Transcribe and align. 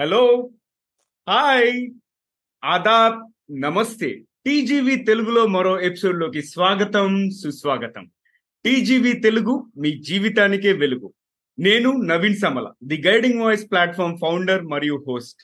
Hello 0.00 0.50
hi 1.28 1.90
Aadab 2.64 3.20
నమస్తే 3.60 4.22
TGV 4.46 4.96
తెలుగులో 4.96 5.46
మరో 5.46 5.80
ఎపిసోడ్లోకి 5.80 6.42
స్వాగతం 6.42 7.30
సుస్వాగతం. 7.30 8.10
టీజీవి 8.64 9.12
తెలుగు 9.12 9.66
మీ 9.76 9.92
జీవితానికే 9.98 10.72
వెలుగు. 10.72 11.12
నేను 11.58 12.02
Naveen 12.02 12.36
Samala 12.36 12.72
the 12.84 13.02
guiding 13.06 13.40
voice 13.42 13.70
platform 13.70 14.18
founder 14.18 14.62
మరియు 14.62 15.04
హోస్ట్ 15.08 15.42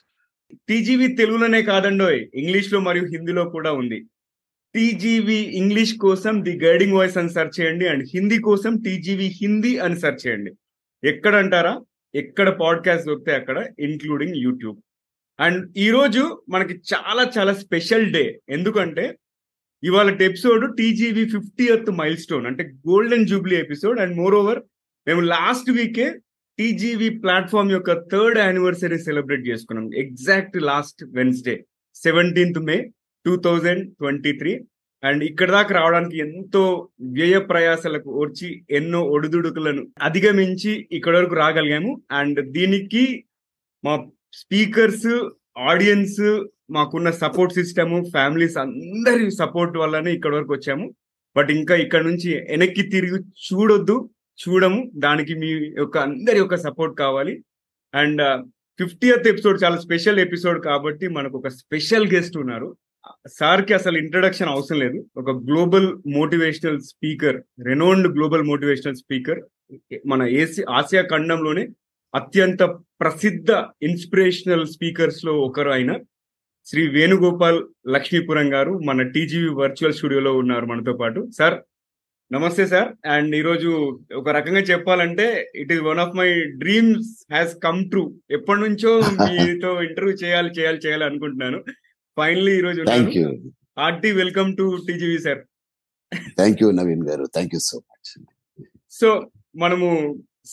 టీజీవి 0.69 1.07
తెలుగులోనే 1.07 1.61
కాదండోయ్ 1.61 2.27
ఇంగ్లీష్లో 2.33 2.79
మరియు 2.79 3.05
హిందీలో 3.05 3.49
కూడా 3.49 3.71
ఉంది. 3.71 4.05
టీజీవి 4.75 5.39
ఇంగ్లీష్ 5.57 5.97
కోసం 5.97 6.43
ది 6.43 6.65
గైడింగ్ 6.65 6.93
వాయిస్ 6.93 7.17
అని 7.17 7.29
సెర్చ్ 7.29 7.61
చేయండి 7.61 7.87
అండ్ 7.87 8.07
హిందీ 8.13 8.39
కోసం 8.39 8.81
టీజీవి 8.81 9.25
హిందీ 9.25 9.77
అని 9.77 9.99
సెర్చ్ 9.99 10.27
చేయండి. 10.27 10.53
ఎక్కడ 11.03 11.35
అంటారా 11.35 11.81
ఎక్కడ 12.15 12.49
పాడ్కాస్ట్ 12.49 13.07
దొరికితే 13.07 13.35
అక్కడ 13.35 13.67
ఇంక్లూడింగ్ 13.79 14.35
యూట్యూబ్ 14.35 14.81
అండ్ 15.39 15.77
ఈరోజు 15.77 16.41
మనకి 16.49 16.73
చాలా 16.73 17.31
చాలా 17.37 17.53
స్పెషల్ 17.53 18.13
డే 18.13 18.39
ఎందుకంటే 18.49 19.17
ఇవాళ 19.83 20.09
episode 20.21 20.77
fifty 20.77 21.25
fiftieth 21.25 21.91
mile 21.91 22.17
stone 22.17 22.47
అంటే 22.47 22.63
golden 22.63 23.27
jubilee 23.27 23.55
episode 23.55 23.99
and 23.99 24.17
more 24.17 24.35
over 24.35 24.59
మేము 25.07 25.21
లాస్ట్ 25.21 25.71
వీకే 25.71 26.19
టీజీవీ 26.59 27.09
ప్లాట్ఫామ్ 27.09 27.71
యొక్క 27.71 27.93
థర్డ్ 27.93 28.37
యానివర్సరీ 28.37 28.99
సెలబ్రేట్ 28.99 29.47
చేసుకున్నాం. 29.47 29.93
Exact 29.93 30.57
last 30.57 31.03
Wednesday 31.03 31.65
seventeenth 31.95 32.59
May 32.59 32.91
two 33.25 33.35
thousand 33.35 33.95
twenty 33.95 34.31
three 34.31 34.59
and 35.03 35.23
ఇక్కడ 35.23 35.51
దాకా 35.51 35.75
రావడానికి 35.75 36.17
ఎంతో 36.17 36.89
వ్యయ 37.01 37.37
ప్రయాసాలకు 37.39 38.09
ఓర్చి 38.09 38.65
ఎన్నో 38.71 39.01
ఒడిదుడుకులను 39.03 39.87
అధిగమించి 40.01 40.87
ఇక్కడ 40.91 41.17
వరకు 41.17 41.35
రాగలిగాము. 41.35 42.01
అండ్ 42.11 42.51
దీనికి 42.51 43.25
మా 43.85 44.05
స్పీకర్స్ 44.33 45.29
ఆడియన్స్ 45.57 46.45
మాకున్న 46.71 47.11
సపోర్ట్ 47.11 47.53
సిస్టమ్ 47.53 48.05
ఫ్యామిలీస్ 48.05 48.57
అందరి 48.57 49.31
సపోర్ట్ 49.31 49.77
వల్లనే 49.77 50.13
ఇక్కడ 50.13 50.35
వరకు 50.35 50.53
వచ్చాము. 50.53 50.95
బట్ 51.37 51.51
ఇంకా 51.51 51.75
ఇక్కడ 51.75 52.01
నుంచి 52.01 52.29
వెనక్కి 52.49 52.81
తిరిగి 52.81 53.19
చూడొద్దు 53.47 54.09
చూడము. 54.39 54.91
దానికి 54.95 55.33
మీ 55.33 55.49
యొక్క 55.77 55.97
అందరి 55.97 56.37
యొక్క 56.37 56.55
సపోర్ట్ 56.55 56.97
కావాలి. 56.99 57.43
అండ్ 57.93 58.21
ఫిఫ్టీయత్ 58.79 59.27
ఎపిసోడ్ 59.27 59.63
చాలా 59.63 59.77
స్పెషల్ 59.77 60.19
ఎపిసోడ్ 60.19 60.63
కాబట్టి 60.65 61.07
మనకు 61.07 61.37
ఒక 61.37 61.47
స్పెషల్ 61.47 62.07
గెస్ట్ 62.13 62.37
ఉన్నారు. 62.37 62.77
సార్కి 63.39 63.73
అసలు 63.73 63.97
ఇంట్రడక్షన్ 63.97 64.49
అవసరం 64.49 64.79
లేదు. 64.79 65.05
ఒక 65.17 65.29
global 65.47 65.87
motivational 66.17 66.79
speaker 66.81 67.37
renowned 67.67 68.07
global 68.17 68.43
motivational 68.43 68.95
speaker 68.95 69.41
మన 70.05 70.21
ఏసి 70.41 70.63
ఆసియా 70.69 71.03
ఖండంలోనే 71.11 71.63
అత్యంత 72.13 72.63
ప్రసిద్ధ 73.01 73.51
ఇన్స్పిరేషనల్ 73.81 74.65
స్పీకర్స్లో 74.67 75.33
ఒకరు 75.47 75.69
అయిన 75.69 75.91
శ్రీ 76.67 76.87
వేణుగోపాల్ 76.87 77.59
లక్ష్మీపురం 77.93 78.53
గారు 78.53 78.73
మన 78.89 79.01
టీజీవి 79.15 79.49
వర్చువల్ 79.61 79.93
స్టూడియోలో 79.93 80.33
ఉన్నారు 80.33 80.65
మనతో 80.65 80.93
పాటు. 80.93 81.21
సార్ 81.37 81.55
నమస్తే 82.31 82.65
సార్. 82.67 82.89
అండ్ 83.05 83.35
ఈరోజు 83.35 83.69
ఒక 84.15 84.29
రకంగా 84.29 84.61
చెప్పాలంటే 84.61 85.25
it 85.55 85.73
is 85.73 85.81
one 85.81 85.99
of 85.99 86.15
my 86.15 86.29
dreams 86.61 87.09
has 87.33 87.53
come 87.65 87.89
true 87.89 88.03
ఎప్పటి 88.31 88.61
నుంచో 88.61 88.91
మీతో 89.23 89.71
ఇంటర్వ్యూ 89.87 90.15
చేయాలి 90.23 90.51
చేయాలి 90.59 90.77
చేయాలి 90.85 91.05
అనుకుంటున్నాను. 91.09 91.59
ఫైనలీ 92.17 92.51
ఈ 92.57 92.61
రోజు 92.65 92.81
thank 92.89 93.15
you 93.19 93.27
hearty 93.81 94.09
welcome 94.19 94.49
to 94.59 94.65
TGV 94.87 95.17
sir 95.25 95.39
thank 96.39 96.59
you 96.63 96.67
Naveen 96.79 97.05
garu. 97.09 97.23
Thank 97.35 97.53
you 97.55 97.61
so 97.69 97.77
much 97.89 98.11
so 98.99 99.09
మనము 99.63 99.87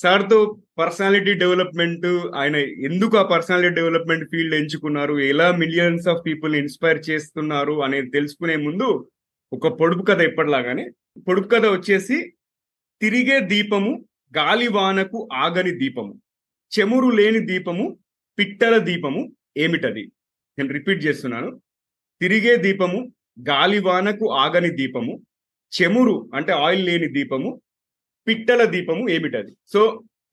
సార్తో 0.01 0.39
పర్సనాలిటీ 0.81 1.33
డెవలప్మెంట్ 1.43 2.07
ఆయన 2.41 2.57
ఎందుకు 2.89 3.15
ఆ 3.23 3.25
పర్సనాలిటీ 3.33 3.75
డెవలప్మెంట్ 3.79 4.25
ఫీల్డ్ 4.33 4.55
ఎంచుకున్నారు? 4.59 5.15
ఎలా 5.33 5.49
మిలియన్స్ 5.63 6.07
ఆఫ్ 6.13 6.23
పీపుల్ 6.29 6.53
ఇన్స్పైర్ 6.61 7.01
చేస్తున్నారు? 7.09 7.75
అనేది 7.87 8.09
తెలుసుకునే 8.17 8.57
ముందు 8.67 8.89
ఒక 9.53 9.69
పొడుపు 9.81 10.05
కథ 10.11 10.21
ఎప్పటిలాగానే 10.31 10.85
పొడుపు 11.29 11.49
కథ 11.55 11.65
వచ్చేసి 11.77 12.19
తిరిగే 13.01 13.37
దీపము 13.53 13.93
గాలివానకు 14.33 15.21
ఆగని 15.45 15.75
దీపము 15.83 16.15
చెమురు 16.73 17.11
లేని 17.19 17.41
దీపము 17.51 17.85
పిట్టల 18.39 18.75
దీపము 18.89 19.23
ఏమిటది? 19.65 20.05
నేను 20.61 20.73
రిపీట్ 20.79 21.03
చేస్తున్నాను. 21.07 21.51
తిరిగే 22.21 22.55
దీపము 22.67 23.01
గాలివానకు 23.49 24.27
ఆగని 24.45 24.71
దీపము 24.81 25.13
చెమురు 25.73 26.17
అంటే 26.37 26.53
ఆయిల్ 26.67 26.87
లేని 26.89 27.09
దీపము 27.17 27.51
పిట్టల 28.27 28.63
దీపము 28.75 29.03
ఏమిటది? 29.17 29.53
సో 29.73 29.81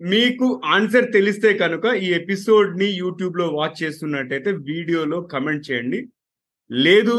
మీకు 0.01 0.47
ఆన్సర్ 0.75 1.05
తెలిస్తే 1.15 1.49
కనుక 1.61 1.85
ఈ 2.05 2.07
ఎపిసోడ్ని 2.19 2.88
యూట్యూబ్లో 3.01 3.45
వాచ్ 3.57 3.77
చేస్తున్నట్టయితే 3.83 4.49
వీడియోలో 4.69 5.19
కమెంట్ 5.33 5.67
చేయండి. 5.69 5.99
లేదు 6.71 7.15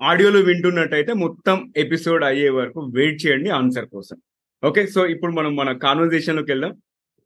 ఆడియోలో 0.00 0.40
వింటున్నట్టయితే 0.48 1.12
మొత్తం 1.24 1.56
ఎపిసోడ్ 1.84 2.24
అయ్యే 2.30 2.50
వరకు 2.58 2.80
వెయిట్ 2.96 3.18
చేయండి 3.24 3.50
ఆన్సర్ 3.60 3.88
కోసం. 3.94 4.16
ఓకే 4.62 4.82
సో 4.94 5.00
ఇప్పుడు 5.14 5.32
మనం 5.38 5.52
మన 5.60 5.70
కాన్వర్జేషన్లోకి 5.86 6.50
వెళ్దాం. 6.52 6.72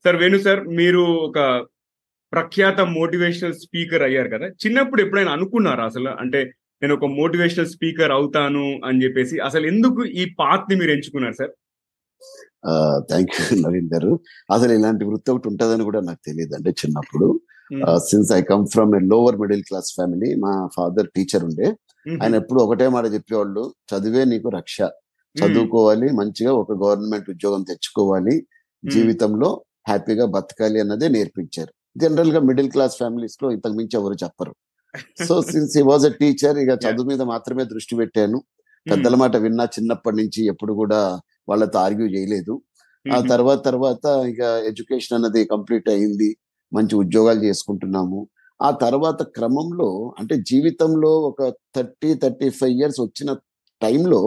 సార్ 0.04 0.19
వేణు 0.22 0.38
సార్ 0.47 0.62
మీరు 0.81 1.03
ఒక 1.28 1.38
ప్రఖ్యాత 2.32 2.81
మోటివేషనల్ 2.81 3.54
స్పీకర్ 3.54 4.03
అయ్యారు 4.03 4.28
కదా. 4.28 4.47
చిన్నప్పుడు 4.62 5.03
ఎప్పుడైనా 5.03 5.32
అనుకున్నారా 5.32 5.84
అసలు? 5.84 6.09
అంటే 6.09 6.41
నేను 6.82 6.94
ఒక 6.94 7.04
మోటివేషనల్ 7.04 7.66
స్పీకర్ 7.66 8.12
అవుతాను 8.12 8.65
అని 8.84 9.04
చెప్పేసి 9.04 9.38
అసలు 9.38 9.66
ఎందుకు 9.66 10.04
ఈ 10.04 10.25
పాత్ని 10.38 10.76
మీరు 10.76 10.91
ఎంచుకున్నారు 10.91 11.34
సార్? 11.34 11.53
థ్యాంక్ 13.09 13.31
యూ 13.38 13.59
నవీన్ 13.60 13.88
గారు. 13.94 14.20
అసలు 14.54 14.72
ఇలాంటి 14.72 15.04
వృత్తి 15.04 15.31
ఒకటి 15.31 15.48
ఉంటుందని 15.48 15.84
కూడా 15.84 16.00
నాకు 16.00 16.19
తెలియదు 16.26 16.54
అంటే 16.54 16.70
చిన్నప్పుడు. 16.70 17.28
Since 17.98 18.32
I 18.32 18.43
come 18.43 18.66
from 18.66 18.94
a 18.97 18.99
lower 18.99 19.37
middle 19.37 19.62
class 19.62 19.91
family 19.94 20.34
మా 20.34 20.69
ఫాదర్ 20.76 21.09
టీచర్ 21.16 21.44
ఉండే. 21.44 21.69
ఆయన 22.22 22.34
ఎప్పుడు 22.34 22.60
ఒకటే 22.60 22.88
మాట 22.88 23.04
చెప్పేవాళ్ళు 23.14 23.62
చదివే 23.93 24.25
నీకు 24.25 24.49
రక్ష. 24.49 24.78
చదువుకోవాలి 25.37 26.09
మంచిగా 26.12 26.53
ఒక 26.53 26.72
గవర్నమెంట్ 26.72 27.31
ఉద్యోగం 27.31 27.62
తెచ్చుకోవాలి. 27.62 28.34
జీవితంలో 28.84 29.50
హ్యాపీగా 29.88 30.26
బతకాలి 30.26 30.81
అన్నదే 30.81 31.09
నేర్పించారు. 31.09 31.72
జనరల్గా 31.97 32.41
మిడిల్ 32.49 32.71
క్లాస్ 32.75 32.95
ఫ్యామిలీస్లో 33.01 33.47
ఇంతకు 33.55 33.75
మించి 33.79 33.97
ఎవరు 34.01 34.17
చెప్పరు. 34.25 34.53
So 35.27 35.35
since 35.51 35.75
he 35.81 35.83
was 35.91 36.05
a 36.11 36.13
teacher 36.21 36.57
ఇక 36.65 36.73
చదువు 36.85 37.07
మీద 37.11 37.23
మాత్రమే 37.33 37.65
దృష్టి 37.73 37.95
పెట్టాను. 38.01 38.39
పెద్దల 38.87 39.15
మాట 39.23 39.35
విన్నా 39.45 39.65
చిన్నప్పటి 39.77 40.17
నుంచి 40.21 40.41
ఎప్పుడు 40.53 40.73
కూడా 40.81 41.01
వాళ్ళతో 41.51 41.79
ఆర్గ్యూ 41.87 42.07
చేయలేదు. 42.15 42.55
ఆ 43.07 43.19
తర్వాత 43.33 43.59
తర్వాత 43.69 44.07
ఇక 44.33 44.41
ఎడ్యుకేషన్ 44.71 45.17
అన్నది 45.19 45.41
కంప్లీట్ 45.53 45.89
అయింది. 45.95 46.31
మంచి 46.73 46.95
ఉద్యోగాలు 47.03 47.41
చేసుకుంటున్నాము. 47.47 48.21
ఆ 48.61 48.71
తర్వాత 48.85 49.23
క్రమంలో 49.37 49.89
అంటే 50.21 50.35
జీవితంలో 50.51 51.13
ఒక 51.31 51.43
థర్టీ 51.77 52.11
థర్టీ 52.23 52.49
ఫైవ్ 52.59 52.75
ఇయర్స్ 52.81 53.01
వచ్చిన 53.07 53.31
టైంలో 53.81 54.21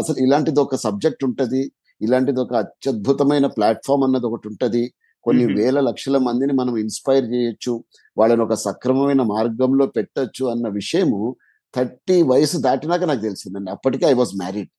అసలు 0.00 0.18
ఇలాంటిది 0.26 0.60
ఒక 0.66 0.76
సబ్జెక్ట్ 0.86 1.22
ఉంటది. 1.28 1.62
ఇలాంటిది 2.00 2.40
ఒక 2.44 2.54
అత్యద్భుతమైన 2.64 3.46
ప్లాట్ఫామ్ 3.56 4.04
అన్నది 4.06 4.26
ఒకటి 4.30 4.46
ఉంటది. 4.52 4.84
కొన్ని 5.24 5.44
వేల 5.58 5.78
లక్షల 5.80 6.16
మందిని 6.18 6.52
మనం 6.52 6.74
ఇన్స్పైర్ 6.78 7.26
చేయొచ్చు 7.32 7.72
వాళ్ళని 8.16 8.42
ఒక 8.42 8.54
సక్రమమైన 8.66 9.22
మార్గంలో 9.32 9.86
పెట్టొచ్చు 9.96 10.44
అన్న 10.46 10.68
విషయము 10.80 11.20
థర్టీ 11.74 12.16
వయసు 12.22 12.58
దాటినాక 12.58 13.04
నాకు 13.04 13.22
తెలిసిందండి. 13.22 13.70
అప్పటికే 13.70 14.06
ఐ 14.06 14.14
వాజ్ 14.14 14.34
మ్యారీడ్ 14.42 14.70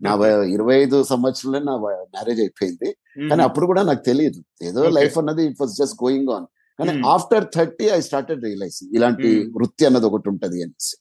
నా 0.00 0.10
ఇరవై 0.54 0.74
ఐదు 0.82 0.96
సంవత్సరంలో 1.02 1.60
నా 1.60 1.74
మ్యారేజ్ 2.14 2.40
అయిపోయింది. 2.40 2.88
కానీ 3.30 3.42
అప్పుడు 3.42 3.66
కూడా 3.66 3.82
నాకు 3.82 4.02
తెలియదు. 4.10 4.40
ఏదో 4.62 4.82
లైఫ్ 4.98 5.16
అన్నది 5.18 5.42
it 5.44 5.58
was 5.60 5.74
just 5.80 5.96
going 6.04 6.30
on 6.36 6.46
కానీ 6.78 6.92
after 7.06 7.44
thirty 7.56 7.86
I 7.96 7.98
started 8.00 8.44
realising 8.44 8.92
ఇలాంటి 8.96 9.30
వృత్తి 9.56 9.86
అన్నది 9.88 10.06
ఒకటి 10.10 10.28
ఉంటది 10.28 10.58
అనేసి. 10.64 10.94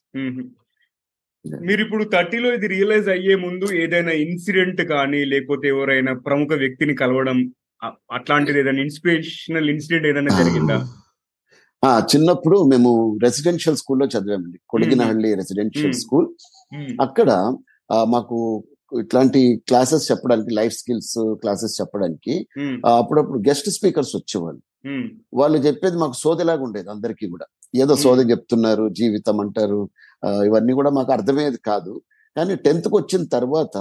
మీరు 1.61 1.81
ఇప్పుడు 1.81 2.03
థర్టీలో 2.13 2.49
ఇది 2.53 2.67
రియలైజ్ 2.67 3.07
అయ్యే 3.09 3.35
ముందు 3.35 3.67
ఏదైనా 3.73 4.13
ఇన్సిడెంట్ 4.25 4.81
కానీ 4.91 5.21
లేకపోతే 5.25 5.67
ఎవరైనా 5.67 6.11
ప్రముఖ 6.27 6.51
వ్యక్తిని 6.53 6.93
కలవడం 6.95 7.39
అట్లాంటిది 8.15 8.59
ఏదైనా 8.61 8.81
ఇన్స్పిరేషనల్ 8.87 9.69
ఇన్సిడెంట్ 9.73 10.07
ఏదైనా 10.11 10.33
జరిగిందా? 10.39 10.77
చిన్నప్పుడు 12.11 12.57
మేము 12.71 12.91
రెసిడెన్షియల్ 13.23 13.77
స్కూల్లో 13.79 14.05
చదివామండి. 14.13 14.57
కొడిగినహಳ್ಳಿ 14.71 15.29
రెసిడెన్షియల్ 15.39 15.97
స్కూల్ 16.01 16.27
అక్కడ 17.05 17.29
మాకు 18.13 18.37
ఇట్లాంటి 19.01 19.41
క్లాసెస్ 19.69 20.05
చెప్పడానికి 20.11 20.51
లైఫ్ 20.59 20.75
స్కిల్స్ 20.79 21.15
క్లాసెస్ 21.41 21.75
చెప్పడానికి 21.79 22.33
అప్పుడప్పుడు 22.99 23.39
గెస్ట్ 23.49 23.69
స్పీకర్స్ 23.77 24.13
వచ్చేవాళ్ళు. 24.19 24.61
వాళ్ళు 25.39 25.59
చెప్పేది 25.67 25.97
మాకు 26.03 26.15
సోదిలాగా 26.23 26.63
ఉండేది 26.67 26.89
అందరికీ 26.95 27.25
కూడా. 27.33 27.45
ఏదో 27.83 27.93
సోది 28.05 28.23
చెప్తున్నారు 28.31 28.85
జీవితం 28.99 29.37
అంటారు 29.43 29.81
ఇవన్నీ 30.47 30.73
కూడా 30.79 30.91
మాకు 30.97 31.11
అర్థమయ్యేది 31.17 31.59
కాదు. 31.69 31.93
కానీ 32.37 32.53
టెన్త్కి 32.65 32.95
వచ్చిన 33.01 33.23
తర్వాత 33.37 33.77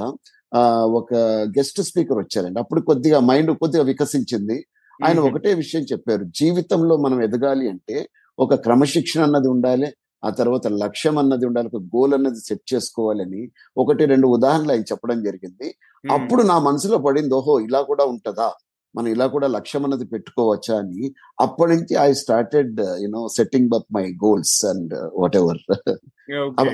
ఒక 0.84 1.14
గెస్ట్ 1.58 1.82
స్పీకర్ 1.82 2.18
వచ్చారండి. 2.18 2.58
అప్పుడు 2.60 2.80
కొద్దిగా 2.80 3.20
మైండ్ 3.20 3.58
కొద్దిగా 3.58 3.82
వికసించింది. 3.82 4.66
ఆయన 5.04 5.20
ఒకటే 5.20 5.54
విషయం 5.54 5.82
చెప్పారు. 5.82 6.24
జీవితంలో 6.24 6.96
మనం 6.96 7.22
ఎదగాలి 7.22 7.68
అంటే 7.68 8.08
ఒక 8.38 8.54
క్రమశిక్షణ 8.54 9.22
అన్నది 9.22 9.48
ఉండాలి. 9.48 9.92
ఆ 10.24 10.30
తర్వాత 10.30 10.66
లక్ష్యం 10.66 11.18
అన్నది 11.18 11.46
ఉండాలి. 11.46 11.68
ఒక 11.74 11.82
గోల్ 11.82 12.14
అన్నది 12.14 12.40
సెట్ 12.40 12.74
చేసుకోవాలని 12.74 13.50
ఒకటి 13.76 14.04
రెండు 14.04 14.28
ఉదాహరణలు 14.28 14.72
ఆయన 14.72 14.80
చెప్పడం 14.80 15.22
జరిగింది. 15.22 15.74
అప్పుడు 16.10 16.42
నా 16.42 16.58
మనసులో 16.58 16.98
పడింది 16.98 17.34
ఓహో 17.34 17.60
ఇలా 17.60 17.82
కూడా 17.82 18.04
ఉంటదా? 18.04 18.52
మనం 18.96 19.08
ఇలా 19.08 19.26
కూడా 19.26 19.46
లక్ష్యం 19.46 19.84
అన్నది 19.84 20.04
పెట్టుకోవచ్చా 20.04 20.78
అని 20.78 21.14
అప్పటి 21.40 21.72
నుంచి 21.72 21.94
I 21.94 22.12
started 22.12 22.80
you know 22.80 23.28
setting 23.28 23.70
up 23.74 23.94
my 23.94 24.12
goals 24.12 24.64
and 24.64 25.10
whatever 25.36 25.58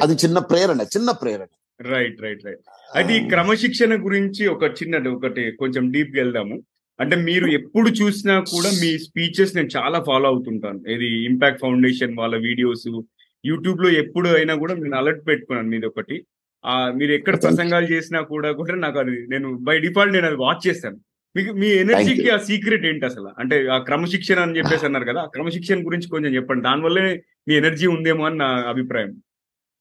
అది 0.02 0.14
చిన్న 0.14 0.38
ప్రేరణ 0.38 0.80
చిన్న 0.80 1.10
ప్రేరణ. 1.10 1.46
రైట్ 1.80 2.22
రైట్ 2.22 2.46
రైట్ 2.46 2.58
అది 2.94 3.16
ఈ 3.16 3.28
క్రమశిక్షణ 3.28 4.04
గురించి 4.04 4.46
ఒక 4.46 4.64
చిన్నది 4.64 5.08
ఒకటి 5.08 5.50
కొంచెం 5.50 5.90
డీప్గా 5.90 6.22
వెళ్దాము. 6.22 6.62
అంటే 7.00 7.16
మీరు 7.16 7.46
ఎప్పుడు 7.46 7.88
చూసినా 7.88 8.40
కూడా 8.40 8.70
మీ 8.82 8.98
స్పీచెస్ 8.98 9.56
నేను 9.56 9.68
చాలా 9.76 10.04
ఫాలో 10.06 10.26
అవుతుంటాను. 10.28 10.90
ఇది 10.90 11.24
ఇంపాక్ట్ 11.24 11.60
ఫౌండేషన్ 11.60 12.18
వాళ్ళ 12.18 12.36
వీడియోస్ 12.36 13.02
యూట్యూబ్లో 13.46 13.88
ఎప్పుడు 13.90 14.28
అయినా 14.28 14.54
కూడా 14.54 14.74
నేను 14.74 14.96
అలర్ట్ 14.96 15.26
పెట్టుకున్నాను 15.28 15.68
మీది 15.68 15.86
ఒకటి. 15.86 16.24
ఆ 16.66 16.92
మీరు 16.96 17.12
ఎక్కడ. 17.12 17.42
ప్రసంగాలు 17.42 17.86
చేసినా 17.92 18.20
కూడా 18.20 18.52
కూడా 18.52 18.74
నాకు 18.74 18.98
అది 18.98 19.10
నేను 19.10 19.58
బై 19.60 19.78
డిఫాల్ట్ 19.78 20.14
నేను 20.14 20.26
అది 20.26 20.36
వాచ్ 20.36 20.68
చేస్తాను. 20.68 20.98
మీకు 21.36 21.52
మీ 21.52 21.66
ఎనర్జీకి. 21.66 22.30
ఆ 22.30 22.36
సీక్రెట్ 22.36 22.86
ఏంటి 22.86 23.04
అసలు? 23.04 23.30
అంటే 23.38 23.66
ఆ 23.66 23.78
క్రమశిక్షణ 23.78 24.38
అని 24.40 24.58
చెప్పేసి 24.58 24.86
అన్నారు 24.86 25.04
కదా 25.04 25.20
ఆ 25.20 25.26
క్రమశిక్షణ 25.26 25.86
గురించి 25.86 26.08
కొంచెం 26.08 26.34
చెప్పండి. 26.34 26.62
దానివల్లే 26.62 27.22
మీ 27.48 27.54
ఎనర్జీ 27.54 27.86
ఉందేమో 27.86 28.24
అని 28.24 28.38
నా 28.38 28.46
అభిప్రాయం. 28.46 29.22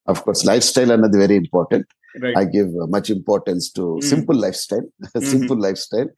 అఫ్ 0.07 0.21
కోర్స్ 0.25 0.43
లైఫ్ 0.49 0.65
స్టైల్ 0.69 0.91
అన్నది 0.95 1.17
very 1.23 1.35
important 1.43 1.89
I 2.41 2.43
give 2.55 2.69
much 2.95 3.09
importance 3.17 3.65
to 3.77 3.83
Mm. 3.95 4.05
Simple 4.11 4.37
lifestyle 4.65 4.87
simple 5.33 5.59
lifestyle 5.85 6.09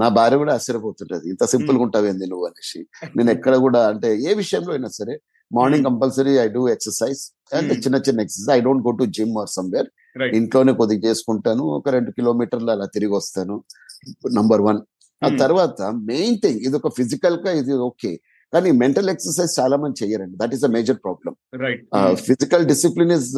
నా 0.00 0.06
భార్య 0.18 0.36
కూడా 0.42 0.52
ఆశ్చర్యపోతుంటది. 0.58 1.24
ఇంత 1.32 1.44
సింపుల్గా 1.54 1.82
ఉంటావేంది 1.86 2.26
నువ్వు 2.30 2.44
అనేసి. 2.46 2.80
నేను 3.16 3.30
ఎక్కడ 3.30 3.54
కూడా 3.66 3.80
అంటే 3.88 4.08
ఏ 4.28 4.34
విషయంలో 4.34 4.72
అయినా 4.76 4.88
సరే 4.98 5.14
morning. 5.50 5.84
Compulsory 5.88 6.32
I 6.44 6.46
do 6.48 6.62
exercise 6.74 7.20
and. 7.56 7.72
చిన్న 7.84 7.96
చిన్న 8.06 8.24
exercise 8.24 8.50
I 8.56 8.60
don't 8.66 8.82
go 8.86 8.92
to 9.00 9.06
gym 9.16 9.34
or 9.42 9.50
somewhere 9.56 9.88
ఇంట్లోనే 10.38 10.72
కొద్దిగా 10.80 11.02
చేసుకుంటాను. 11.08 11.64
ఒక 11.78 11.88
రెండు 11.96 12.10
కిలోమీటర్లు 12.10 12.70
అలా 12.76 12.86
తిరిగి 12.96 13.14
వస్తాను. 13.20 13.56
నంబర్ 14.38 14.62
వన్ 14.68 14.80
ఆ 15.22 15.28
Mm. 15.28 15.38
తర్వాత 15.38 15.78
మెయిన్ 16.10 16.36
థింగ్ 16.44 16.60
ఇది 16.66 16.76
ఒక 16.76 16.88
ఫిజికల్గా 16.98 17.50
ఇది 17.60 17.74
ఓకే 17.88 18.12
కానీ 18.52 18.70
మెంటల్ 18.82 19.10
ఎక్సర్సైజ్ 19.12 19.52
చాలా 19.60 19.76
మంది 19.82 19.98
చేయరండి 20.00 20.36
that 20.40 20.54
is 20.56 20.64
a 20.68 20.70
major 20.76 20.98
problem 21.04 21.34
physical 22.28 22.64
discipline 22.70 23.12
is 23.16 23.28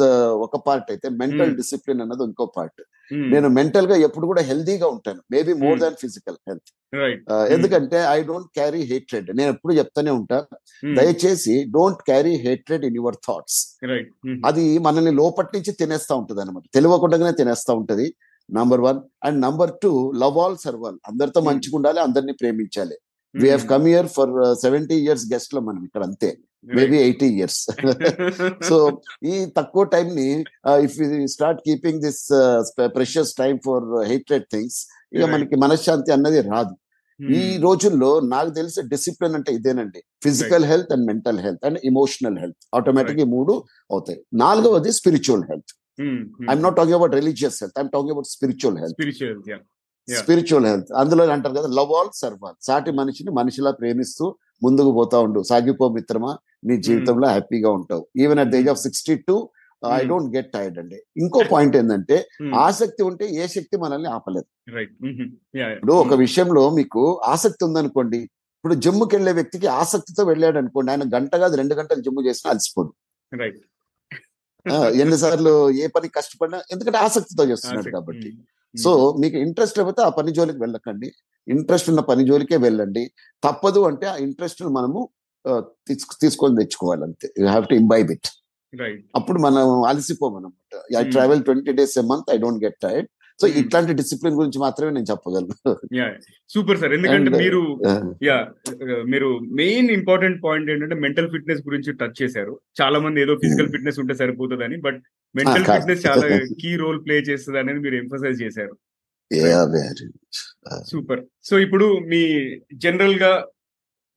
ఒక 0.45 0.57
పార్ట్ 0.67 0.89
అయితే 0.93 1.07
మెంటల్. 1.21 1.51
డిసిప్లిన్ 1.59 2.01
అన్నది 2.05 2.25
ఇంకో 2.29 2.45
పార్ట్ 2.57 2.81
నేను 3.33 3.47
మెంటల్గా 3.57 3.95
ఎప్పుడు 4.07 4.25
కూడా 4.31 4.41
హెల్దీగా 4.49 4.87
ఉంటాను. 4.95 5.21
Maybe 5.33 5.53
more. 5.63 5.77
Than 5.83 5.97
physical 6.03 6.37
health 6.49 6.71
ఎందుకంటే 7.55 7.99
ఐ 8.15 8.19
డోంట్ 8.31 8.49
క్యారీ 8.57 8.81
హేట్రెడ్ 8.91 9.29
నేను 9.37 9.49
ఎప్పుడు 9.55 9.73
చెప్తానే 9.79 10.11
ఉంటా. 10.19 10.39
దయచేసి 10.99 11.55
don't 11.75 12.01
carry 12.09 12.33
hatred 12.45 12.83
in 12.89 12.97
your 13.01 13.17
thoughts 13.27 13.59
అది 14.49 14.65
మనల్ని 14.87 15.13
లోపటి 15.21 15.51
నుంచి 15.57 15.73
తినేస్తా 15.81 16.13
ఉంటది 16.21 16.41
అనమాట 16.45 16.65
తెలియకుండానే 16.77 17.33
తినేస్తా 17.41 17.73
ఉంటది. 17.81 18.07
Number 18.49 18.81
one 18.87 18.99
and 19.27 19.37
number 19.45 19.71
two 19.83 19.91
love 20.23 20.37
all 20.43 20.57
serve all 20.65 20.97
అందరితో. 21.09 21.41
మంచిగా 21.49 21.75
ఉండాలి 21.79 21.99
అందరినీ 22.07 22.33
ప్రేమించాలి. 22.41 22.97
We 23.41 23.47
have 23.53 23.65
come 23.73 23.85
here 23.91 24.07
for 24.15 24.31
seventy 24.63 24.97
years 25.05 25.25
గెస్ట్లో 25.33 25.61
మనం 25.67 25.81
ఇక్కడ 25.87 26.03
అంతే. 26.09 26.29
మేబీ 26.77 26.97
ఎయిటీ 27.05 27.27
ఇయర్స్ 27.37 27.61
సో 28.67 28.75
ఈ 29.31 29.33
తక్కువ 29.57 29.83
టైం 29.95 30.07
ని 30.19 30.27
if 30.85 30.95
start 31.33 31.59
keeping 31.67 31.99
this 32.05 32.21
precious 32.97 33.33
time 33.41 33.55
for 33.67 33.87
hatred 34.11 34.47
things 34.53 34.79
ఇక. 35.15 35.23
మనకి 35.33 35.57
మనశ్శాంతి 35.65 36.13
అన్నది 36.17 36.41
రాదు. 36.53 36.73
ఈ 37.39 37.43
రోజుల్లో 37.65 38.11
నాకు 38.33 38.51
తెలిసి 38.59 38.79
డిసిప్లిన్ 38.93 39.35
అంటే 39.37 39.51
ఇదేనండి. 39.57 39.99
Physical 40.25 40.65
health 40.71 40.91
and 40.95 41.05
mental 41.09 41.39
health 41.45 41.63
and 41.67 41.79
emotional 41.89 42.37
health 42.43 42.61
automatic 42.77 43.19
ఈ 43.25 43.27
మూడు 43.35 43.53
అవుతాయి. 43.93 44.19
నాలుగవది 44.43 44.93
spiritual 44.99 45.45
health 45.51 45.73
I'm 46.49 46.63
not 46.65 46.75
talking 46.79 46.97
about 46.99 47.15
religious 47.21 47.57
health 47.63 47.77
I'm 47.79 47.91
talking 47.95 48.13
about 48.15 48.29
spiritual 48.35 48.79
health 48.83 48.97
spiritual 50.07 50.65
health 50.65 50.89
అందులో 50.93 51.23
అంటారు 51.35 51.55
కదా 51.59 51.69
లవ్ 51.77 51.91
ఆల్ 51.97 52.11
సర్వాల్ 52.21 52.57
సాటి 52.61 52.91
మనిషిని 52.91 53.31
మనిషిలా 53.31 53.71
ప్రేమిస్తూ 53.71 54.25
ముందుకు 54.61 54.91
పోతా 54.97 55.17
ఉండు. 55.25 55.39
సాగిపో 55.43 55.85
మిత్రమా 55.89 56.31
నీ 56.67 56.75
జీవితంలో 56.87 57.27
హ్యాపీగా 57.27 57.69
ఉంటావు. 57.77 58.03
Even 58.23 58.39
at 58.43 58.51
the 58.53 58.57
age 58.61 58.71
of 58.73 58.81
sixty 58.85 59.15
two 59.27 59.35
I 59.81 59.95
Hmm. 59.95 60.09
Don't 60.09 60.29
get 60.35 60.49
tired 60.53 60.77
అండి. 60.81 60.97
ఇంకో 61.21 61.39
పాయింట్ 61.53 61.75
ఏంటంటే 61.79 62.17
Hmm. 62.35 62.51
ఆసక్తి 62.65 63.01
ఉంటే 63.09 63.25
ఏ 63.35 63.47
శక్తి 63.55 63.75
మనల్ని 63.77 64.09
ఆపలేదు. 64.15 64.47
యా 65.59 65.67
ఇప్పుడు 65.73 65.95
ఒక 66.03 66.13
విషయంలో 66.23 66.63
మీకు 66.77 67.01
ఆసక్తి 67.33 67.63
ఉందనుకోండి 67.67 68.19
ఇప్పుడు 68.55 68.75
జిమ్కి 68.83 69.13
వెళ్ళే 69.15 69.31
వ్యక్తికి 69.31 69.67
ఆసక్తితో 69.81 70.23
వెళ్ళాడు 70.29 70.57
అనుకోండి 70.61 70.89
ఆయన 70.91 71.05
గంట 71.15 71.33
కాదు 71.41 71.55
రెండు 71.61 71.73
గంటలు 71.79 72.01
జిమ్ 72.05 72.21
చేసినా 72.29 72.49
అలసిపోదు 72.53 72.91
ఎన్నిసార్లు 75.03 75.53
ఏ 75.83 75.87
పని 75.95 76.07
కష్టపడినా 76.17 76.59
ఎందుకంటే 76.73 76.99
ఆసక్తితో 77.05 77.43
చేస్తున్నాడు 77.51 77.91
కాబట్టి. 77.97 78.29
సో 78.77 79.15
మీకు 79.19 79.37
ఇంట్రెస్ట్ 79.37 79.77
లేకపోతే 79.77 80.01
ఆ 80.01 80.09
పని 80.09 80.31
జోలికి 80.33 80.59
వెళ్ళకండి. 80.59 81.13
ఇంట్రెస్ట్ 81.47 81.89
ఉన్న 81.89 81.99
పని 81.99 82.23
జోలికే 82.25 82.57
వెళ్ళండి. 82.57 83.11
తప్పదు 83.43 83.79
అంటే 83.79 84.07
ఆ 84.07 84.15
ఇంట్రెస్ట్ 84.15 84.63
మనము 84.63 85.09
తీసుకొని 86.21 86.55
తెచ్చుకోవాలి 86.55 87.03
అంతే. 87.03 87.33
You 87.39 87.47
have 87.47 87.67
to 87.67 87.73
imbibe 87.73 88.11
it. 88.11 88.29
అప్పుడు 89.15 89.39
మనం 89.39 89.83
అలసిపోం 89.83 90.35
అనమాట 90.35 90.79
I. 90.97 91.03
Travel 91.11 91.43
twenty 91.43 91.71
days 91.71 91.97
a 91.97 92.01
month 92.01 92.31
I 92.33 92.37
don't 92.37 92.63
get 92.63 92.77
tired. 92.83 93.09
So 93.39 93.45
Hmm. 93.47 93.55
ఇట్లాంటి 93.59 93.93
డిసిప్లిన్ 93.99 94.35
గురించి 94.39 94.59
మాత్రమే 94.63 94.91
నేను 94.95 95.07
చెప్పగలను. 95.11 95.55
సూపర్ 96.53 96.79
సార్ 96.81 96.93
ఎందుకంటే 96.97 97.29
And, 97.31 97.39
మీరు 97.43 97.61
uh, 97.89 98.01
యా 98.27 98.37
మీరు 99.13 99.29
మెయిన్ 99.61 99.89
ఇంపార్టెంట్ 99.97 100.37
పాయింట్ 100.45 100.69
ఏంటంటే 100.73 100.97
మెంటల్ 101.05 101.29
ఫిట్నెస్ 101.33 101.61
గురించి 101.67 101.93
టచ్ 102.01 102.17
చేశారు. 102.21 102.53
చాలా 102.81 102.99
మంది 103.05 103.21
ఏదో 103.25 103.35
ఫిజికల్ 103.43 103.67
Hmm. 103.67 103.75
ఫిట్నెస్ 103.75 103.99
ఉంటే 104.03 104.15
సరిపోతుందని 104.21 104.77
బట్ 104.87 104.99
మెంటల్. 105.35 105.65
ఫిట్నెస్ 105.71 106.05
చాలా 106.07 106.27
కీ 106.61 106.71
రోల్ 106.83 106.99
ప్లే 107.07 107.17
చేస్తుంది 107.29 107.59
అనేది 107.63 107.81
మీరు 107.87 107.97
ఎంఫసైజ్ 108.03 108.39
చేశారు. 108.45 108.75
సూపర్ 110.91 111.21
సో 111.49 111.53
ఇప్పుడు 111.65 111.85
మీ 112.11 112.23
జనరల్గా 112.85 113.33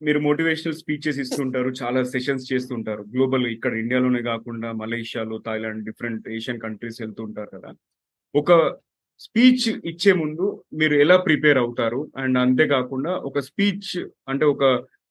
మీరు 0.01 0.19
మోటివేషనల్ 0.25 0.75
స్పీచెస్ 0.79 1.19
ఇస్తుంటారు 1.23 1.69
చాలా 1.79 1.99
సెషన్స్ 2.13 2.49
చేస్తుంటారు. 2.53 3.03
గ్లోబల్ 3.13 3.45
ఇక్కడ 3.53 3.73
ఇండియాలోనే 3.83 4.21
కాకుండా 4.31 4.69
మలేషియాలో 4.81 5.37
థాయిలాండ్ 5.47 5.85
డిఫరెంట్ 5.85 6.27
ఏషియన్ 6.35 6.61
కంట్రీస్ 6.65 6.99
వెళ్తుంటారు 7.03 7.49
కదా. 7.55 7.71
ఒక 8.35 8.51
స్పీచ్ 9.19 9.65
ఇచ్చే 9.85 10.11
ముందు 10.13 10.45
మీరు 10.79 10.95
ఎలా 11.03 11.15
ప్రిపేర్ 11.17 11.59
అవుతారు? 11.63 12.01
అండ్ 12.17 12.37
అంతేకాకుండా 12.43 13.11
ఒక 13.29 13.39
స్పీచ్ 13.49 13.91
అంటే 14.31 14.45
ఒక 14.45 14.63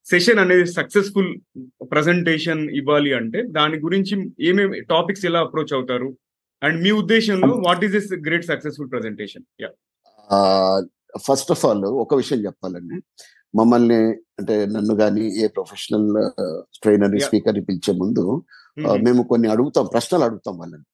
సెషన్ 0.07 0.41
అనేది 0.43 0.67
సక్సెస్ఫుల్ 0.79 1.31
ప్రజెంటేషన్ 1.93 2.63
ఇవ్వాలి 2.81 3.13
అంటే 3.21 3.41
దాని 3.59 3.77
గురించి 3.87 4.17
ఏమేమి 4.49 4.81
టాపిక్స్ 4.93 5.25
ఎలా 5.31 5.41
అప్రోచ్ 5.47 5.75
అవుతారు? 5.75 6.09
అండ్ 6.63 6.79
మీ 6.85 6.91
ఉద్దేశంలో 7.03 7.55
what 7.67 7.83
is 7.85 7.95
this 7.97 8.13
great 8.29 8.47
successful 8.53 8.91
presentation? 8.91 9.45
First 11.27 11.51
of 11.55 11.65
all 11.67 11.85
ఒక 12.05 12.15
విషయం 12.15 12.41
చెప్పాలండి. 12.47 12.97
మమ్మల్ని 13.59 14.01
అంటే 14.41 14.55
నన్ను 14.67 14.95
కానీ 15.03 15.25
ఏ 15.43 15.47
ప్రొఫెషనల్ 15.57 16.09
ట్రైనర్. 16.83 17.15
స్పీకర్ 17.27 17.61
పిలిచే 17.69 17.93
ముందు 18.03 18.25
మేము 19.07 19.23
కొన్ని 19.31 19.49
అడుగుతాం 19.55 19.87
ప్రశ్నలు 19.93 20.25
అడుగుతాం 20.29 20.57
వాళ్ళని. 20.59 20.87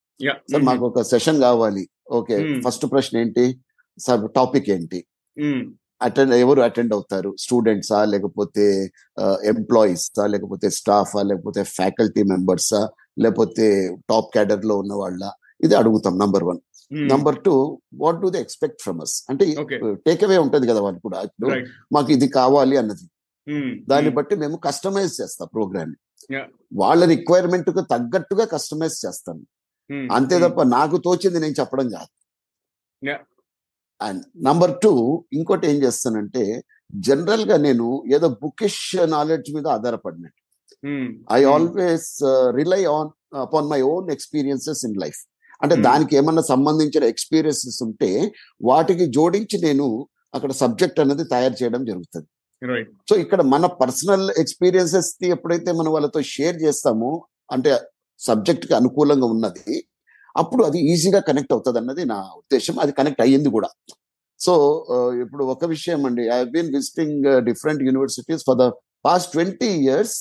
సార్ 0.53 0.65
మాకు 0.69 0.85
ఒక 0.91 1.03
సెషన్ 1.13 1.39
కావాలి. 1.47 1.85
ఓకే. 2.19 2.37
ఫస్ట్ 2.65 2.85
ప్రశ్న 2.93 3.21
ఏంటి? 3.23 3.45
సార్ 3.99 4.23
టాపిక్ 4.39 4.69
ఏంటి? 4.77 5.01
అటెండ్ 6.07 6.35
ఎవరు 6.45 6.61
అటెండ్ 6.67 6.93
అవుతారు? 6.97 7.31
స్టూడెంట్సా 7.45 7.99
లేకపోతే 8.13 8.65
ఎంప్లాయీసా 9.53 10.25
లేకపోతే 10.35 10.67
స్టాఫా 10.79 11.23
లేకపోతే 11.31 11.63
ఫ్యాకల్టీ 11.77 12.23
మెంబర్సా 12.33 12.83
లేకపోతే 13.23 13.67
టాప్ 14.11 14.29
క్యాడర్లో 14.35 14.77
ఉన్న 14.83 14.95
వాళ్ళ? 15.03 15.23
ఇది 15.67 15.75
అడుగుతాం 15.81 16.15
number 16.23 16.45
one 16.51 16.61
number 17.11 17.37
two 17.45 17.55
what 18.03 18.19
do 18.23 18.29
they 18.35 18.41
expect 18.47 18.81
from 18.85 18.99
us 19.05 19.15
అంటే 19.31 19.45
టేక్ 20.07 20.23
అవే 20.27 20.39
ఉంటది 20.45 20.67
కదా 20.71 20.81
వాళ్ళు 20.87 21.01
కూడా. 21.07 21.19
ఇప్పుడు 21.29 21.49
మాకు 21.97 22.11
ఇది 22.17 22.29
కావాలి 22.39 22.77
అన్నది. 22.83 23.07
దాన్ని 23.91 24.11
బట్టి 24.19 24.35
మేము 24.43 24.57
కస్టమైజ్ 24.67 25.15
చేస్తాం 25.21 25.49
ప్రోగ్రామ్. 25.55 25.95
వాళ్ళ 26.83 27.03
రిక్వైర్మెంట్కు 27.15 27.83
తగ్గట్టుగా 27.95 28.45
కస్టమైజ్ 28.55 28.99
చేస్తాను 29.07 29.43
అంతే 30.13 30.39
తప్ప 30.39 30.63
నాకు 30.63 30.97
తోచింది 30.97 31.41
నేను 31.41 31.55
చెప్పడం 31.61 31.89
కాదు. 31.89 32.11
అండ్ 34.01 34.23
నంబర్ 34.45 34.79
టూ 34.83 35.25
ఇంకోటి 35.33 35.67
ఏం 35.67 35.83
చేస్తానంటే 35.83 36.65
జనరల్గా 36.95 37.57
నేను 37.57 38.05
ఏదో 38.15 38.29
బుకిష్ 38.29 38.97
నాలెడ్జ్ 38.97 39.55
మీద 39.55 39.67
ఆధారపడినట్టు 39.67 40.43
I 41.33 41.45
Hmm. 41.45 41.53
Always 41.53 42.23
rely 42.57 42.85
on 42.85 43.11
upon 43.37 43.69
my 43.69 43.81
own 43.81 44.11
experiences 44.11 44.87
in 44.87 44.97
life. 45.01 45.21
అంటే 45.63 45.75
Hmm. 45.75 45.85
దానికి 45.85 46.17
ఏమన్నా 46.17 46.43
సంబంధించిన 46.43 47.05
ఎక్స్పీరియన్సెస్ 47.05 47.83
ఉంటే 47.83 48.33
వాటికి 48.63 49.07
జోడించి 49.07 49.59
నేను 49.59 50.09
అక్కడ 50.35 50.53
సబ్జెక్ట్ 50.53 51.01
అనేది 51.01 51.25
తయారు 51.25 51.63
చేయడం 51.63 51.85
జరుగుతుంది. 51.85 52.27
సో 53.11 53.17
ఇక్కడ 53.17 53.43
మన 53.43 53.67
పర్సనల్ 53.67 54.31
ఎక్స్పీరియన్సెస్ 54.39 55.25
ఎప్పుడైతే 55.25 55.73
మనం 55.73 55.93
వాళ్ళతో 55.93 56.23
షేర్ 56.23 56.57
చేస్తామో 56.57 57.27
అంటే 57.53 57.81
సబ్జెక్ట్కి 58.19 58.75
అనుకూలంగా 58.75 59.27
ఉన్నది 59.35 59.75
అప్పుడు 60.37 60.63
అది 60.65 60.79
ఈజీగా 60.93 61.21
కనెక్ట్ 61.29 61.53
అవుతుంది 61.53 61.79
అన్నది 61.79 62.03
నా 62.13 62.19
ఉద్దేశం. 62.41 62.75
అది 62.79 62.93
కనెక్ట్ 62.99 63.23
అయ్యింది 63.25 63.49
కూడా. 63.49 63.69
సో 64.41 64.53
ఇప్పుడు 65.23 65.45
ఒక 65.55 65.65
విషయం 65.65 66.01
అండి. 66.07 66.25
I 66.29 66.39
been 66.55 66.71
visiting 66.75 67.25
different 67.49 67.83
universities 67.89 68.45
for 68.49 68.59
the 68.63 68.67
past 69.05 69.33
twenty 69.33 69.69
years 69.85 70.17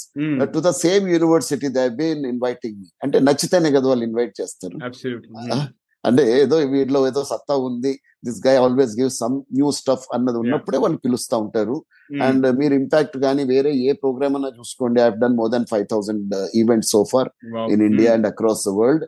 to 0.53 0.59
the 0.67 0.69
same 0.83 1.05
university 1.15 1.67
they 1.77 1.83
been 2.01 2.23
inviting 2.25 2.77
me. 2.81 2.89
అంటే 3.03 3.19
నచ్చితేనే 3.27 3.71
కదా 3.77 3.87
వాళ్ళు 3.91 4.05
ఇన్వైట్ 4.09 4.33
చేస్తారు. 4.41 4.77
అంటే 6.03 6.23
ఏదో 6.41 6.57
వీటిలో 6.73 6.99
ఏదో 7.09 7.21
సత్తా 7.31 7.55
ఉంది. 7.67 7.91
This 8.25 8.39
guy 8.47 8.53
always 8.63 8.93
give 8.99 9.11
some 9.21 9.35
new 9.57 9.67
stuff 9.79 10.05
అన్నది 10.15 10.37
ఉన్నప్పుడే 10.43 10.77
వాళ్ళు 10.83 10.99
పిలుస్తా 11.05 11.35
ఉంటారు. 11.45 11.75
అండ్ 12.27 12.45
మీరు 12.59 12.73
ఇంపాక్ట్ 12.81 13.17
కానీ 13.25 13.43
వేరే 13.51 13.71
ఏ 13.87 13.93
ప్రోగ్రామ్ 14.03 14.35
అన్నా 14.37 14.51
చూసుకోండి. 14.59 14.99
I 15.05 15.07
done 15.23 15.37
more 15.39 15.51
than 15.55 15.67
five 15.73 15.85
thousand 15.93 16.35
event 16.61 16.87
so 16.93 17.01
far 17.11 17.29
in 17.73 17.83
India 17.89 18.11
and 18.17 18.27
across 18.31 18.63
the 18.69 18.73
world 18.79 19.05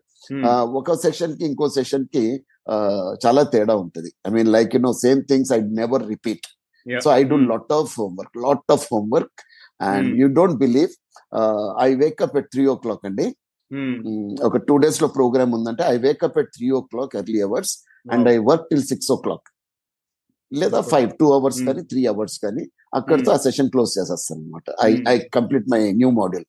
ఒక 0.82 0.96
సెషన్కి 1.06 1.44
ఇంకో 1.52 1.68
సెషన్కి 1.78 2.26
చాలా 3.24 3.42
తేడా 3.54 3.74
ఉంటది. 3.84 4.10
I 4.28 4.32
mean 4.36 4.50
like 4.58 4.72
you 4.76 4.82
know 4.90 4.94
same 5.06 5.22
things 5.32 5.52
I 5.58 5.60
never 5.82 6.06
repeat 6.14 6.48
so 7.06 7.10
I 7.20 7.22
do 7.32 7.38
lot 7.54 7.74
of 7.80 7.94
homework 8.02 8.36
lot 8.46 8.70
of 8.76 8.86
homework 8.94 9.40
and 9.92 10.10
you 10.22 10.28
don't 10.40 10.58
believe 10.66 10.94
I 11.86 11.90
wake up 12.04 12.36
at 12.42 12.50
three 12.54 12.64
o'clock 12.84 13.06
అండి. 13.10 13.26
ఒక 14.48 14.58
two 14.68 14.76
డేస్లో 14.78 15.08
ప్రోగ్రామ్ 15.08 15.54
ఉందంటే 15.54 15.84
I 15.84 15.96
wake up 15.98 16.38
at 16.40 16.52
three 16.58 16.70
o'clock 16.92 17.14
early 17.16 17.42
hours 17.42 17.74
and 18.06 18.28
I 18.30 18.38
work 18.50 18.66
till 18.70 18.88
six 18.92 19.12
o'clock 19.18 19.48
లేదా 20.52 20.80
five 20.94 21.12
two 21.20 21.28
hours 21.34 21.62
కానీ 21.68 21.82
three 21.92 22.02
hours 22.06 22.38
కానీ 22.46 22.64
అక్కడితో 22.94 23.32
ఆ 23.32 23.38
session 23.46 23.70
close 23.70 23.92
చేసేస్తాను 24.00 24.42
అనమాట 24.42 24.66
I 24.88 24.92
I 25.14 25.16
complete 25.38 25.68
my 25.74 25.80
new 26.02 26.10
model 26.22 26.46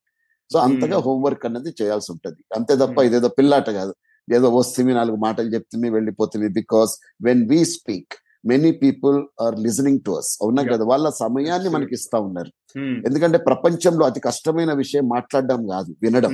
so 0.50 0.58
అంతగా 0.58 0.98
హోంవర్క్ 1.06 1.44
అన్నది 1.46 1.70
చేయాల్సి 1.80 2.08
ఉంటది. 2.12 2.40
అంతే 2.56 2.74
తప్ప 2.76 3.04
ఇదేదో 3.08 3.28
పిల్లాట 3.38 3.68
కాదు. 3.70 3.92
ఏదో 4.28 4.48
వస్తుంది 4.58 4.92
నాలుగు 4.94 5.16
మాటలు 5.16 5.48
చెప్తుంది 5.54 5.88
వెళ్ళిపోతుంది 5.90 6.48
because 6.58 6.92
when 7.24 7.42
we 7.50 7.60
speak 7.76 8.14
many 8.46 8.70
people 8.72 9.42
are 9.42 9.60
listening 9.60 9.98
to 10.06 10.10
us 10.10 10.38
అవునా 10.42 10.62
కదా? 10.62 10.84
వాళ్ళ 10.84 11.08
సమయాన్ని 11.08 11.68
మనకి 11.68 11.94
ఇస్తా 11.94 12.18
ఉన్నారు. 12.18 12.52
ఎందుకంటే 12.78 13.38
ప్రపంచంలో 13.38 14.06
అతి 14.06 14.20
కష్టమైన 14.20 14.72
విషయం 14.72 15.08
మాట్లాడడం 15.08 15.66
కాదు 15.66 15.94
వినడం. 16.02 16.30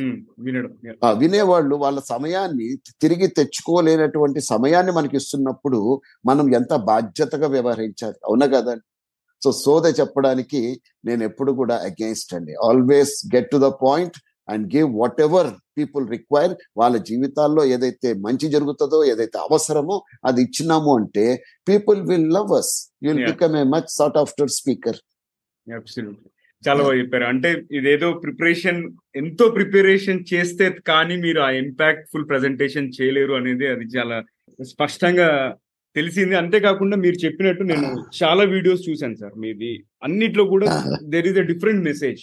వినేవాళ్ళు 1.19 1.76
వాళ్ళ 1.76 2.00
సమయాన్ని 2.00 2.79
తిరిగి 3.00 3.26
తెచ్చుకోలేనటువంటి 3.26 4.40
సమయాన్ని 4.40 4.93
మనకి 4.93 5.17
ఇస్తున్నప్పుడు 5.17 6.00
మనం 6.26 6.55
ఎంత 6.55 6.75
బాధ్యతగా 6.75 7.47
వ్యవహరించాలి. 7.47 8.14
అవునా 8.26 8.47
కదా? 8.47 8.76
సో 9.45 9.52
సోద 9.52 9.87
చెప్పడానికి 10.00 10.81
నేను 11.05 11.25
ఎప్పుడు 11.25 11.52
కూడా 11.52 11.75
అగేన్స్ట్ 11.76 12.35
అండి. 12.35 12.55
Always 12.55 13.23
get 13.35 13.50
to 13.50 13.57
the 13.57 13.73
point 13.83 14.14
and 14.54 14.66
give 14.75 14.88
whatever 15.26 15.50
people 15.78 16.04
require 16.14 16.54
వాళ్ళ 16.80 16.97
జీవితాల్లో 17.11 17.62
ఏదైతే 17.75 18.09
మంచి 18.26 18.47
జరుగుతుందో 18.54 18.99
ఏదైతే 19.12 19.38
అవసరమో 19.47 19.97
అది 20.28 20.40
ఇచ్చినాము 20.47 20.92
అంటే 21.00 21.26
people 21.71 22.00
will 22.11 22.30
love 22.38 22.52
us 22.61 22.75
will 23.07 23.23
become 23.30 23.57
a 23.62 23.64
much 23.75 23.90
sought 23.99 24.19
after 24.25 24.52
speaker 24.61 25.00
చాలా 26.62 26.80
బాగా 26.87 26.97
చెప్పారు. 27.00 27.26
అంటే 27.33 27.50
ఇదేదో 27.78 28.09
ప్రిపరేషన్ 28.25 28.80
ఎంతో 29.21 29.45
ప్రిపరేషన్ 29.57 30.19
చేస్తే 30.33 30.66
కానీ 30.90 31.14
మీరు 31.23 31.40
ఆ 31.47 31.50
ఇంపాక్ట్ఫుల్ 31.62 32.26
ప్రెజెంటేషన్ 32.30 32.88
చేయలేరు 32.97 33.35
అనేది 33.38 33.66
అది 33.75 33.87
చాలా 33.95 34.16
స్పష్టంగా 34.59 35.28
తెలిసింది. 35.97 36.35
అంతేకాకుండా 36.40 36.97
మీరు 37.04 37.16
చెప్పినట్టు 37.25 37.62
నేను 37.71 37.88
చాలా 38.21 38.42
వీడియోస్ 38.54 38.83
చూశాను 38.88 39.16
సార్. 39.23 39.35
మీది 39.45 39.71
అన్నిట్లో 40.09 40.45
కూడా 40.52 40.69
there 41.14 41.28
is 41.30 41.40
a 41.45 41.47
different 41.52 41.83
message 41.90 42.23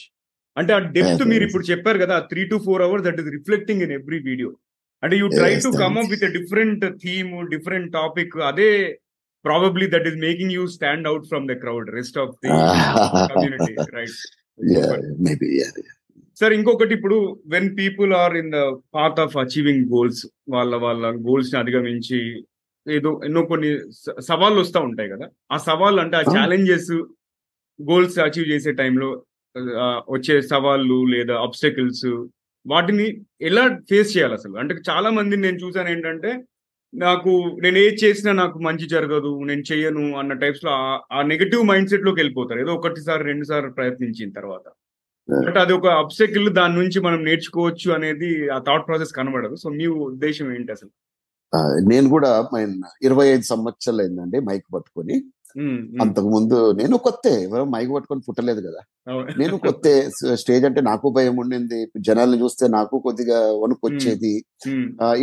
అంటే 0.58 0.72
ఆ 0.74 0.80
డెప్త్ 0.96 1.24
మీరు 1.32 1.44
ఇప్పుడు 1.48 1.66
చెప్పారు 1.70 2.00
కదా 2.04 2.16
three 2.30 2.44
to 2.52 2.58
four 2.66 2.84
hours 2.86 3.06
that 3.08 3.20
is 3.22 3.30
reflecting 3.36 3.84
in 3.86 3.94
every 3.98 4.20
video 4.28 4.50
అంటే 5.04 5.16
you 5.20 5.28
try 5.36 5.52
to 5.66 5.72
come 5.82 5.98
up 5.98 6.10
with 6.14 6.26
different 6.38 6.86
theme 7.04 7.34
different 7.52 7.90
topic 7.98 8.36
అదే 8.50 8.70
probably 9.46 9.88
that 9.94 10.08
is 10.10 10.18
making 10.24 10.54
you 10.54 10.64
stand 10.76 11.08
out 11.08 11.28
from 11.30 11.46
the 11.48 11.56
crowd 11.64 11.90
rest 11.98 12.18
of 12.20 12.34
the 12.44 12.50
community 13.32 13.74
right 13.98 14.18
sir 16.38 16.54
ఇంకొకటి 16.54 16.94
ఇప్పుడు 16.98 17.18
when 17.48 17.70
people 17.78 18.12
are 18.16 18.36
in 18.38 18.52
the 18.52 18.60
path 18.94 19.20
of 19.20 19.36
achieving 19.38 19.86
goals 19.94 20.22
వాళ్ళ 20.50 20.76
వాళ్ళ 20.84 21.12
గోల్స్ని 21.26 21.58
అధిగమించి 21.60 22.20
ఏదో 22.86 23.10
ఎన్నో 23.24 23.42
కొన్ని 23.46 23.70
సవాళ్ళు 24.28 24.58
వస్తూ 24.62 24.80
ఉంటాయి 24.88 25.10
కదా. 25.14 25.26
ఆ 25.52 25.58
సవాళ్ళు 25.66 26.00
అంటే 26.04 26.16
ఆ 26.18 26.26
ఛాలెంజెస్ 26.36 26.92
గోల్స్ 27.80 28.16
అచీవ్ 28.20 28.48
చేసే 28.52 28.72
టైంలో 28.74 29.10
వచ్చే 30.10 30.42
సవాళ్ళు 30.42 31.06
లేదా 31.06 31.36
అబ్స్టకిల్స్ 31.42 32.08
వాటిని 32.68 33.08
ఎలా 33.42 33.80
ఫేస్ 33.90 34.18
చేయాలి 34.18 34.34
అసలు? 34.34 34.56
అంటే 34.58 34.76
చాలా 34.90 35.10
మందిని 35.10 35.42
నేను 35.42 35.58
చూసాను 35.58 35.90
ఏంటంటే 35.90 36.32
నాకు 36.94 37.30
నేను 37.62 37.78
ఏది 37.78 37.96
చేసినా 37.96 38.32
నాకు 38.32 38.60
మంచి 38.60 38.88
జరగదు 38.88 39.44
నేను 39.44 39.64
చెయ్యను 39.72 40.18
అన్న 40.18 40.34
టైప్స్లో 40.34 40.72
ఆ 41.12 41.22
నెగటివ్ 41.22 41.64
మైండ్ 41.64 41.90
సెట్లోకి 41.90 42.20
వెళ్ళిపోతారు. 42.20 42.60
ఏదో 42.60 42.74
ఒకటిసారి 42.74 43.24
రెండు 43.24 43.46
సార్లు 43.46 43.72
ప్రయత్నించిన 43.72 44.30
తర్వాత. 44.30 44.66
బట్ 45.46 45.58
అది 45.58 45.74
ఒక 45.74 45.88
అబ్సెకిల్ 45.88 46.50
దాని 46.50 46.76
నుంచి 46.76 47.00
మనం 47.00 47.24
నేర్చుకోవచ్చు 47.24 47.92
అనేది 47.92 48.50
ఆ 48.50 48.58
థాట్ 48.60 48.88
ప్రాసెస్ 48.88 49.12
కనబడదు. 49.12 49.56
సో 49.56 49.70
మీ 49.70 49.88
ఉద్దేశం 49.88 50.56
ఏంటి 50.56 50.72
అసలు? 50.72 50.92
నేను 51.90 52.10
కూడా 52.10 52.50
ఇరవై 53.04 53.28
ఐదు 53.28 53.42
సంవత్సరాలు 53.42 54.02
అయిందండి 54.02 54.40
మైక్ 54.40 54.66
పట్టుకొని. 54.74 55.24
అంతకు 56.02 56.30
ముందు 56.36 56.58
నేను 56.80 56.96
కొత్త 57.06 57.26
ఎవరో 57.46 57.64
మైక్ 57.74 57.92
పట్టుకొని 57.94 58.26
పుట్టలేదు 58.28 58.62
కదా. 58.68 58.82
నేను 59.40 59.56
కొత్త 59.66 59.86
స్టేజ్ 60.42 60.66
అంటే 60.70 60.82
నాకు 60.90 61.10
భయం 61.18 61.36
ఉండింది. 61.44 61.80
జనాల్ని 62.08 62.38
చూస్తే 62.44 62.68
నాకు 62.78 62.96
కొద్దిగా 63.06 63.40
వణుకొచ్చేది. 63.62 64.34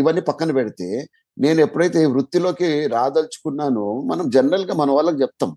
ఇవన్నీ 0.00 0.24
పక్కన 0.30 0.52
పెడితే 0.58 0.88
నేను 1.36 1.60
ఎప్పుడైతే 1.60 2.00
వృత్తిలోకి 2.14 2.70
రాదలుచుకున్నానో 2.96 3.86
మనం 4.10 4.24
జనరల్గా 4.36 4.74
మన 4.82 4.90
వాళ్ళకి 4.98 5.20
చెప్తాం. 5.22 5.52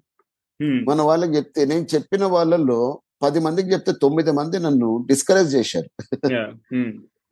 మన 0.90 1.00
వాళ్ళకి 1.10 1.34
చెప్తే 1.38 1.62
నేను 1.72 1.86
చెప్పిన 1.96 2.24
వాళ్ళల్లో 2.36 2.80
పది 3.24 3.40
మందికి 3.46 3.70
చెప్తే 3.74 3.92
తొమ్మిది 4.02 4.32
మంది 4.40 4.58
నన్ను 4.66 4.90
డిస్కరేజ్ 5.10 5.52
చేశారు. 5.56 5.90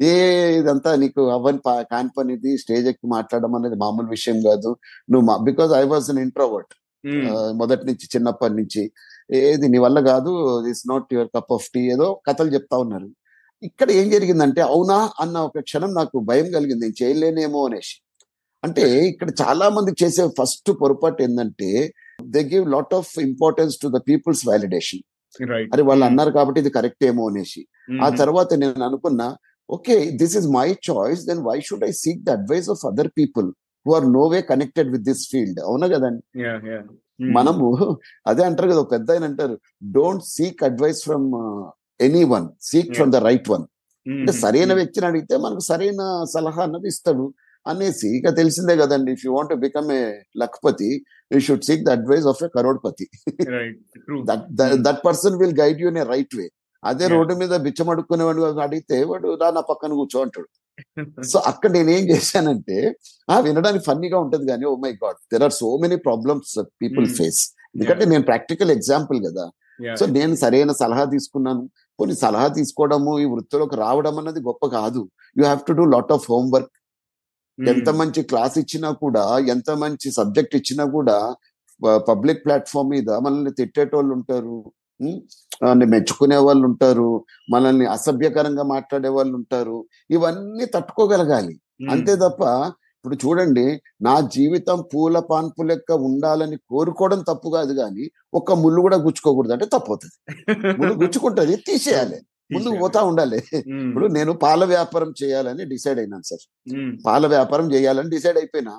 ఏ 0.01 0.13
ఇదంతా 0.59 0.91
నీకు 1.01 1.21
అవని 1.35 1.59
కాని 1.91 2.09
పనిది 2.17 2.51
స్టేజ్ 2.61 2.87
ఎక్కి 2.91 3.07
మాట్లాడడం 3.13 3.53
అనేది 3.55 3.77
మామూలు 3.83 4.09
విషయం 4.15 4.37
కాదు. 4.47 4.71
నువ్వు 5.11 5.37
because 5.49 5.71
I 5.81 5.83
was 5.93 6.09
an 6.13 6.21
introvert 6.25 6.73
మొదటి 7.61 7.83
నుంచి 7.89 8.05
చిన్నప్పటి 8.13 8.55
నుంచి. 8.59 8.83
ఏది 9.41 9.67
నీ 9.73 9.77
వల్ల 9.85 9.99
కాదు 10.11 10.31
is 10.71 10.83
not 10.91 11.13
your 11.15 11.29
cup 11.35 11.53
of 11.57 11.67
tea 11.75 11.81
ఏదో 11.95 12.07
కథలు 12.27 12.51
చెప్తా 12.55 12.77
ఉన్నారు. 12.85 13.09
ఇక్కడ 13.69 13.89
ఏం 13.99 14.07
జరిగిందంటే 14.15 14.61
అవునా 14.73 14.97
అన్న 15.23 15.35
ఒక 15.47 15.61
క్షణం 15.67 15.91
నాకు 15.99 16.17
భయం 16.29 16.47
కలిగింది 16.55 16.83
నేను 16.85 16.97
చేయలేనేమో 17.01 17.61
అనేసి. 17.67 17.95
అంటే 18.63 18.85
ఇక్కడ 19.11 19.29
చాలా 19.41 19.65
మంది 19.75 19.91
చేసే 20.01 20.23
ఫస్ట్ 20.39 20.69
పొరపాటు 20.81 21.21
ఏంటంటే 21.25 21.69
they 22.33 22.41
give 22.53 22.65
lot 22.75 22.93
of 22.99 23.11
importance 23.29 23.75
to 23.83 23.87
the 23.95 23.99
peoples 24.09 24.43
validation 24.49 25.03
అరే 25.73 25.83
వాళ్ళు 25.89 26.03
అన్నారు 26.09 26.31
కాబట్టి 26.37 26.59
ఇది 26.63 26.71
కరెక్ట్ 26.77 27.03
ఏమో 27.09 27.23
అనేసి. 27.31 27.61
ఆ 28.05 28.07
తర్వాత 28.21 28.53
నేను 28.61 28.85
అనుకున్నా 28.89 29.27
okay 29.69 29.95
this 30.21 30.35
is 30.39 30.47
my 30.57 30.67
choice 30.89 31.21
then 31.29 31.41
why 31.49 31.57
should 31.67 31.85
I 31.89 31.91
seek 32.03 32.21
the 32.27 32.31
advice 32.39 32.69
of 32.73 32.83
other 32.89 33.11
people 33.19 33.47
who 33.85 33.93
are 33.97 34.07
no 34.15 34.23
way 34.33 34.39
connected 34.51 34.89
with 34.93 35.05
this 35.09 35.23
field 35.31 35.59
అవునా 35.65 35.87
కదండి? 35.93 36.21
మనము 37.37 37.67
అదే 38.31 38.43
అంటారు 38.49 38.69
కదా 38.71 38.83
పెద్ద 38.93 39.09
ఆయన 39.13 39.25
అంటారు 39.29 39.55
don't 39.95 40.25
seek 40.31 40.61
advice 40.67 41.01
from 41.07 41.27
any 41.99 42.23
one 42.33 42.47
seek 42.69 42.89
from 42.97 43.11
the 43.13 43.21
right 43.27 43.49
one 43.53 43.65
అంటే 44.05 44.33
సరైన 44.41 44.71
వ్యక్తిని 44.79 45.07
అడిగితే 45.09 45.35
మనకు 45.45 45.63
సరైన 45.69 46.01
సలహా 46.33 46.61
అన్నది 46.65 46.89
ఇస్తాడు 46.93 47.25
అనేసి 47.65 48.07
ఇక 48.17 48.27
తెలిసిందే 48.39 48.73
కదండి. 48.81 49.11
If 49.15 49.23
you 49.25 49.31
want 49.35 49.53
become 49.63 49.87
a 49.93 50.01
lakhpati 50.41 50.89
you 51.31 51.39
should 51.45 51.65
seek 51.69 51.85
the 51.85 51.95
advice 51.97 52.27
of 52.31 52.43
a 52.43 52.49
crorepati 52.57 53.05
that 54.85 55.01
person 55.07 55.37
will 55.41 55.57
guide 55.61 55.81
you 55.83 55.89
in 55.93 55.99
a 56.03 56.07
right 56.11 56.35
way 56.39 56.45
అదే 56.83 57.05
రోడ్డు 57.13 57.33
మీద 57.41 57.53
బిచ్చం 57.65 57.87
అడుక్కునేవాడు 57.93 58.41
అడిగితే 58.65 58.97
వాడు 59.11 59.29
రా 59.41 59.47
నా 59.55 59.63
పక్కన 59.69 59.91
కూర్చో 59.99 60.19
అంటాడు. 60.25 60.47
సో 61.31 61.37
అక్కడ 61.49 61.69
నేనేం 61.77 62.03
చేశానంటే 62.11 62.77
ఆ 63.33 63.37
వినడానికి 63.47 63.83
ఫన్నీగా 63.89 64.17
ఉంటది 64.25 64.45
కానీ 64.51 64.65
ఓ 64.71 64.73
my 64.85 64.91
god 65.03 65.19
there 65.33 65.45
are 65.47 65.55
so 65.61 65.69
many 65.83 65.97
problems 66.07 66.53
people 66.83 67.07
face 67.17 67.41
ఎందుకంటే 67.75 68.05
నేను 68.11 68.23
ప్రాక్టికల్ 68.29 68.71
ఎగ్జాంపుల్ 68.77 69.19
కదా. 69.27 69.45
సో 69.99 70.03
నేను 70.17 70.33
సరైన 70.41 70.71
సలహా 70.81 71.03
తీసుకున్నాను. 71.13 71.63
కొన్ని 71.99 72.15
సలహా 72.21 72.47
తీసుకోవడము 72.57 73.13
ఈ 73.23 73.25
వృత్తిలోకి 73.33 73.75
రావడం 73.85 74.15
అన్నది 74.21 74.41
గొప్ప 74.47 74.65
కాదు. 74.77 75.01
You 75.37 75.43
have 75.47 75.61
to 75.69 75.73
do 75.79 75.85
lot 75.95 76.13
of 76.17 76.27
homework 76.33 76.73
ఎంత 77.59 77.89
మంచి 77.99 78.21
క్లాస్ 78.31 78.55
ఇచ్చినా 78.61 78.89
కూడా 79.03 79.25
ఎంత 79.53 79.69
మంచి 79.83 80.07
సబ్జెక్ట్ 80.19 80.55
ఇచ్చినా 80.59 80.85
కూడా 80.95 81.17
పబ్లిక్ 82.09 82.41
ప్లాట్ఫామ్ 82.45 82.89
మీద 82.95 83.09
మనల్ని 83.25 83.51
తిట్టేటోళ్ళు 83.59 84.11
ఉంటారు. 84.17 84.57
మెచ్చుకునే 85.93 86.37
వాళ్ళు 86.37 86.65
ఉంటారు 86.67 87.09
మనల్ని 87.53 87.85
అసభ్యకరంగా 87.85 88.63
మాట్లాడే 88.63 89.09
వాళ్ళు 89.09 89.35
ఉంటారు 89.35 89.77
ఇవన్నీ 90.09 90.65
తట్టుకోగలగాలి. 90.65 91.53
అంతే 91.91 92.15
తప్ప 92.15 92.41
ఇప్పుడు 92.97 93.17
చూడండి 93.23 93.65
నా 94.01 94.13
జీవితం 94.35 94.77
పూల 94.93 95.17
పాన్పు 95.31 95.63
లెక్క 95.63 95.91
ఉండాలని 96.07 96.57
కోరుకోవడం 96.71 97.19
తప్పు 97.21 97.49
కాదు 97.49 97.73
కానీ 97.73 98.05
ఒక్క 98.33 98.53
ముళ్ళు 98.53 98.79
కూడా 98.81 98.97
గుచ్చుకోకూడదు 98.97 99.53
అంటే 99.53 99.65
తప్పు 99.65 99.91
అవుతుంది 99.93 100.15
ముళ్ళు 100.79 100.95
గుచ్చుకుంటది 101.03 101.55
తీసేయాలి. 101.67 102.19
ముందుకు 102.53 102.75
పోతా 102.81 102.99
ఉండాలి. 103.03 103.37
ఇప్పుడు 103.57 104.07
నేను 104.07 104.31
పాల 104.33 104.63
వ్యాపారం 104.63 105.11
చేయాలని 105.23 105.63
డిసైడ్ 105.65 105.99
అయినాను 105.99 106.25
సార్. 106.29 106.43
పాల 107.05 107.27
వ్యాపారం 107.27 107.67
చేయాలని 107.73 108.09
డిసైడ్ 108.09 108.37
అయిపోయినా. 108.37 108.73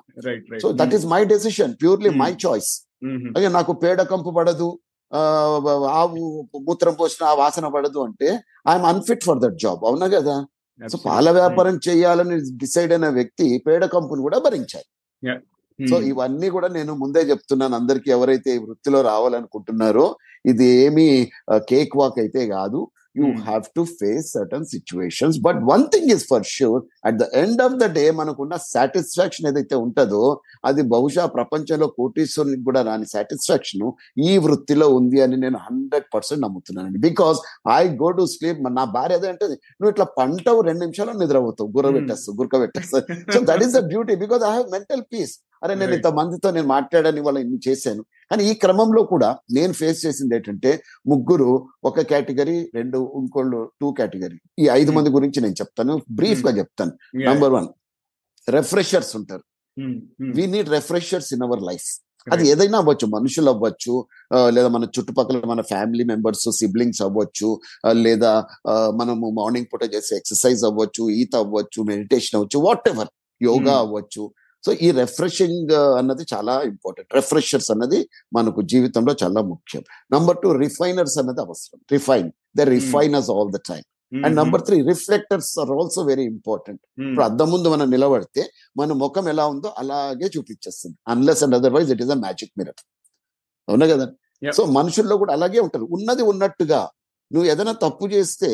So 0.63 0.69
that 0.81 0.95
is 0.95 1.07
my 1.15 1.25
decision 1.35 1.75
purely 1.83 2.11
my 2.23 2.33
choice. 2.47 2.73
అదే 3.37 3.49
నాకు 3.49 3.73
పేడ 3.73 4.03
కంపు 4.03 4.31
పడదు 4.31 4.69
ఆవు 6.01 6.21
మూత్రం 6.69 6.95
పోసిన 6.95 7.25
ఆ 7.27 7.35
వాసన 7.35 7.69
పడదు 7.69 7.99
అంటే 8.09 8.29
I'm 8.69 8.87
unfit 8.93 9.25
for 9.25 9.39
that 9.39 9.59
job 9.65 9.85
అవునా 9.85 10.07
కదా? 10.17 10.37
సో 10.81 10.97
పాల 11.09 11.27
వ్యాపారం 11.39 11.77
చేయాలని 11.89 12.37
డిసైడ్ 12.57 12.93
అయిన 12.93 13.09
వ్యక్తి 13.09 13.63
పేడ 13.67 13.85
కంపెనీ 13.87 14.23
కూడా 14.23 14.39
భరించాలి. 14.39 14.89
సో 15.79 15.97
ఇవన్నీ 16.11 16.51
కూడా 16.51 16.69
నేను 16.69 16.95
ముందే 16.95 17.21
చెప్తున్నాను. 17.21 17.75
అందరికి 17.77 18.11
ఎవరైతే 18.11 18.51
ఈ 18.55 18.59
వృత్తిలో 18.59 19.03
రావాలనుకుంటున్నారో 19.03 20.07
ఇది 20.47 20.67
ఏమి 20.85 21.07
కేక్ 21.71 21.97
వాక్ 21.97 22.19
అయితే 22.19 22.47
కాదు. 22.47 22.81
You 23.17 23.27
Hmm. 23.27 23.39
Have 23.47 23.65
to 23.77 23.83
face 23.99 24.27
certain 24.35 24.67
situations 24.73 25.39
but 25.41 25.61
one 25.71 25.85
thing 25.93 26.11
is 26.15 26.25
for 26.31 26.45
sure 26.51 26.81
at 27.09 27.17
the 27.17 27.27
end 27.43 27.63
of 27.67 27.77
the 27.77 27.87
day 27.97 28.05
మనకున్న 28.19 28.57
సాటిస్ఫాక్షన్ 28.67 29.49
ఏదైతే 29.51 29.77
ఉంటుందో 29.85 30.23
అది 30.65 30.83
బహుశా 30.93 31.25
ప్రపంచంలో 31.37 31.89
కోటీశ్వరునికి 31.99 32.65
కూడా 32.65 32.83
రాని 32.83 33.09
సాటిస్ఫాక్షన్ 33.15 33.87
ఈ 34.27 34.33
వృత్తిలో 34.47 34.89
ఉంది 34.97 35.21
అని 35.27 35.39
నేను 35.45 35.61
hundred 35.67 36.09
percent 36.15 36.43
నమ్ముతున్నానండి 36.47 37.01
because 37.07 37.41
I 37.75 37.83
go 38.03 38.11
to 38.19 38.27
sleep 38.35 38.61
నా 38.79 38.85
భార్య 38.97 39.19
అదే 39.19 39.29
అంటే 39.33 39.47
నువ్వు 39.79 39.93
ఇట్లా 39.95 40.09
పంటవు 40.19 40.61
రెండు 40.69 40.83
నిమిషాలు 40.87 41.19
నిద్రపోతావు 41.23 41.71
గుర్ర 41.77 41.89
Hmm. 41.89 41.99
పెట్టేస్తావు 41.99 42.37
గురక 42.39 42.61
పెట్టేస్తావు 42.63 43.05
so 43.35 43.41
that 43.51 43.65
is 43.67 43.75
the 43.77 43.83
beauty 43.91 44.17
because 44.23 44.45
I 44.45 44.53
have 44.55 44.69
mental 44.73 45.05
peace 45.13 45.35
అరే 45.65 45.75
నేను. 45.75 45.95
ఇంత 45.95 46.07
మందితో 46.07 46.51
నేను 46.51 46.67
మాట్లాడని 46.67 47.21
వాళ్ళ 47.21 47.39
ఇన్ని 47.39 47.59
చేశాను. 47.69 48.03
కానీ 48.31 48.51
ఈ 48.51 48.55
క్రమంలో 48.55 49.03
కూడా 49.03 49.39
నేను 49.53 49.73
ఫేస్ 49.73 50.07
చేసింది 50.07 50.35
ఏంటంటే 50.35 50.83
ముగ్గురు 51.07 51.51
ఒక 51.85 52.01
కేటగిరీ 52.01 52.71
రెండు 52.75 53.13
ఇంకోళ్ళు 53.17 53.71
టూ 53.81 53.93
కేటగిరీ. 53.93 54.39
ఈ 54.59 54.69
ఐదు 54.69 54.91
Hmm. 54.91 54.99
మంది 54.99 55.11
గురించి 55.11 55.41
నేను 55.41 55.53
చెప్తాను. 55.53 56.03
బ్రీఫ్గా 56.11 56.53
చెప్తాను. 56.59 56.93
నంబర్ 57.29 57.53
వన్ 57.53 57.69
రెఫ్రెషర్స్ 58.49 59.17
ఉంటారు. 59.17 59.45
We 60.37 60.47
need 60.47 60.69
refreshers 60.69 61.33
in 61.33 61.43
our 61.43 61.63
life 61.63 61.89
అది. 62.27 62.49
ఏదైనా 62.49 62.79
అవ్వచ్చు 62.79 63.07
మనుషులు 63.07 63.51
అవ్వచ్చు 63.51 63.93
లేదా 64.51 64.69
మన 64.69 64.85
చుట్టుపక్కల 64.99 65.41
మన 65.45 65.61
ఫ్యామిలీ 65.61 66.05
మెంబర్స్ 66.05 66.49
సిబ్లింగ్స్ 66.51 67.03
అవ్వచ్చు 67.03 67.61
లేదా 67.93 68.33
మనము 68.95 69.31
మార్నింగ్ 69.31 69.67
పూట 69.73 69.95
చేసే 69.95 70.17
ఎక్సర్సైజ్ 70.17 70.65
అవ్వచ్చు 70.65 71.11
ఈత 71.11 71.37
అవ్వచ్చు 71.37 71.83
మెడిటేషన్ 71.83 72.37
అవ్వచ్చు 72.39 72.61
వాట్ 72.67 72.89
ఎవర్ 72.89 73.11
యోగా 73.43 73.75
Hmm. 73.75 73.85
అవ్వచ్చు 73.85 74.23
సో 74.67 74.73
ఈ 74.87 74.91
రెఫ్రెషింగ్ 75.01 75.73
అన్నది 75.99 76.25
చాలా 76.35 76.55
ఇంపార్టెంట్ 76.71 77.11
రెఫ్రెషర్స్ 77.15 77.71
అన్నది 77.75 77.99
మనకు 78.37 78.63
జీవితంలో 78.73 79.15
చాలా 79.23 79.43
ముఖ్యం. 79.53 79.83
నంబర్ 80.15 80.39
టూ 80.43 80.53
రిఫైనర్స్ 80.65 81.19
అన్నది 81.19 81.41
అవసరం. 81.41 81.81
Refine 81.93 82.31
the 82.59 82.69
refiners 82.77 83.31
all 83.37 83.53
the 83.57 83.61
time 83.71 83.85
and 84.25 84.37
number 84.37 84.63
three 84.67 84.77
reflectors 84.89 85.53
are 85.59 85.71
also 85.77 86.03
very 86.03 86.25
important 86.25 86.83
ఇప్పుడు 87.07 87.25
అద్దం 87.25 87.49
ముందు 87.51 87.69
మనం 87.69 87.91
నిలబడితే 87.91 88.43
మన 88.77 88.93
ముఖం 89.03 89.29
ఎలా 89.29 89.47
ఉందో 89.47 89.69
అలాగే 89.79 90.27
చూపించేస్తుంది. 90.37 90.97
Unless 91.09 91.43
and 91.45 91.55
otherwise 91.55 91.91
it 91.93 92.03
is 92.03 92.11
a 92.11 92.19
magic 92.25 92.53
mirror 92.59 92.81
అవునా 93.69 93.87
కదా. 93.87 94.07
సో 94.57 94.65
మనుషుల్లో 94.79 95.17
కూడా 95.17 95.33
అలాగే 95.33 95.61
ఉంటారు. 95.61 95.89
ఉన్నది 95.91 96.23
ఉన్నట్టుగా. 96.23 96.81
నువ్వు 97.33 97.51
ఏదైనా 97.51 97.73
తప్పు 97.73 98.05
చేస్తే 98.07 98.51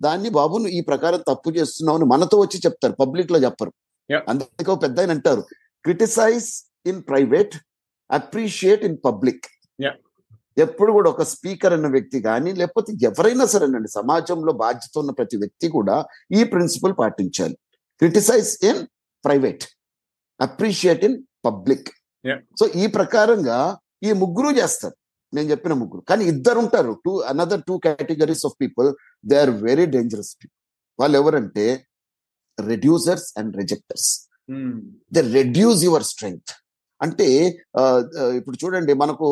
దాన్ని 0.00 0.28
బాబు 0.30 0.54
నువ్వు 0.56 0.76
ఈ 0.78 0.80
ప్రకారం 0.80 1.20
తప్పు 1.28 1.50
చేస్తున్నావు 1.50 1.98
అని 1.98 2.06
మనతో 2.12 2.36
వచ్చి 2.40 2.58
చెప్తారు. 2.66 2.94
పబ్లిక్లో 3.00 3.38
చెప్పరు. 3.38 3.72
అందుకే 4.30 4.74
పెద్ద 4.84 4.96
ఆయన 5.02 5.14
అంటారు 5.16 5.42
criticise 5.84 6.48
in 6.90 7.00
private 7.10 7.54
appreciate 8.10 8.82
in 8.88 8.98
public. 9.06 9.46
ఎప్పుడు 10.64 10.90
కూడా 10.96 11.08
ఒక 11.14 11.24
స్పీకర్ 11.32 11.74
అన్న 11.76 11.88
వ్యక్తి 11.94 12.18
కానీ 12.26 12.50
లేకపోతే 12.60 12.90
ఎవరైనా 13.08 13.44
సరేనండి 13.52 13.90
సమాజంలో 13.96 14.52
బాధ్యత 14.62 14.94
ఉన్న 15.02 15.12
ప్రతి 15.18 15.36
వ్యక్తి 15.42 15.66
కూడా 15.76 15.96
ఈ 16.38 16.42
ప్రిన్సిపల్ 16.52 16.94
పాటించాలి. 17.00 17.56
Criticise 18.00 18.52
in 18.68 18.80
private 19.24 19.64
appreciate 20.40 21.02
in 21.08 21.18
public. 21.46 21.88
So 22.60 22.64
ఈ 22.82 22.86
ప్రకారంగా 22.98 23.58
ఈ 24.06 24.12
ముగ్గురు 24.22 24.50
చేస్తారు. 24.60 24.96
నేను 25.32 25.48
చెప్పిన 25.52 25.72
ముగ్గురు. 25.82 26.02
కానీ 26.10 26.24
ఇద్దరు 26.32 26.58
ఉంటారు 26.64 26.92
two 27.04 27.12
another 27.32 27.62
two 27.68 27.74
categories 27.84 28.44
of 28.48 28.56
people 28.62 28.88
they 29.30 29.36
are 29.44 29.52
very 29.68 29.86
dangerous 29.94 30.32
people 30.40 30.56
వాళ్ళు 30.98 31.16
ఎవరంటే 31.20 31.66
reducers 32.72 33.28
and 33.38 33.52
rejecters 33.62 34.10
they 35.16 35.22
reduce 35.38 35.82
your 35.88 36.06
strength 36.12 36.52
అంటే 37.00 37.26
ఇప్పుడు 38.36 38.56
చూడండి 38.62 38.92
మనకు 38.94 39.26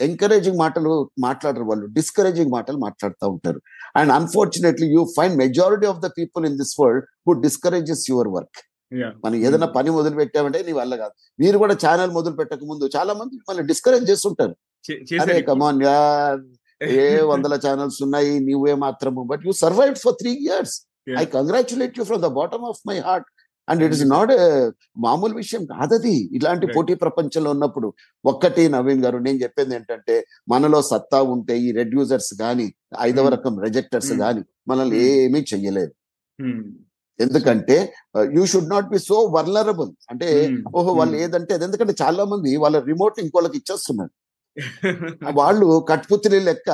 ఎంకరేజింగ్ 0.00 0.58
మాటలు 0.62 0.92
మాట్లాడరు 1.26 1.64
వాళ్ళు 1.64 1.86
డిస్కరేజింగ్ 1.98 2.52
మాటలు 2.56 2.78
మాట్లాడుతూ 2.86 3.26
ఉంటారు. 3.34 3.60
And 3.98 4.12
unfortunately 4.18 4.86
you 4.94 5.02
find 5.16 5.36
majority 5.44 5.86
of 5.92 6.00
the 6.06 6.10
people 6.18 6.46
in 6.50 6.56
this 6.62 6.74
world 6.80 7.06
who 7.28 7.34
discourages 7.46 8.04
your 8.10 8.30
work 8.36 8.58
మనం 9.24 9.36
ఏదైనా 9.46 9.68
పని 9.76 9.90
మొదలు 9.96 10.16
పెట్టామంటే 10.20 10.58
నీ 10.66 10.72
వల్ల 10.80 10.94
కాదు. 11.02 11.14
మీరు 11.42 11.56
కూడా 11.62 11.74
ఛానల్ 11.84 12.12
మొదలు 12.18 12.36
పెట్టక 12.40 12.62
ముందు 12.70 12.84
చాలా 12.96 13.12
మంది 13.20 13.36
మళ్ళీ 13.48 13.62
డిస్కరేజ్ 13.70 14.06
చేస్తుంటారు. 14.10 14.54
అరే 15.22 15.36
కమాన్ 15.48 15.80
ఏ 16.80 17.06
వందల 17.30 17.54
ఛానల్స్ 17.64 17.98
ఉన్నాయి 18.06 18.32
నీవే 18.48 18.74
మాత్రము. 18.86 19.20
But 19.30 19.42
you 19.46 19.52
survive 19.64 19.94
for 20.04 20.16
three 20.20 20.32
years. 20.46 20.76
I 21.16 21.24
congratulate 21.24 21.98
you 21.98 22.04
from 22.04 22.22
the 22.22 22.26
bottom 22.26 22.64
of 22.64 22.80
my 22.88 22.98
heart 22.98 23.26
and 23.68 23.84
it 23.84 23.92
is 23.92 24.04
not 24.06 24.30
మామూలు 24.98 25.34
విషయం 25.34 25.66
కాదది. 25.66 26.28
ఇలాంటి. 26.32 26.66
పోటీ 26.66 26.94
ప్రపంచంలో 26.94 27.50
ఉన్నప్పుడు 27.50 27.88
ఒక్కటి 28.24 28.68
నవీన్ 28.68 29.04
గారు 29.04 29.18
నేను 29.18 29.38
చెప్పేది 29.42 29.74
ఏంటంటే 29.74 30.26
మనలో 30.48 30.82
సత్తా 30.82 31.22
ఉంటే 31.22 31.58
ఈ 31.58 31.72
రెడ్యూసర్స్ 31.72 32.42
గాని 32.42 32.72
ఐదవ 33.00 33.24
Hmm. 33.24 33.34
రకం 33.34 33.60
రిజెక్టర్స్ 33.62 34.12
Hmm. 34.12 34.20
గాని 34.20 34.42
మనల్ని 34.68 34.96
Hmm. 34.98 35.06
ఏమీ 35.06 35.44
చెయ్యలేదు. 35.54 35.92
ఎందుకంటే 37.20 37.92
you 38.34 38.46
should 38.46 38.70
not 38.70 38.88
be 38.88 38.98
so 38.98 39.22
vulnerable 39.36 39.92
అంటే 40.10 40.28
ఓహో 40.74 40.92
వాళ్ళు 40.92 41.16
ఏదంటే 41.16 41.54
అది. 41.54 41.64
ఎందుకంటే 41.64 41.94
చాలా 42.02 42.24
మంది 42.24 42.56
వాళ్ళ 42.56 42.78
రిమోట్ 42.78 43.20
ఇంకోళ్ళకి 43.20 43.56
ఇచ్చేస్తున్నారు. 43.56 44.12
వాళ్ళు 45.38 45.86
కట్పుత్రి 45.88 46.40
లెక్క 46.40 46.70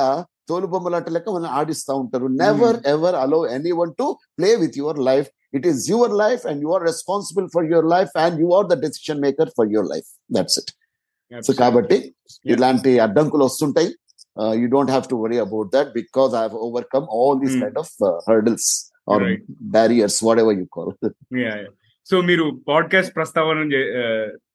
తోలు 0.47 0.67
బొమ్మలాట 0.67 1.09
లెక్క 1.09 1.29
మనం 1.29 1.49
ఆడిస్తా 1.51 1.93
ఉంటారు. 1.93 2.27
Never 2.43 2.77
ever 2.87 3.15
allow 3.15 3.39
any 3.47 3.71
one 3.71 3.93
to 3.99 4.07
play 4.39 4.55
with 4.55 4.77
your 4.77 4.99
life 4.99 5.27
it 5.53 5.67
is 5.67 5.81
your 5.89 6.13
life 6.13 6.47
and 6.47 6.61
you 6.63 6.69
are 6.69 6.83
responsible 6.83 7.47
for 7.53 7.65
your 7.65 7.85
life 7.85 8.17
and 8.17 8.39
you 8.41 8.49
are 8.53 8.67
the 8.67 8.77
decision 8.81 9.21
maker 9.21 9.51
for 9.57 9.69
your 9.73 9.89
life 9.93 10.09
that's 10.31 10.57
it 10.59 10.71
so 11.31 11.53
కాబట్టి 11.53 11.97
ఇలాంటి 12.45 12.99
అడ్డంకులు 12.99 13.43
వస్తుంటాయి. 13.43 13.89
You 14.59 14.67
don't 14.67 14.91
have 14.91 15.05
to 15.09 15.15
worry 15.15 15.37
about 15.37 15.69
that 15.73 15.89
because 15.93 16.33
I 16.33 16.37
have 16.37 16.55
overcome 16.67 17.07
all 17.19 17.39
these. 17.39 17.55
Kind 17.61 17.79
of 17.79 17.93
hurdles 18.29 18.69
or. 19.09 19.23
Barriers 19.71 20.23
whatever 20.39 20.57
you 20.59 20.65
call 20.77 20.91
so 22.07 22.21
మీరు 22.21 22.43
podcast 22.67 23.15
ప్రస్తావన 23.15 23.59
ఆ, 23.99 24.03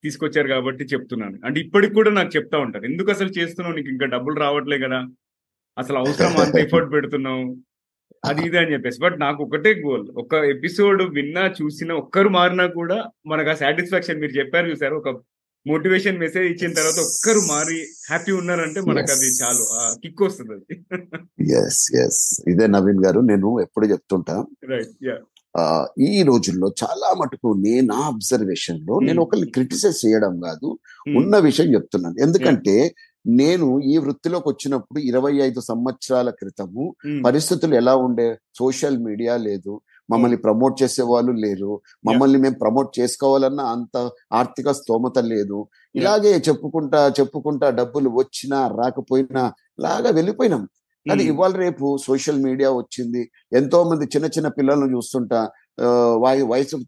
తీసుకొచ్చారు 0.04 0.48
కాబట్టి 0.48 0.84
చెప్తున్నాను. 0.84 1.38
అంటే 1.44 1.60
ఇప్పటికి 1.60 1.94
కూడా 1.94 2.10
నాకు 2.10 2.30
చెప్తా 2.36 2.58
ఉంటారు. 2.58 2.84
ఎందుకు 2.84 3.10
అసలు 3.10 3.28
చేస్తున్నావు? 3.28 3.76
నీకు 3.76 3.88
ఇంకా 3.88 4.06
డబ్బులు 4.06 4.36
రావట్లే 4.40 4.78
కదా. 4.78 5.00
అసలు 5.78 5.98
అవసరం 5.98 6.36
అంత 6.36 6.56
ఎఫర్ట్ 6.56 6.92
పెడుతున్నావు? 6.92 7.56
అది 8.24 8.42
ఇది 8.42 8.58
అని 8.58 8.72
చెప్పేసి. 8.72 8.98
బట్ 9.02 9.20
నాకు 9.20 9.44
ఒకటే 9.44 9.74
గోల్ 9.74 10.08
ఒక 10.10 10.34
ఎపిసోడ్ 10.34 11.02
విన్నా 11.02 11.52
చూసినా 11.62 11.94
ఒక్కరు 11.94 12.28
మారినా 12.28 12.66
కూడా 12.66 13.04
మనకు 13.26 13.50
ఆ 13.50 13.54
సాటిస్ఫాక్షన్ 13.54 14.20
మీరు 14.20 14.32
చెప్పారు 14.32 14.66
చూసారు? 14.66 14.96
ఒక 14.96 15.22
మోటివేషన్ 15.66 16.18
మెసేజ్ 16.18 16.52
ఇచ్చిన 16.52 16.72
తర్వాత 16.72 16.98
ఒక్కరు 16.98 17.38
మారి 17.38 17.78
హ్యాపీ 18.08 18.32
ఉన్నారంటే 18.32 18.80
మనకు 18.80 19.12
అది. 19.12 19.26
చాలు. 19.26 19.64
కిక్ 20.02 20.22
వస్తుంది 20.22 20.52
అది. 20.52 20.76
ఎస్ 21.52 21.94
ఎస్ 21.94 22.40
ఇదే 22.48 22.66
నవీన్ 22.66 23.04
గారు. 23.04 23.20
నేను 23.20 23.60
ఎప్పుడు 23.60 23.86
చెప్తుంటా? 23.86 24.44
ఈ 26.00 26.22
రోజుల్లో 26.22 26.74
చాలా 26.84 27.14
మటుకు 27.14 27.54
నేను 27.58 27.86
నా 27.86 28.00
అబ్జర్వేషన్లో 28.00 29.00
నేను 29.00 29.12
Hmm. 29.12 29.22
ఒకరిని 29.22 29.50
క్రిటిసైజ్ 29.50 30.06
చేయడం 30.06 30.40
కాదు 30.40 30.78
ఉన్న 31.16 31.38
విషయం 31.38 31.74
చెప్తున్నాను. 31.74 32.14
ఎందుకంటే 32.20 32.94
నేను 33.26 33.80
ఈ 33.80 33.98
వృత్తిలోకి 33.98 34.48
వచ్చినప్పుడు 34.48 35.00
ఇరవై 35.00 35.32
ఐదు 35.32 35.60
సంవత్సరాల 35.60 36.30
క్రితము 36.30 36.94
పరిస్థితులు 37.22 37.74
ఎలా 37.74 37.96
ఉండే? 37.96 38.38
సోషల్ 38.58 38.98
మీడియా 38.98 39.36
లేదు. 39.36 39.80
మమ్మల్ని 40.10 40.36
ప్రమోట్ 40.36 40.82
చేసే 40.82 41.02
వాళ్ళు 41.02 41.32
లేరు. 41.32 41.80
మమ్మల్ని 42.06 42.38
మేము 42.38 42.54
ప్రమోట్ 42.54 43.00
చేసుకోవాలన్న 43.00 43.60
అంత 43.60 44.10
ఆర్థిక 44.32 44.70
స్తోమత 44.70 45.18
లేదు. 45.18 45.66
ఇలాగే 45.94 46.42
చెప్పుకుంటా 46.48 47.12
చెప్పుకుంటా 47.20 47.70
డబ్బులు 47.70 48.10
వచ్చినా 48.10 48.68
రాకపోయినా 48.68 49.52
ఇలాగా 49.78 50.10
వెళ్ళిపోయినాం. 50.10 50.68
కానీ 51.08 51.24
ఇవాళ 51.24 51.52
రేపు 51.52 51.96
సోషల్ 52.06 52.42
మీడియా 52.42 52.70
వచ్చింది. 52.70 53.30
ఎంతో 53.52 53.90
మంది 53.90 54.04
చిన్న 54.04 54.26
చిన్న 54.26 54.48
పిల్లలను 54.48 54.96
చూస్తుంటా. 54.96 55.50
వయ- 56.14 56.48
వయసుకు 56.48 56.82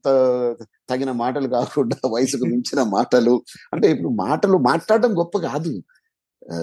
తగిన 0.91 1.13
మాటలు 1.13 1.49
కాకుండా 1.49 1.97
వయసుకు 2.13 2.45
మించిన 2.45 2.83
మాటలు. 2.83 3.43
అంటే 3.73 3.91
ఇప్పుడు 3.91 4.09
మాటలు 4.09 4.59
మాట్లాడడం 4.59 5.19
గొప్ప 5.19 5.39
కాదు. 5.39 5.83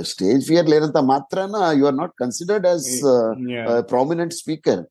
స్టేజ్ 0.09 0.41
ఫియర్ 0.49 0.69
లేనంత 0.73 0.99
మాత్రాన 1.13 1.57
you 1.79 1.85
are 1.89 1.97
not 2.01 2.13
considered 2.23 2.65
as 2.71 2.89
prominent 3.91 4.35
speaker 4.41 4.81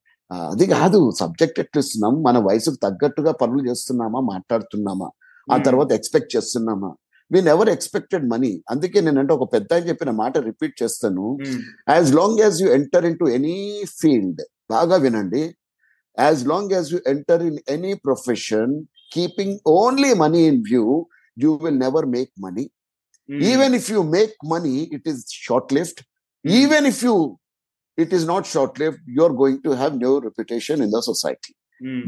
అది 0.53 0.67
కాదు 0.77 1.01
సబ్జెక్ట్ 1.21 1.59
ఎట్లా 1.63 1.81
ఇస్తున్నాం 1.85 2.15
మన 2.27 2.39
వయసుకు 2.49 2.79
తగ్గట్టుగా 2.87 3.33
పనులు 3.43 3.63
చేస్తున్నామా 3.69 4.21
మాట్లాడుతున్నామా 4.33 5.09
ఆ 5.49 5.57
తర్వాత 5.67 5.91
ఎక్స్పెక్ట్ 5.99 6.31
చేస్తున్నామా? 6.37 6.91
వీ 7.31 7.39
నెవర్ 7.49 7.71
ఎక్స్పెక్టెడ్ 7.75 8.25
మనీ 8.33 8.51
అందుకే 8.73 8.99
నేనంటే 9.07 9.33
ఒక 9.37 9.47
పెద్ద 9.55 9.73
ఆయన 9.77 9.85
చెప్పిన 9.91 10.11
మాట 10.21 10.35
రిపీట్ 10.49 10.75
చేస్తాను. 10.83 11.25
As 11.95 12.11
long 12.19 12.41
as 12.45 12.59
you 12.63 12.69
enter 12.79 13.07
into 13.23 13.27
any 13.39 13.57
field 14.01 14.43
బాగా 14.75 14.97
వినండి. 15.07 15.43
As 16.19 16.43
long 16.53 16.73
as 16.77 16.89
you 16.95 17.01
enter 17.13 17.45
in 17.51 17.59
any 17.77 17.93
profession 18.07 18.73
keeping 19.13 19.57
only 19.79 20.13
money 20.25 20.43
in 20.53 20.63
view 20.71 20.85
you 21.37 21.53
will 21.65 21.81
never 21.87 22.09
make 22.17 22.33
money 22.47 22.65
even 23.29 23.75
if 23.75 23.91
you 23.91 24.03
make 24.03 24.35
money 24.55 24.77
it 24.97 25.09
is 25.09 25.21
short 25.47 25.73
lift 25.79 26.01
even 26.45 26.87
if 26.87 27.05
you 27.05 27.15
it 27.99 28.15
is 28.15 28.27
not 28.27 28.47
short 28.47 28.81
lift 28.81 29.03
you're 29.19 29.33
going 29.33 29.63
to 29.63 29.71
have 29.71 29.97
new 29.97 30.19
reputation 30.19 30.83
in 30.83 30.93
the 30.97 31.01
society 31.11 31.53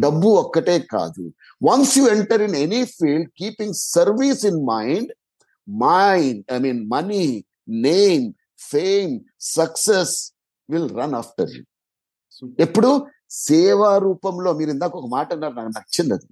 డబ్బు 0.04 0.28
ఒక్కటే 0.42 0.78
కాదు. 0.78 1.24
Once 1.62 1.98
you 1.98 2.04
enter 2.09 2.42
in 2.42 2.56
any 2.56 2.85
field 2.85 3.28
keeping 3.40 3.74
service 3.74 4.46
in 4.46 4.61
mind 4.66 5.11
mind 5.68 6.52
I 6.52 6.59
mean 6.59 6.90
money 6.90 7.44
name 7.68 8.33
fame 8.72 9.20
success 9.40 10.33
will 10.70 10.90
run 10.90 11.14
after 11.14 11.50
you 11.56 11.62
ఎప్పుడు? 12.59 13.06
సేవా 13.30 13.98
రూపంలో. 13.98 14.52
మీరు 14.52 14.70
ఇందాక 14.70 14.96
ఒక 14.96 15.09
మాట 15.09 15.33
అన్నారు 15.33 15.54
నాకు 15.54 15.68
నచ్చింది 15.68 16.14
అది. 16.14 16.26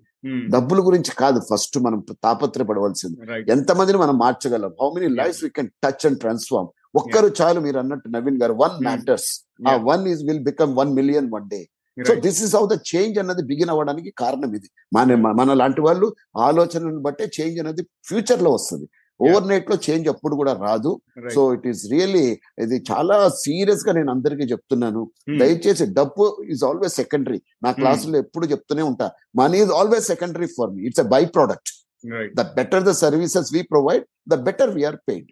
డబ్బుల 0.50 0.81
గురించి 0.81 1.12
కాదు 1.14 1.40
ఫస్ట్ 1.50 1.78
మనం 1.78 1.98
తాపత్రపడవలసింది 2.24 3.16
ఎంతమందిని 3.50 3.98
మనం 3.98 4.18
మార్చగలం? 4.18 4.72
How 4.81 4.88
many 4.94 5.09
life 5.14 5.44
we 5.44 5.50
can 5.50 5.68
touch 5.85 6.07
and 6.07 6.18
transform 6.18 6.68
ఒక్కరు 6.94 7.33
చాలు 7.40 7.61
మీరు 7.61 7.78
అన్నట్టు 7.78 8.09
నవీన్ 8.09 8.42
గారు 8.42 8.52
వన్ 8.52 8.74
Hmm. 8.74 8.85
మ్యాటర్స్ 8.85 9.28
ఆ 9.66 9.72
Yeah. 9.72 9.83
One 9.85 10.09
is 10.09 10.22
will 10.24 10.42
become 10.42 10.76
one 10.76 10.92
million 10.94 11.28
one 11.33 11.48
day 11.48 11.61
so 11.96 12.14
this 12.20 12.40
is 12.42 12.57
how 12.57 12.66
the 12.66 12.78
change 12.90 13.18
అన్నది 13.18 13.42
బిగిన్ 13.42 13.70
అవ్వడానికి 13.70 14.11
కారణం 14.11 14.50
ఇది. 14.54 14.68
మన 14.94 15.14
మన 15.40 15.52
లాంటి 15.52 15.81
వాళ్ళు 15.81 16.07
ఆలోచనను 16.38 17.00
బట్టే 17.00 17.31
చేంజ్ 17.38 17.61
అనేది 17.61 17.83
ఫ్యూచర్లో 18.09 18.50
వస్తుంది. 18.52 18.87
ఓవర్ 19.26 19.46
నైట్లో 19.50 19.76
చేంజ్ 19.87 20.07
అప్పుడు 20.12 20.35
కూడా 20.40 20.52
రాదు. 20.66 20.90
సో 21.35 21.40
ఇట్ 21.57 21.66
ఈస్ 21.70 21.83
రియల్లీ 21.92 22.26
ఇది 22.64 22.76
చాలా 22.90 23.16
సీరియస్గా 23.44 23.92
నేను 23.98 24.11
అందరికీ 24.14 24.44
చెప్తున్నాను. 24.52 25.02
దయచేసి 25.40 25.87
డబ్బు 25.98 26.24
ఈజ్ 26.54 26.62
ఆల్వేస్ 26.70 26.96
సెకండరీ 27.02 27.40
నా 27.66 27.72
క్లాసులో 27.81 28.18
ఎప్పుడు 28.24 28.46
చెప్తూనే 28.52 28.85
ఉంటా. 28.90 29.09
Money 29.40 29.59
is 29.64 29.74
always 29.81 30.07
secondary 30.14 30.48
for 30.57 30.70
me 30.76 30.83
it's 30.90 31.02
a 31.04 31.09
by 31.14 31.22
product 31.37 31.72
the 32.40 32.44
better 32.59 32.85
the 32.90 32.94
services 33.04 33.50
we 33.57 33.62
provide 33.72 34.04
the 34.33 34.37
better 34.48 34.72
we're 34.76 35.00
paid. 35.09 35.31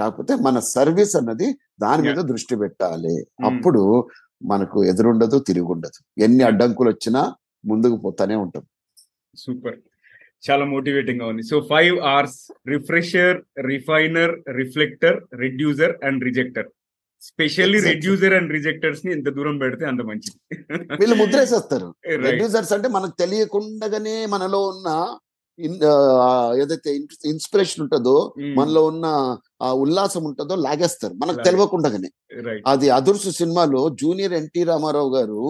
కాకపోతే 0.00 0.32
మన 0.46 0.56
సర్వీస్ 0.74 1.14
అన్నది 1.20 1.46
దాని 1.84 2.02
మీద 2.08 2.20
దృష్టి 2.32 2.56
పెట్టాలి. 2.64 3.14
అప్పుడు 3.48 3.82
మనకు 4.50 4.78
ఎదురుండదు 4.90 5.38
తిరిగి 5.48 5.68
ఉండదు 5.74 5.98
ఎన్ని 6.26 6.42
అడ్డంకులు 6.48 6.88
వచ్చినా 6.92 7.22
ముందుకు 7.70 7.96
పోతానే 8.04 8.36
ఉంటాం. 8.44 8.64
సూపర్ 9.42 9.78
చాలా 10.44 10.64
మోటివేటింగ్గా 10.70 11.26
ఉంది. 11.28 11.42
So 11.44 11.56
five 11.68 11.96
hours 12.10 12.38
refresher 12.68 13.36
refiner 13.66 14.32
reflector 14.56 15.18
reducer 15.42 15.94
and 16.08 16.22
rejecter 16.28 16.68
specially. 17.22 17.78
Reducer 17.88 18.34
and 18.34 18.52
రిజెక్టర్స్ని 18.52 19.10
ఎంత 19.12 19.28
దూరం 19.36 19.56
పెడితే 19.58 19.84
అంత 19.86 20.02
మంచిది. 20.08 20.38
వీళ్ళు 21.00 21.16
ముద్రేసేస్తారు. 21.20 21.88
రెడ్యూసర్స్ 22.26 22.72
అంటే 22.76 22.88
మనకు 22.96 23.14
తెలియకుండానే 23.20 24.16
మనలో 24.32 24.62
ఉన్న 24.68 24.88
ఏదైతే 26.60 26.90
ఇన్స్పిరేషన్ 27.24 27.82
ఉంటుందో 27.82 28.14
మనలో 28.58 28.82
ఉన్న 28.86 29.06
ఆ 29.62 29.68
ఉల్లాసం 29.82 30.22
ఉంటుందో 30.24 30.54
లాగేస్తారు. 30.64 31.14
మనకు 31.14 31.38
తెలియకుండానే 31.48 32.10
అది 32.66 32.86
అదుర్సు 32.90 33.30
సినిమాలో 33.38 33.82
జూనియర్ 34.00 34.34
ఎన్టీ 34.34 34.62
రామారావు 34.64 35.10
గారు 35.16 35.40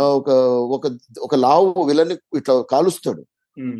ఆ, 0.00 0.04
ఒక 0.18 0.30
ఒక 0.76 0.84
ఒక 1.20 1.34
లావు 1.44 1.84
విలని 1.84 2.16
ఇట్లా 2.36 2.56
కాలుస్తాడు. 2.72 3.22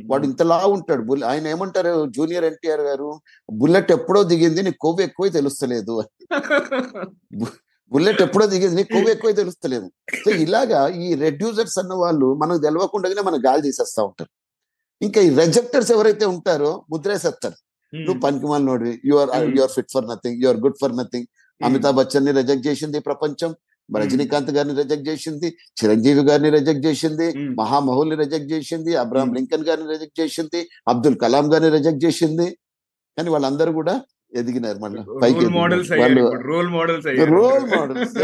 వాడు 0.06 0.24
ఇంత 0.24 0.42
లావు 0.42 0.72
ఉంటాడు. 0.72 1.02
బుల్- 1.02 1.26
ఆయన 1.26 1.46
ఏమంటారు? 1.46 2.06
జూనియర్ 2.10 2.44
ఎన్టీఆర్ 2.44 2.80
గారు 2.80 3.20
బుల్లెట్ 3.52 3.92
ఎప్పుడో 3.92 4.22
దిగింది 4.22 4.62
నీకు 4.62 4.76
కొవ్వు 4.80 5.02
ఎక్కువ 5.02 5.28
తెలుస్తలేదు. 5.28 6.04
బుల్లెట్ 7.88 8.22
ఎప్పుడో 8.22 8.46
దిగింది 8.46 8.76
నీకు 8.76 8.92
కొవ్వు 8.92 9.10
ఎక్కువ 9.10 9.32
తెలుస్తలేదు. 9.32 9.90
సో 10.24 10.30
ఇలాగా 10.30 10.88
ఈ 10.88 11.14
రెడ్యూసర్స్ 11.14 11.78
అన్న 11.78 11.94
వాళ్ళు 11.94 12.34
మనకు 12.34 12.58
తెలియకుండానే 12.58 13.22
మన 13.22 13.34
గాలి 13.46 13.62
తీసేస్తా 13.62 14.02
ఉంటారు. 14.02 14.30
ఇంకా 15.04 15.20
ఈ 15.20 15.34
రెజెక్టర్స్ 15.34 15.92
ఎవరైతే 15.92 16.24
ఉంటారో 16.24 16.84
ముద్రేసేస్తారు. 16.90 17.54
నువ్వు 17.96 18.20
పనికి 18.20 18.46
మాలినోడివి. 18.46 19.00
You 19.04 19.16
are. 19.16 19.30
You 19.58 19.62
are 19.62 19.70
fit 19.70 19.90
for 19.94 20.08
nothing. 20.08 20.42
You 20.42 20.48
are 20.48 20.56
good 20.56 20.76
for 20.80 20.96
nothing. 20.96 21.26
Amitabh 21.64 21.96
బచ్చన్ని 21.96 22.32
reject 22.32 22.66
చేసింది 22.66 23.00
ప్రపంచం. 23.00 23.54
రజనీకాంత్ 23.88 24.50
గారిని 24.56 24.74
రిజెక్ట్ 24.80 25.06
చేసింది 25.08 25.48
చిరంజీవి 25.80 26.22
గారిని 26.28 26.50
రిజెక్ట్ 26.56 26.84
చేసింది 26.86 27.26
మహామహుల్ని 27.60 28.16
రిజెక్ట్ 28.22 28.50
చేసింది 28.54 28.92
అబ్రాహం. 29.02 29.30
లింకన్ 29.38 29.66
గారిని 29.68 29.88
రిజెక్ట్ 29.94 30.18
చేసింది 30.22 30.60
అబ్దుల్ 30.92 31.18
కలాం 31.24 31.46
గారిని 31.54 31.72
రిజెక్ట్ 31.78 32.02
చేసింది. 32.06 32.48
కానీ 33.16 33.30
వాళ్ళందరూ 33.34 33.72
కూడా 33.80 33.94
ఎదిగినారు 34.32 34.78
మళ్ళీ 34.82 35.00
పైకి 35.22 35.46
వాళ్ళు 36.02 36.22
role 36.50 36.68
models 36.74 37.06
role 37.32 37.66
models 37.72 38.14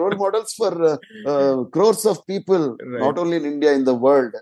role 0.00 0.16
models 0.22 0.54
for 0.60 0.78
crores 1.74 2.06
of 2.12 2.20
people 2.30 2.64
not 3.02 3.18
only 3.22 3.36
in 3.40 3.48
India 3.52 3.72
in 3.78 3.86
the 3.90 3.94
world. 4.04 4.36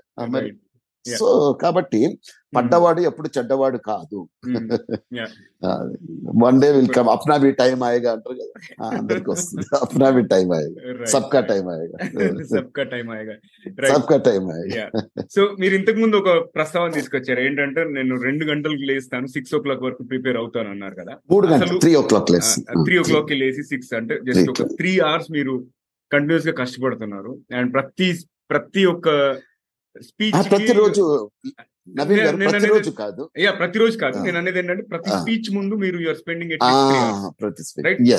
So 1.05 1.27
కాబట్టి 1.61 2.01
పడ్డవాడు 2.57 3.01
ఎప్పుడు 3.09 3.29
చెడ్డవాడు 3.35 3.79
కాదు. 3.89 4.19
వన్ 6.45 6.59
డే 6.63 6.69
విల్ 6.77 6.91
కమ్ 6.97 7.09
అప్నా 7.13 7.37
బి 7.45 7.51
టైం 7.61 7.79
ఆయేగా 7.89 8.11
అంటారు 8.15 8.37
కదా. 8.41 8.55
అందరికి 8.99 9.29
వస్తుంది. 9.33 9.65
అప్నా 9.85 10.09
బి 10.17 10.23
టైం 10.33 10.49
ఆయేగా 10.57 11.07
సబ్కా 11.15 11.41
టైం 11.51 11.67
ఆయేగా 11.75 11.99
సబ్కా 12.55 12.85
టైం 12.93 13.09
ఆయేగా 13.17 13.37
సబ్కా 13.93 14.19
టైం 14.29 14.45
ఆయేగా 14.55 14.87
సో 15.37 15.43
మీరు 15.63 15.75
ఇంతకు 15.81 15.99
ముందు 16.05 16.19
ఒక 16.23 16.31
ప్రస్తావన 16.57 16.93
తీసుకొచ్చారు. 16.99 17.43
ఏంటంటే 17.49 17.85
నేను 17.97 18.17
రెండు 18.29 18.47
గంటలకు 18.53 18.87
లేస్తాను 18.93 19.29
సిక్స్ 19.37 19.55
ఓ 19.59 19.61
క్లాక్ 19.67 19.85
వరకు 19.89 20.03
ప్రిపేర్ 20.13 20.39
అవుతాను 20.43 20.71
అన్నారు 20.75 20.97
కదా. 21.03 21.15
మూడు 21.35 21.47
గంటలు 21.53 21.79
three 21.85 21.93
o'clock 22.13 22.33
less 22.37 22.53
three 22.89 22.97
o'clock 23.11 23.33
లేసి 23.43 23.65
సిక్స్ 23.73 23.93
అంటే 24.01 24.17
జస్ట్ 24.29 24.51
ఒక 24.55 24.67
త్రీ 24.81 24.95
అవర్స్ 25.11 25.31
మీరు 25.39 25.55
కంటిన్యూస్గా 26.11 26.55
కష్టపడుతున్నారు. 26.63 27.33
అండ్ 27.59 27.71
ప్రతి 27.77 28.09
ప్రతి 28.53 28.83
ఒక్క 28.93 29.09
స్పీచ్ 30.09 30.37
ప్రతిరోజు 30.53 31.05
ప్రతిరోజు 32.43 32.91
కాదు 33.01 33.23
యా 33.45 33.51
ప్రతిరోజు 33.61 33.97
కాదు. 34.03 34.17
నేను 34.27 34.39
అనేది 34.41 34.59
ఏంటంటే 34.63 34.85
ప్రతి. 34.93 35.11
స్పీచ్ 35.21 35.49
ముందు 35.57 35.75
మీరు 35.85 35.99
యూఆర్ 36.05 36.19
స్పెండింగ్ 36.21 36.53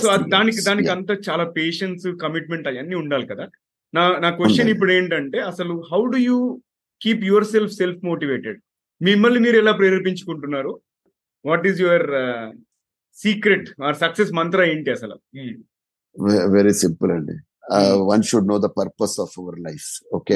సో 0.03 0.09
దానికి 0.35 0.61
దానికి. 0.69 0.89
అంత 0.95 1.11
చాలా 1.27 1.45
పేషెన్స్ 1.57 2.05
కమిట్మెంట్ 2.23 2.69
అవన్నీ 2.71 2.95
ఉండాలి 3.03 3.27
కదా 3.31 3.45
నా 3.93 4.03
నా 4.23 4.29
క్వశ్చన్. 4.39 4.71
ఇప్పుడు 4.75 4.91
ఏంటంటే 4.97 5.39
అసలు 5.51 5.75
how 5.91 6.01
do 6.15 6.19
you 6.29 6.37
keep 7.01 7.23
yourself 7.53 7.73
self 7.81 8.01
motivated 8.09 8.59
మిమ్మల్ని 9.01 9.39
మీరు 9.45 9.57
ఎలా 9.63 9.73
ప్రేరేపించుకుంటున్నారు 9.81 10.73
what 11.45 11.67
is 11.71 11.79
your 11.85 12.07
secret 13.17 13.69
or 13.87 13.97
success 14.03 14.33
mantra 14.39 14.61
ఏంటి 14.73 14.91
అసలు 14.97 15.15
వెరీ 16.55 16.73
సింపుల్ 16.83 17.11
అండి. 17.17 17.35
One 18.03 18.23
should 18.23 18.47
know 18.47 18.57
the 18.57 18.65
purpose 18.65 19.19
of 19.19 19.39
our 19.39 19.59
life 19.59 20.15
okay 20.15 20.35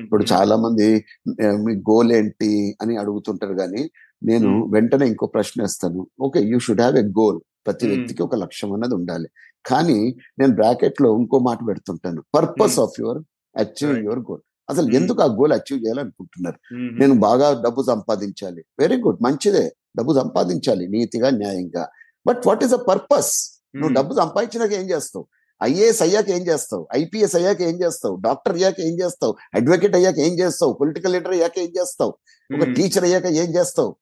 ఇప్పుడు 0.00 0.22
mm. 0.22 0.32
చాలా 0.32 0.56
మంది 0.56 1.04
"ఆ, 1.44 1.50
మీ 1.56 1.74
గోల్ 1.90 2.12
ఏంటి? 2.12 2.76
అని 2.82 2.96
అడుగుతుంటారు 2.96 3.54
కానీ 3.54 3.90
నేను 4.22 4.60
Hmm. 4.60 4.72
వెంటనే 4.74 5.06
ఇంకో 5.06 5.26
ప్రశ్న 5.26 5.62
వేస్తాను. 5.62 6.06
Okay 6.20 6.40
you 6.40 6.58
should 6.58 6.80
have 6.80 6.96
a 6.96 7.02
goal 7.02 7.40
ప్రతి 7.66 7.86
Hmm. 7.86 7.96
వ్యక్తికి 7.96 8.22
ఒక 8.22 8.34
లక్ష్యం 8.34 8.72
అన్నది 8.72 8.94
ఉండాలి. 8.94 9.28
కానీ 9.66 10.16
నేను 10.38 10.54
బ్రాకెట్లో 10.54 11.16
ఇంకో 11.16 11.38
మాట 11.38 11.58
పెడుతుంటాను. 11.68 12.22
Purpose 12.34 12.72
Hmm. 12.72 12.82
Of 12.82 13.00
your 13.00 13.18
achieve. 13.56 13.98
Your 13.98 14.18
goal 14.18 14.40
అసలు 14.68 14.86
Hmm. 14.86 14.96
ఎందుకు 14.96 15.22
ఆ 15.22 15.26
గోల్ 15.26 15.52
అచీవ్ 15.52 15.80
చేయాలనుకుంటున్నారు? 15.80 16.58
నేను 16.74 17.14
బాగా 17.20 17.62
డబ్బు 17.62 17.82
సంపాదించాలి. 17.82 18.64
వెరీ 18.78 18.96
గుడ్ 18.96 19.22
మంచిదే. 19.22 19.72
డబ్బు 19.96 20.12
సంపాదించాలి. 20.12 20.88
నీతిగా 20.88 21.30
న్యాయంగా. 21.30 21.84
But 22.26 22.46
what 22.46 22.64
is 22.64 22.72
a 22.72 22.82
purpose 22.88 23.32
నువ్వు 23.76 23.94
డబ్బు 23.94 24.14
సంపాదించినాక 24.14 24.72
ఏం 24.72 24.90
చేస్తావు? 24.90 25.26
ఐఏఎస్ 25.62 26.02
అయ్యాక 26.02 26.30
ఏం 26.30 26.46
చేస్తావు? 26.46 26.88
ఐపీఎస్ 26.94 27.36
అయ్యాక 27.36 27.62
ఏం 27.62 27.82
చేస్తావు? 27.82 28.16
డాక్టర్ 28.16 28.52
అయ్యాక 28.52 28.80
ఏం 28.80 29.00
చేస్తావు? 29.00 29.34
అడ్వకేట్ 29.54 29.94
అయ్యాక 29.94 30.18
ఏం 30.18 30.38
చేస్తావు? 30.38 30.72
పొలిటికల్ 30.72 31.12
లీడర్ 31.12 31.32
అయ్యాక 31.32 31.58
ఏం 31.58 31.72
చేస్తావు? 31.80 32.14
ఒక 32.56 32.68
టీచర్ 32.76 33.04
అయ్యాక 33.04 33.26
ఏం 33.26 33.54
చేస్తావు? 33.54 33.96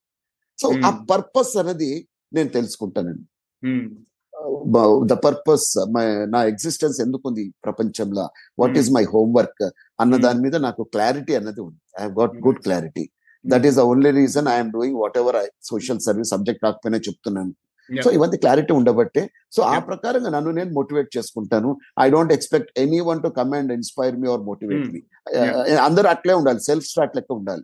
సో 0.63 0.73
ఆ. 0.85 1.05
పర్పస్ 1.11 1.57
అనేది 1.57 2.09
నేను 2.33 2.49
తెలుసుకుంటానండి. 2.49 3.25
ద 5.07 5.13
పర్పస్ 5.13 5.75
నా 6.29 6.45
ఎగ్జిస్టెన్స్ 6.45 7.01
ఎందుకు 7.01 7.23
ఉంది 7.27 7.55
ప్రపంచంలో? 7.65 8.29
What 8.59 8.79
is 8.79 8.91
my 8.91 9.05
homework? 9.05 9.71
అన్న. 10.01 10.17
దాని 10.17 10.41
మీద 10.41 10.57
నాకు 10.57 10.83
క్లారిటీ 10.83 11.35
అన్నది 11.35 11.61
ఉంది. 11.61 12.03
I 12.03 12.07
got 12.07 12.37
good 12.37 12.59
clarity. 12.59 13.11
That 13.47 13.67
is 13.67 13.77
the 13.77 13.81
only 13.81 14.11
reason 14.11 14.49
I'm 14.49 14.73
doing 14.73 14.97
whatever 15.19 15.37
I 15.37 15.47
social 15.63 16.01
service 16.01 16.29
subject 16.29 16.65
రాకపోయినా 16.65 16.99
చెప్తున్నాను. 16.99 17.55
సో 18.03 18.11
ఇవన్నీ 18.11 18.37
క్లారిటీ 18.37 18.73
ఉండబట్టే. 18.73 19.31
సో 19.53 19.63
ఆ. 19.63 19.79
ప్రకారంగా 19.79 20.31
నన్ను 20.31 20.51
నేను 20.51 20.71
మోటివేట్ 20.73 21.17
చేసుకుంటాను. 21.17 21.79
I 22.01 22.11
don't 22.11 22.33
expect 22.33 22.71
any 22.77 23.01
one 23.01 23.23
to 23.23 23.29
come 23.29 23.55
and 23.55 23.73
inspire 23.73 24.17
me 24.17 24.29
or 24.29 24.41
motivate 24.41 24.81
Hmm. 24.81 24.93
మీ 24.93 25.01
అందరూ 25.77 26.09
అట్లే 26.09 26.35
ఉండాలి. 26.35 26.61
సెల్ఫ్ 26.61 26.87
స్టార్ట్ 26.87 27.17
లెక్క 27.17 27.33
ఉండాలి. 27.33 27.63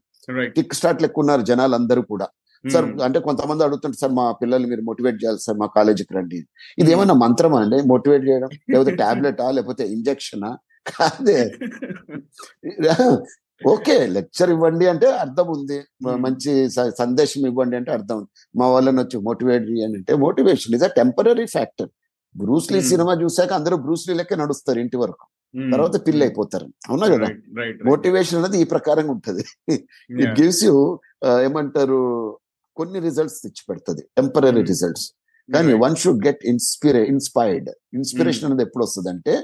కిక్ 0.50 0.74
స్టార్ట్ 0.74 1.02
లెక్క 1.02 1.18
ఉన్నారు 1.18 1.40
జనాలు 1.42 1.74
అందరూ 1.74 2.02
కూడా 2.02 2.28
సార్ 2.72 2.84
అంటే 2.84 3.18
కొంతమంది 3.18 3.64
అడుగుతుంటారు 3.64 4.00
సార్ 4.00 4.12
మా 4.12 4.32
పిల్లల్ని 4.32 4.68
మీరు 4.68 4.80
మోటివేట్ 4.80 5.16
చేయాలి 5.16 5.38
సార్ 5.40 5.58
మా 5.58 5.66
కాలేజీకి 5.66 6.14
రండి. 6.14 6.36
ఇది 6.78 6.82
Hmm. 6.82 6.92
ఏమన్నా 6.92 7.14
మంత్రమా 7.14 7.60
అండి? 7.60 7.82
మోటివేట్ 7.82 8.28
చేయడం? 8.28 8.48
లేకపోతే 8.70 8.96
టాబ్లెటా 8.96 9.50
లేకపోతే 9.50 9.86
ఇంజక్షనా 9.86 10.58
కాదే. 10.86 11.50
ఓకే 13.60 13.94
లెక్చర్ 14.16 14.50
ఇవ్వండి 14.54 14.86
అంటే 14.92 15.06
అర్థం 15.24 15.46
ఉంది. 15.56 15.76
మంచి 16.24 16.50
సందేశం 17.00 17.42
ఇవ్వండి 17.50 17.76
అంటే 17.80 17.90
అర్థం 17.98 18.16
ఉంది. 18.20 18.28
మా 18.60 18.66
వాళ్ళని 18.72 19.00
వచ్చి 19.02 19.18
మోటివేట్ 19.28 19.64
చేయండి 19.70 19.96
అంటే 20.00 20.14
motivation 20.24 20.74
is 20.78 20.84
a 20.88 20.90
temporary 20.98 21.46
factor 21.56 21.90
Bruce Lee. 22.34 22.78
Cinema 22.90 23.12
చూసాక 23.22 23.52
అందరూ 23.58 23.76
బ్రూస్లీ 23.84 24.14
లెక్క 24.20 24.34
నడుస్తారు 24.42 24.78
ఇంటి 24.84 24.96
వరకు. 25.02 25.24
తర్వాత 25.74 25.96
పిల్ల 26.06 26.20
అయిపోతారు. 26.26 26.66
అవునా 26.88 27.06
కదా. 27.14 27.28
మోటివేషన్ 27.90 28.38
అనేది 28.40 28.58
ఈ 28.62 28.66
ప్రకారంగా 28.74 29.12
ఉంటది. 29.16 29.44
ఇట్. 29.74 29.86
గివ్స్ 30.40 30.62
యూ 30.68 30.74
ఏమంటారు 31.46 32.00
కొన్ని 32.76 32.98
రిజల్ట్స్ 33.08 33.38
తెచ్చి 33.44 33.62
పెడుతుంది 33.68 34.02
టెంపరీ. 34.18 34.48
రిజల్ట్స్ 34.72 35.06
కానీ. 35.48 35.72
One 35.84 35.96
should 36.02 36.20
get 36.26 36.42
inspire 36.52 37.02
inspired 37.14 37.70
inspiration 37.98 38.46
అనేది 38.48 38.64
ఎప్పుడు 38.68 38.84
వస్తుంది 38.86 39.10
అంటే 39.14 39.34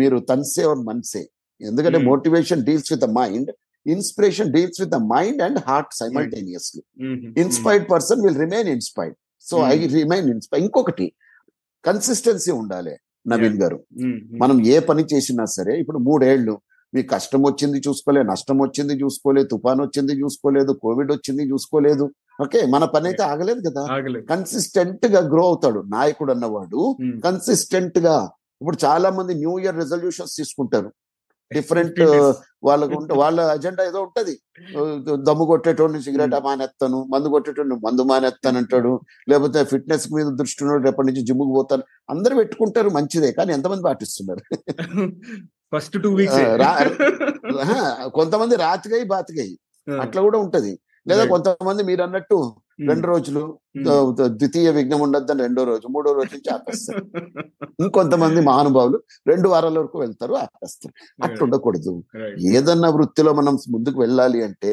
మీరు 0.00 0.16
తన్సే 0.30 0.62
ఆర్ 0.70 0.80
మన్సే. 0.88 1.22
ఎందుకంటే. 1.60 1.98
Motivation 2.04 2.64
deals 2.64 2.92
with 2.92 3.02
the 3.02 3.04
mind 3.04 3.50
inspiration 3.86 4.52
deals 4.52 4.80
with 4.80 4.90
the 4.90 4.94
mind 4.94 5.42
and 5.42 5.58
heart 5.66 5.94
simultaneously. 5.94 6.82
Inspired 7.40 7.90
person 7.90 8.22
will 8.22 8.38
remain 8.38 8.68
inspired. 8.68 9.16
So 9.40 9.58
I. 9.58 9.86
Remain 9.86 10.30
inspire. 10.30 10.62
ఇంకొకటి 10.62 11.12
కన్సిస్టెన్సీ 11.84 12.50
ఉండాలి 12.50 12.96
నవీన్ 13.26 13.62
గారు. 13.62 13.84
మనం 14.36 14.66
ఏ 14.66 14.78
పని 14.78 15.06
చేసినా 15.14 15.44
సరే 15.44 15.80
ఇప్పుడు 15.80 15.98
మూడేళ్ళు 15.98 16.60
మీకు 16.94 17.08
కష్టం 17.08 17.42
వచ్చింది 17.42 17.82
చూసుకోలేదు 17.88 18.26
నష్టం 18.26 18.58
వచ్చింది 18.58 18.94
చూసుకోలేదు 18.94 19.48
తుఫాన్ 19.48 19.80
వచ్చింది 19.80 20.12
చూసుకోలేదు 20.12 20.72
కోవిడ్ 20.72 21.12
వచ్చింది 21.12 21.50
చూసుకోలేదు. 21.50 22.10
ఓకే 22.42 22.66
మన 22.66 22.84
పని 22.84 23.06
అయితే 23.06 23.22
ఆగలేదు 23.22 23.70
కదా. 23.70 23.82
కన్సిస్టెంట్గా 24.20 25.20
గ్రో 25.20 25.46
అవుతాడు. 25.46 25.84
నాయకుడు 25.86 26.32
అన్నవాడు. 26.32 26.96
కన్సిస్టెంట్గా 27.20 28.30
ఇప్పుడు 28.60 28.76
చాలా 28.84 29.10
మంది 29.10 29.34
న్యూ 29.34 29.58
ఇయర్ 29.58 29.76
రెజల్యూషన్స్ 29.76 30.36
తీసుకుంటారు. 30.36 30.92
Different 31.50 31.98
15 31.98 32.14
days. 32.14 32.38
వాళ్ళకు 32.66 32.94
ఉంట 32.98 33.10
వాళ్ళ 33.20 33.40
అజెండా 33.52 33.82
ఏదో 33.88 33.98
ఉంటది 34.06 34.34
దమ్ము 35.26 35.44
కొట్టేటోడిని 35.50 36.00
సిగరెట్ 36.06 36.34
Hmm. 36.34 36.44
మానేస్తాను 36.46 36.98
మందు 37.12 37.28
కొట్టేటోడిని 37.34 37.76
మందు 37.84 38.04
మానేస్తాను 38.08 38.58
అంటాడు 38.62 38.92
లేకపోతే 39.30 39.60
ఫిట్నెస్ 39.70 40.06
మీద 40.14 40.28
దృష్టి 40.40 40.62
ఉన్నాడు 40.64 40.82
రేపటి 40.86 41.08
నుంచి 41.08 41.22
జిమ్కి 41.28 41.52
పోతాను 41.54 41.84
అందరు 42.08 42.36
పెట్టుకుంటారు 42.40 42.90
మంచిదే 42.96 43.30
కానీ 43.38 43.52
ఎంతమంది 43.56 43.84
పాటిస్తున్నారు 43.88 44.42
ఫస్ట్ 45.72 45.96
టూ 46.04 46.10
వీక్స్ 46.18 46.40
కొంతమంది 48.14 48.54
రాతిగై 48.62 49.02
బాతిగై 49.12 49.48
అట్లా 49.86 50.20
కూడా 50.22 50.38
ఉంటది 50.44 50.72
లేదా. 51.06 51.24
కొంతమంది 51.32 51.82
మీరు 51.88 52.02
అన్నట్టు 52.04 52.38
రెండు 52.86 53.06
రోజులు 53.06 53.42
ద్వితీయ 54.30 54.70
విఘ్నం 54.70 55.00
ఉండొద్దని 55.00 55.42
రెండో 55.42 55.64
రోజు 55.64 55.86
మూడో 55.88 56.12
రోజు 56.12 56.30
నుంచి 56.34 56.54
ఆపేస్తారు. 56.54 57.04
ఇంకొంతమంది 57.80 58.40
మహానుభావులు 58.40 58.98
రెండు 59.26 59.48
వారాల 59.48 59.78
వరకు 59.78 59.98
వెళ్తారు 59.98 60.34
ఆపేస్తారు. 60.34 60.92
అట్లా 61.22 61.44
ఉండకూడదు. 61.44 61.94
ఏదన్నా 62.52 62.88
వృత్తిలో 62.88 63.32
మనం 63.32 63.58
ముందుకు 63.68 64.00
వెళ్ళాలి 64.00 64.42
అంటే 64.42 64.70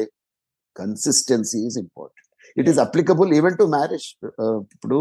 consistency 0.76 1.58
is 1.58 1.78
important 1.78 2.22
it 2.56 2.68
is 2.68 2.78
applicable 2.78 3.34
even 3.34 3.56
to 3.56 3.64
marriage 3.64 4.06
ఇప్పుడు 4.74 4.96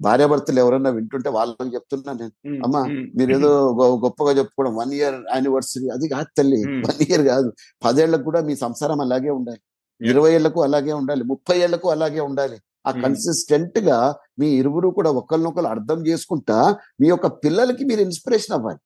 భార్యాభర్తలు 0.00 0.60
ఎవరన్నా 0.60 0.90
వింటుంటే 0.90 1.28
వాళ్ళకి 1.28 1.74
చెప్తున్నా 1.74 2.12
నేను 2.12 2.32
అమ్మా, 2.64 2.82
మీరు 3.16 3.32
ఏదో 3.32 3.50
గొ- 3.82 4.04
గొప్పగా 4.04 4.38
చెప్పుకోవడం 4.38 4.76
వన్ 4.76 4.92
ఇయర్ 4.92 5.14
యానివర్సరీ 5.34 5.88
అది 5.88 6.08
కాదు 6.08 6.26
తల్లి. 6.38 6.60
వన్ 6.86 7.02
ఇయర్ 7.02 7.22
కాదు. 7.26 7.48
పదేళ్ళకు 7.84 8.22
కూడా 8.22 8.40
మీ 8.40 8.56
సంసారం 8.56 9.00
అలాగే 9.00 9.30
ఉండాలి. 9.30 9.62
ఇరవై 10.00 10.34
ఏళ్ళకు 10.34 10.62
అలాగే 10.62 10.92
ఉండాలి 10.92 11.24
ముప్పై 11.24 11.58
ఏళ్ళకు 11.58 11.90
అలాగే 11.90 12.20
ఉండాలి. 12.20 12.58
ఆ. 12.86 12.90
కన్సిస్టెంట్గా 12.90 14.14
మీ 14.38 14.48
ఇరువురు 14.48 14.88
కూడా 14.88 15.10
ఒకరినొకరు 15.10 15.66
అర్థం 15.66 16.06
చేసుకుంటా 16.06 16.76
మీ 17.00 17.08
యొక్క 17.08 17.26
పిల్లలకి 17.26 17.84
మీరు 17.84 18.00
ఇన్స్పిరేషన్ 18.00 18.56
అవ్వాలి. 18.56 18.78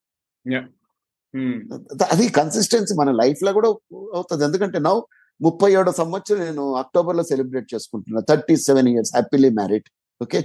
అది 2.11 2.29
కన్సిస్టెన్సీ 2.29 2.95
మన 2.95 3.11
లైఫ్లో 3.11 3.53
కూడా 3.53 3.69
అవుతుంది. 4.15 4.45
ఎందుకంటే 4.45 4.79
నౌ 4.79 5.01
ముప్పై 5.43 5.73
ఏడో 5.73 5.93
సంవత్సరం 5.93 6.41
నేను 6.41 6.75
అక్టోబర్లో 6.75 7.23
సెలబ్రేట్ 7.23 7.75
చేసుకుంటున్నా. 7.75 8.21
Thirty 8.21 8.57
seven 8.57 8.89
years 8.89 9.11
happily 9.15 9.51
married. 9.51 9.85
Okay? 10.23 10.45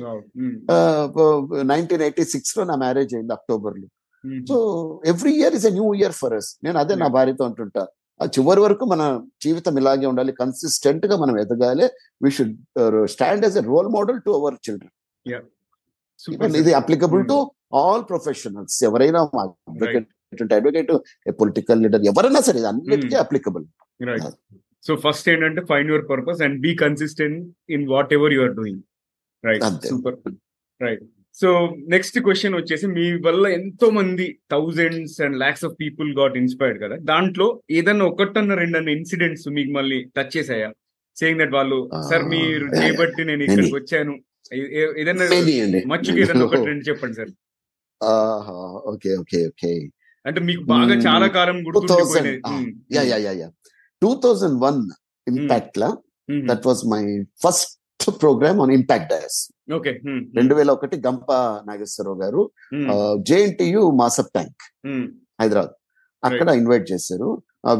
Nineteen 1.63 2.01
eighty 2.01 2.25
సిక్స్లో 2.25 2.63
నా 2.63 2.75
మ్యారేజ్ 2.75 3.15
అయింది 3.15 3.34
అక్టోబర్లో 3.34 3.88
so 4.49 4.56
every 5.06 5.32
year 5.32 5.56
is 5.56 5.65
a 5.65 5.69
new 5.69 5.93
year 5.93 6.12
for 6.12 6.34
us. 6.34 6.58
నేను 6.63 6.80
అదే 6.80 6.95
నా 6.95 7.08
భార్యతో 7.08 7.45
అంటుంటా. 7.45 7.88
ఆ 8.19 8.25
చివరి 8.36 8.62
వరకు 8.62 8.84
మన 8.86 9.04
జీవితం 9.41 9.73
ఇలాగే 9.82 10.06
ఉండాలి 10.12 10.32
కన్సిస్టెంట్గా 10.34 11.15
మనం 11.17 11.36
ఎదగాలి. 11.39 11.86
We 12.23 12.30
should 12.38 12.54
stand 13.13 13.45
as 13.45 13.58
a 13.58 13.65
role 13.71 13.89
model 13.95 14.19
to 14.25 14.32
our 14.39 14.58
children 14.65 14.93
ఇది 16.62 16.71
అప్లికబుల్ 16.80 17.23
టు 17.32 17.38
ఆల్ 17.80 18.04
ప్రొఫెషనల్స్ 18.12 18.78
ఎవరైనా 18.89 19.21
అడ్వకేట్ 19.41 20.10
అడ్వకేట్ 20.54 20.91
పొలిటికల్ 21.39 21.82
లీడర్ 21.84 22.06
ఎవరైనా 22.12 22.41
సరే 22.47 22.60
ఇది 22.62 22.69
అన్నిటికీ 22.71 23.15
అప్లికబుల్ 23.23 23.65
సో 24.86 24.95
ఫస్ట్ 25.04 25.28
ఏంటంటే 25.34 25.62
find 25.69 25.89
your 25.91 26.06
purpose 26.10 26.41
and 26.45 26.58
be 26.65 26.71
consistent 26.82 27.39
in 27.75 27.86
whatever 28.17 28.34
you 28.36 28.41
are 28.45 28.56
doing 28.60 28.82
right. 29.43 29.63
Super 29.89 30.17
right 30.82 31.04
so 31.38 31.50
next 31.93 32.17
question 32.26 32.56
వచ్చేసి 32.58 32.86
మీ 32.93 33.06
వల్ల 33.26 33.45
ఎంతో 33.58 33.88
మంది 33.91 34.26
thousands 34.52 35.17
and 35.26 35.38
lakhs 35.41 35.65
of 35.67 35.76
people 35.82 36.10
got 36.19 36.36
inspired 36.41 36.78
కదా. 36.84 36.95
దాంట్లో 37.10 37.48
ఏదన్నా 37.78 38.06
ఒకటన్న 38.12 38.54
రెండన్న 38.62 38.91
ఇన్సిడెంట్స్ 38.98 39.48
మీకు 39.58 39.71
మళ్ళీ 39.78 39.98
టచ్ 40.15 40.32
చేసాయా 40.36 40.69
సేయింగ్ 41.17 41.41
దట్ 41.41 41.54
వాళ్ళు 41.58 41.80
సార్ 42.10 42.24
మీరు 42.34 42.65
చేయబట్టి 42.78 43.21
నేను 43.30 43.43
ఇక్కడికి. 43.48 43.74
వచ్చాను. 43.76 44.13
ఏదన్నా 45.02 45.26
మచ్చుకి 45.91 46.19
ఏదన్నా 46.24 46.45
ఒకటి 46.48 46.65
రెండు 46.71 46.86
చెప్పండి 46.89 47.17
సార్ 47.19 47.34
ఓకే 48.91 49.12
ఓకే 49.21 49.39
ఓకే. 49.52 49.71
అంటే 50.26 50.39
మీకు 50.48 50.63
బాగా. 50.71 50.95
చాలా 51.08 51.28
కాలం 51.38 51.58
two 51.67 51.82
thousand 51.84 52.30
గుర్తుండిపోయినాయి 52.30 52.71
yeah 52.95 53.04
yeah 53.12 53.17
yeah 53.26 53.34
yeah. 53.41 53.50
Two 54.02 54.12
thousand 54.24 54.58
one 54.63 54.80
impact 55.28 55.78
law. 55.84 55.89
That 56.48 56.65
was 56.67 56.84
my 56.93 57.02
first 57.43 57.74
programme 58.19 58.60
on 58.63 58.74
impact 58.78 59.10
dais 59.13 59.39
రెండు 60.38 60.54
వేల 60.58 60.69
ఒకటి 60.78 60.95
గంప 61.08 61.30
నాగేశ్వరరావు 61.69 62.19
గారు 62.23 62.41
జేఎన్టీయు 63.30 63.82
మాసప్ 64.01 64.32
ట్యాంక్ 64.36 64.63
హైదరాబాద్. 65.41 65.73
అక్కడ 66.23 66.47
ఇన్వైట్ 66.60 66.86
చేశారు. 66.91 67.30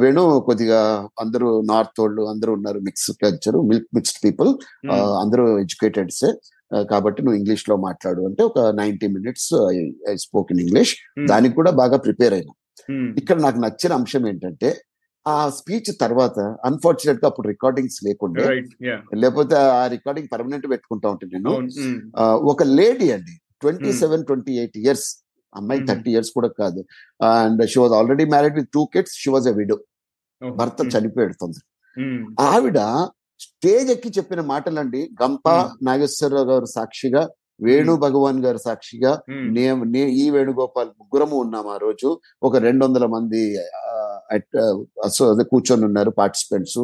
వేణు 0.02 0.24
కొద్దిగా 0.48 0.80
అందరూ 1.24 1.50
నార్త్ 1.72 2.00
వాళ్ళు 2.02 2.24
అందరూ 2.32 2.52
ఉన్నారు 2.58 2.80
మిక్స్ 2.88 3.10
కల్చర్ 3.24 3.58
మిక్స్డ్ 3.98 4.20
పీపుల్ 4.26 4.50
అందరూ 5.24 5.46
ఎడ్యుకేటెడ్స్. 5.64 6.26
కాబట్టి 6.92 7.20
నువ్వు 7.24 7.38
ఇంగ్లీష్లో 7.40 7.76
మాట్లాడు 7.88 8.22
అంటే 8.30 8.42
ఒక 8.50 8.60
ninety 8.82 9.08
minutes 9.16 9.52
I 10.12 10.16
spoke 10.26 10.52
in 10.54 10.62
English. 10.66 10.94
దానికి 11.32 11.56
కూడా 11.60 11.72
బాగా 11.82 11.98
ప్రిపేర్ 12.06 12.36
అయినా. 12.38 12.54
ఇక్కడ 13.22 13.38
నాకు 13.46 13.60
నచ్చిన 13.66 13.94
అంశం 14.00 14.24
ఏంటంటే 14.32 14.70
ఆ 15.28 15.36
స్పీచ్ 15.58 15.92
తర్వాత 16.02 16.40
అన్ఫార్చునేట్గా 16.68 17.28
అప్పుడు 17.30 17.48
రికార్డింగ్స్ 17.54 18.00
లేకుండా. 18.08 18.44
లేకపోతే 19.22 19.56
ఆ 19.80 19.84
రికార్డింగ్ 19.96 20.30
పర్మనెంట్ 20.34 20.66
పెట్టుకుంటా 20.74 21.08
ఉంటే 21.14 21.26
నేను. 21.34 21.54
ఒక 22.54 22.64
లేడీ 22.80 23.08
అండి 23.16 23.36
twenty 23.62 23.92
seven 24.02 24.24
twenty 24.26 24.54
eight 24.62 24.78
years 24.84 25.08
అమ్మాయి. 25.54 25.82
థర్టీ 25.90 26.10
ఇయర్స్ 26.16 26.32
కూడా 26.38 26.50
కాదు. 26.62 26.82
And 27.32 27.62
she 27.72 27.80
was 27.84 27.94
already 28.00 28.26
married 28.34 28.56
with 28.60 28.70
two 28.74 28.84
kids 28.94 29.16
she 29.24 29.30
was 29.36 29.48
a 29.52 29.54
widow 29.60 29.78
భర్త 30.42 30.80
చనిపోయాడు 30.96 31.36
తొందర 31.42 31.64
ఆవిడ 32.52 32.80
స్టేజ్ 33.40 33.90
ఎక్కి 33.94 34.10
చెప్పిన 34.18 34.42
మాటలండి. 34.54 35.02
గంప. 35.22 35.48
నాగేశ్వరరావు 35.88 36.48
గారు 36.52 36.68
సాక్షిగా 36.76 37.24
వేణు 37.66 37.94
భగవాన్ 38.04 38.40
గారు 38.46 38.60
సాక్షిగా 38.66 39.12
నే 39.94 40.02
ఈ 40.22 40.24
వేణుగోపాల్ 40.36 40.90
ముగ్గురము 41.00 41.36
ఉన్నాం 41.44 41.68
ఆ 41.76 41.78
రోజు. 41.84 42.10
ఒక 42.44 42.56
రెండు 42.66 42.82
వందల 42.86 43.06
మంది 43.16 43.42
కూర్చొని 45.52 45.86
ఉన్నారు 45.86 46.12
పార్టిసిపెంట్స్ 46.12 46.80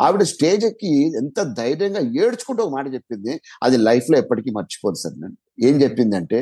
ఆవిడ 0.00 0.22
స్టేజ్ 0.32 0.64
ఎక్కి 0.64 0.92
ఎంత 1.16 1.40
ధైర్యంగా 1.56 2.00
ఏడ్చుకుంటూ 2.22 2.62
ఒక 2.62 2.72
మాట 2.72 2.94
చెప్పింది 2.94 3.34
అది 3.62 3.76
లైఫ్లో 3.76 4.18
ఎప్పటికీ 4.18 4.50
మర్చిపోదు 4.50 4.94
సార్ 4.94 5.16
నేను. 5.18 5.36
ఏం 5.64 5.82
చెప్పిందంటే 5.82 6.40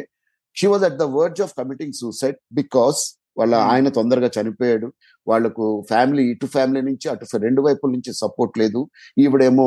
she 0.57 0.67
was 0.67 0.85
at 0.85 0.99
the 0.99 1.07
verge 1.17 1.43
of 1.43 1.55
committing 1.59 1.93
suicide 1.93 2.39
because 2.53 3.01
వాళ్ళ 3.37 3.55
Hmm. 3.57 3.71
ఆయన 3.71 3.89
తొందరగా 3.89 4.31
చనిపోయాడు. 4.37 4.87
వాళ్ళకు 5.27 5.65
ఫ్యామిలీ 5.89 6.23
ఇటు 6.31 6.47
ఫ్యామిలీ 6.47 6.81
నుంచి 6.81 7.09
అటు 7.09 7.39
రెండు 7.39 7.63
వైపుల 7.63 7.91
నుంచి 7.91 8.13
సపోర్ట్ 8.15 8.59
లేదు. 8.59 8.81
ఈవిడేమో 9.19 9.67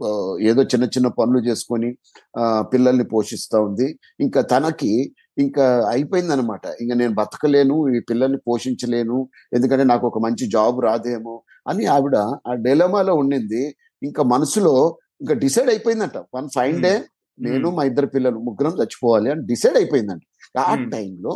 ఆ, 0.00 0.10
ఏదో 0.40 0.62
చిన్న 0.62 0.84
చిన్న 0.94 1.08
పనులు 1.08 1.38
చేసుకొని 1.48 1.88
ఆ, 2.38 2.62
పిల్లల్ని 2.72 3.04
పోషిస్తా 3.04 3.60
ఉంది. 3.60 3.88
ఇంకా 4.20 4.40
తనకి 4.42 4.92
ఇంకా 5.40 5.64
అయిపోయింది 5.88 6.32
అనమాట 6.32 6.64
ఇంకా 6.80 6.94
నేను 6.94 7.14
బతకలేను 7.14 7.76
ఈ 7.90 8.00
పిల్లల్ని 8.10 8.38
పోషించలేను 8.46 9.18
ఎందుకంటే 9.52 9.84
నాకు 9.84 10.04
ఒక 10.06 10.18
మంచి 10.18 10.44
జాబ్ 10.50 10.78
రాదేమో 10.84 11.34
అని 11.66 11.84
ఆవిడ 11.86 12.16
ఆ 12.46 12.54
డెలమాలో 12.62 13.14
ఉండింది. 13.14 13.62
ఇంకా 14.02 14.22
మనసులో 14.26 14.74
ఇంకా 15.20 15.34
డిసైడ్ 15.42 15.70
అయిపోయిందంట. 15.70 16.18
వన్ 16.36 16.48
ఫైన్ 16.48 16.78
డే 16.82 16.92
నేను 17.38 17.68
మా 17.70 17.82
ఇద్దరు 17.84 18.08
పిల్లలు 18.08 18.38
ముగ్గురం 18.46 18.74
చచ్చిపోవాలి 18.78 19.28
అని 19.30 19.42
డిసైడ్ 19.46 19.76
అయిపోయిందంట. 19.76 20.22
ఆ. 20.60 20.64
టైంలో 20.92 21.32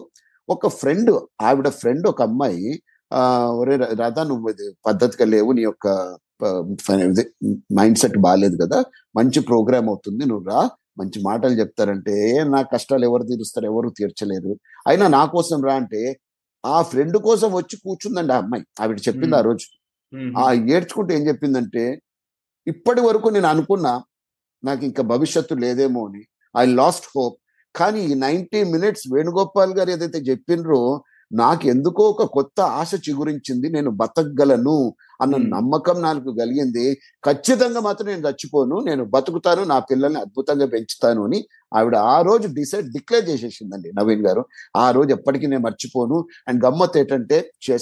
ఒక 0.49 0.69
ఫ్రెండ్ 0.79 1.11
ఆవిడ 1.43 1.69
ఫ్రెండ్ 1.77 2.07
ఒక 2.09 2.23
అమ్మాయి 2.23 2.67
ఆ 3.11 3.21
ఒరే 3.55 3.75
రా- 3.77 3.93
రాధా 3.99 4.23
నువ్వు 4.25 4.49
ఇది 4.51 4.67
పద్ధతిగా 4.87 5.25
లేవు 5.27 5.51
నీ 5.53 5.63
యొక్క 5.63 5.87
మైండ్ 7.75 7.99
సెట్ 7.99 8.19
బాగాలేదు 8.19 8.57
కదా 8.63 8.79
మంచి 9.17 9.41
ప్రోగ్రామ్ 9.41 9.89
అవుతుంది 9.89 10.25
నువ్వు 10.25 10.45
రా 10.49 10.61
మంచి 10.97 11.19
మాటలు 11.25 11.55
చెప్తారంటే 11.61 12.15
"ఏ, 12.29 12.45
నా 12.53 12.61
కష్టాలు 12.73 13.05
ఎవరు 13.05 13.25
తీరుస్తారు? 13.25 13.67
ఎవరు 13.67 13.89
తీర్చలేరు 13.99 14.53
అయినా 14.87 15.07
నా 15.11 15.23
కోసం 15.35 15.59
రా 15.65 15.75
అంటే 15.75 16.03
ఆ 16.65 16.79
ఫ్రెండ్ 16.91 17.19
కోసం 17.25 17.51
వచ్చి 17.55 17.77
కూర్చుందండి 17.79 18.33
ఆ 18.33 18.41
అమ్మాయి. 18.43 18.65
ఆవిడ 18.83 18.99
చెప్పింది 19.07 19.37
ఆ 19.37 19.43
రోజు. 19.43 19.67
ఆ 20.39 20.45
ఏడ్చుకుంటూ 20.75 21.13
ఏం 21.15 21.25
చెప్పిందంటే 21.29 21.85
ఇప్పటి 22.67 23.01
వరకు 23.01 23.29
నేను 23.31 23.49
అనుకున్నా 23.49 23.93
నాకు 24.63 24.83
ఇంకా 24.85 25.03
భవిష్యత్తు 25.13 25.55
లేదేమో 25.63 26.03
అని. 26.09 26.23
I 26.55 26.65
lost 26.75 27.07
hope. 27.15 27.37
కానీ 27.75 28.01
ఈ 28.07 28.15
నైన్టీ 28.21 28.61
మినిట్స్ 28.73 29.07
వేణుగోపాల్ 29.15 29.73
గారు 29.79 29.91
ఏదైతే 29.91 30.21
చెప్పినరో 30.31 30.81
నాకు 31.35 31.65
ఎందుకో 31.67 32.03
ఒక 32.11 32.23
కొత్త 32.23 32.61
ఆశ 32.61 32.91
చిగురించింది 33.09 33.69
నేను 33.69 33.91
బతకగలను 33.91 34.77
అన్న. 35.23 35.37
నమ్మకం 35.37 35.97
నాకు 36.03 36.31
కలిగింది. 36.41 36.85
ఖచ్చితంగా 37.25 37.81
మాత్రం 37.81 38.09
నేను 38.09 38.29
చచ్చిపోను 38.29 38.81
నేను 38.81 39.05
బతుకుతాను 39.05 39.65
నా 39.65 39.79
పిల్లల్ని 39.79 40.21
అద్భుతంగా 40.21 40.67
పెంచుతాను 40.67 41.25
అని 41.25 41.41
ఆవిడ 41.75 41.97
ఆ 41.97 42.17
రోజు 42.23 42.49
డిసైడ్ 42.49 42.93
డిక్లేర్ 42.93 43.29
చేసేసిందండి 43.29 43.93
నవీన్ 43.99 44.27
గారు. 44.27 44.45
ఆ 44.77 44.91
రోజు 44.91 45.11
ఎప్పటికీ 45.11 45.47
నేను 45.47 45.63
మర్చిపోను. 45.63 46.19
అండ్ 46.49 46.65
గమ్మత్ 46.65 46.99
ఏంటంటే 46.99 47.39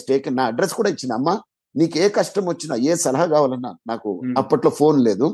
టేక్ 0.09 0.35
నా 0.35 0.45
అడ్రస్ 0.45 0.75
కూడా 0.75 0.91
ఇచ్చింది 0.91 1.15
అమ్మ 1.15 1.31
నీకు 1.75 1.97
ఏ 2.05 2.07
కష్టం 2.17 2.45
వచ్చినా 2.51 2.75
ఏ 2.91 2.95
సలహా 3.03 3.27
కావాలన్నా 3.35 3.71
నాకు. 3.91 4.11
అప్పట్లో 4.41 4.71
ఫోన్ 4.81 4.99
లేదు. 5.09 5.27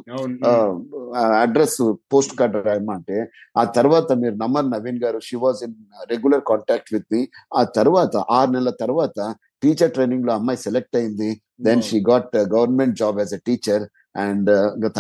అడ్రస్ 1.45 1.81
పోస్ట్ 2.13 2.35
కార్డ్ 2.39 2.57
రాయమ్మా 2.69 2.95
అంటే 2.99 3.17
ఆ 3.61 3.65
తర్వాత 3.77 4.09
మీరు 4.23 4.37
నమ్మర్ 4.43 4.69
నవీన్ 4.75 5.01
గారు 5.05 5.21
she 5.29 5.37
was 5.45 5.61
in 5.67 5.77
regular 6.13 6.45
contact 6.51 6.91
with 6.95 7.09
me 7.15 7.23
ఆ 7.61 7.63
తర్వాత 7.79 8.17
ఆరు 8.39 8.51
నెలల 8.57 8.73
తర్వాత 8.83 9.19
టీచర్ 9.63 9.95
ట్రైనింగ్లో 9.97 10.33
అమ్మాయి 10.39 10.59
సెలెక్ట్ 10.67 10.97
అయింది. 10.99 11.31
Then 11.67 11.83
she 11.89 11.99
got 12.11 12.37
government 12.55 12.99
job 13.01 13.17
as 13.23 13.33
a 13.39 13.41
teacher 13.49 13.85
and 14.27 14.51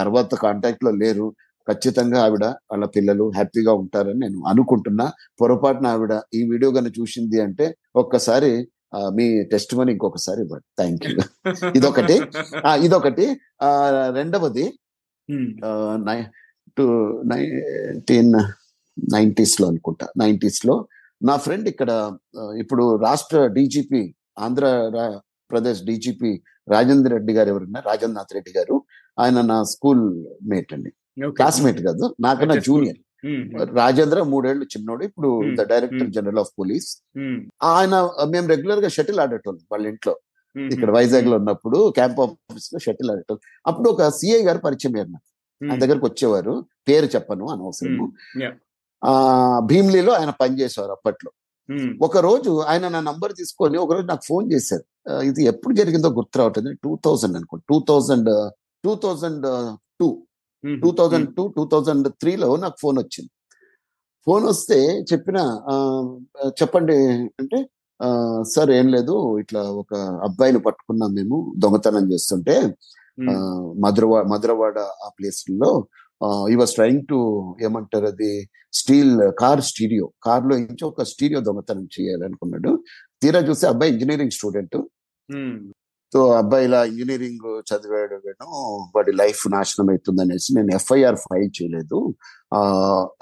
తర్వాత 0.00 0.34
కాంటాక్ట్లో 0.46 0.92
లేరు. 1.02 1.28
ఖచ్చితంగా 1.66 2.18
ఆవిడ 2.26 2.44
వాళ్ళ 2.70 2.84
పిల్లలు 2.94 3.24
హ్యాపీగా 3.36 3.72
ఉంటారని 3.82 4.20
నేను 4.24 4.38
అనుకుంటున్నా. 4.52 5.06
పొరపాటున 5.40 5.86
ఆవిడ 5.94 6.12
ఈ 6.38 6.40
వీడియో 6.52 6.70
కనుక 6.76 6.92
చూసింది 7.00 7.38
అంటే 7.46 7.66
ఒక్కసారి 8.02 8.50
మీ 8.96 9.44
టెస్ట్ 9.44 9.74
మనీ 9.74 9.92
ఇంకొకసారి 9.92 10.42
ఇవ్వండి. 10.42 10.64
థ్యాంక్ 10.78 11.06
యూ 11.06 11.16
ఇదొకటి. 11.70 12.20
ఆ, 12.66 12.74
ఇదొకటి. 12.76 13.40
ఆ, 13.62 13.90
రెండవది. 14.14 14.78
టు 16.78 16.82
నైన్టీన్ 17.26 18.32
నైన్టీస్లో 19.12 19.68
అనుకుంటా. 19.68 20.08
నైన్టీస్లో 20.16 20.88
నా 21.22 21.36
ఫ్రెండ్ 21.36 21.68
ఇక్కడ 21.68 22.16
ఇప్పుడు 22.58 22.96
రాష్ట్ర 22.96 23.46
డీజీపీ 23.46 24.14
ఆంధ్ర 24.38 24.92
ప్రదేశ్ 25.50 25.82
డీజీపీ 25.82 26.42
రాజేంద్ర 26.68 27.12
రెడ్డి 27.12 27.32
గారు 27.32 27.48
ఎవరున్నారు? 27.48 27.88
రాజేంద్రనాథ్ 27.88 28.34
రెడ్డి 28.34 28.58
గారు. 28.58 28.82
ఆయన 29.18 29.40
నా 29.40 29.62
స్కూల్ 29.62 30.24
మేట్ 30.48 30.72
అండి. 30.72 30.90
క్లాస్మేట్ 31.30 31.82
కాదు. 31.82 32.16
నాకన్నా 32.20 32.54
జూనియర్. 32.66 32.96
రాజేంద్ర 33.80 34.18
మూడేళ్ళు 34.32 34.64
చిన్నోడు 34.74 35.02
ఇప్పుడు. 35.08 35.30
The 35.58 35.64
director. 35.72 36.08
General 36.16 36.40
of 36.44 36.52
police. 36.60 36.88
ఆయన 37.72 37.94
మేము 38.34 38.46
రెగ్యులర్గా 38.54 38.90
షటిల్ 38.96 39.20
ఆడేటోళ్ళం 39.24 39.64
వాళ్ళ 39.74 39.86
ఇంట్లో. 39.92 40.14
ఇక్కడ 40.56 40.90
వైజాగ్లో 40.98 41.34
ఉన్నప్పుడు 41.40 41.78
క్యాంప్ 41.96 42.20
ఆఫీస్లో 42.24 42.78
షటిల్ 42.86 43.10
ఆడేటోళ్ళం 43.14 43.42
అప్పుడు 43.70 43.88
ఒక 43.94 44.08
సిఐ 44.20 44.40
గారు 44.48 44.60
పరిచయం 44.66 44.94
అయ్యారు 44.96 45.10
నాకు. 45.16 45.26
ఆయన 45.60 45.78
దగ్గరకు 45.82 46.06
వచ్చేవారు 46.10 46.54
పేరు 46.88 47.08
చెప్పను 47.14 47.44
అనవసరము. 47.54 48.06
ఆ 49.02 49.12
భీమ్లీలో 49.70 50.12
ఆయన 50.18 50.32
పనిచేసేవారు 50.42 50.92
అప్పట్లో. 50.96 51.30
ఒక 52.06 52.18
రోజు 52.26 52.52
ఆయన 52.70 52.84
నా 52.94 53.00
నంబర్ 53.08 53.32
తీసుకొని 53.40 53.76
ఒక 53.84 53.90
రోజు 53.96 54.06
నాకు 54.12 54.24
ఫోన్ 54.30 54.46
చేశారు 54.52 54.84
ఇది 55.30 55.42
ఎప్పుడు 55.52 55.74
జరిగిందో 55.80 56.08
గుర్తు 56.18 56.38
రావట్లేదు 56.40 56.70
టూ 56.84 56.92
థౌజండ్ 57.06 57.36
అనుకోండి 57.38 57.64
two 57.70 57.78
thousand 57.90 58.30
two 58.84 58.92
thousand 59.04 59.46
two. 60.00 60.08
Two 60.82 60.90
thousand 60.98 61.28
two 61.36 61.42
two 61.56 61.64
thousand 61.72 62.08
త్రీలో 62.20 62.48
నాకు 62.64 62.76
ఫోన్ 62.82 62.98
వచ్చింది. 62.98 63.30
ఫోన్ 64.26 64.44
వస్తే 64.44 64.78
చెప్పిన 65.10 65.38
చెప్పండి 66.60 66.96
అంటే 67.40 67.58
సార్ 68.52 68.70
ఏం 68.70 68.86
లేదు 68.94 69.14
ఇట్లా 69.42 69.60
ఒక 69.82 69.94
అబ్బాయిని 70.26 70.60
పట్టుకున్నాం 70.66 71.10
మేము 71.18 71.36
దొంగతనం 71.62 72.04
చేస్తుంటే 72.12 72.56
మధురవాడ 73.84 74.24
మధురవాడ 74.32 74.78
ఆ 75.06 75.08
ప్లేస్లో 75.18 75.70
ఈ 76.52 76.54
వాస్ 76.60 76.74
ట్రైంగ్ 76.78 77.02
టు 77.10 77.18
ఏమంటారు 77.66 78.06
అది 78.12 78.30
స్టీల్ 78.78 79.14
కార్ 79.40 79.62
స్టీరియో 79.70 80.06
కార్లో 80.26 80.54
నుంచి 80.62 80.84
ఒక 80.90 81.02
స్టీరియో 81.12 81.40
దొంగతనం 81.48 81.84
చేయాలనుకున్నాడు. 81.96 82.72
తీరా 83.22 83.40
చూస్తే 83.48 83.66
అబ్బాయి 83.72 83.92
ఇంజనీరింగ్ 83.94 84.34
స్టూడెంట్. 84.38 84.78
సో 86.12 86.20
అబ్బాయి 86.32 86.64
ఇలా 86.68 86.80
ఇంజనీరింగ్ 86.90 87.46
చదివాడు 87.70 88.16
వాడి 88.96 89.12
లైఫ్ 89.22 89.42
నాశనం 89.56 89.88
అవుతుంది 89.94 90.22
అనేసి 90.24 90.50
నేను 90.58 90.72
ఎఫ్ఐఆర్ 90.78 91.18
ఫైల్ 91.26 91.50
చేయలేదు. 91.58 91.98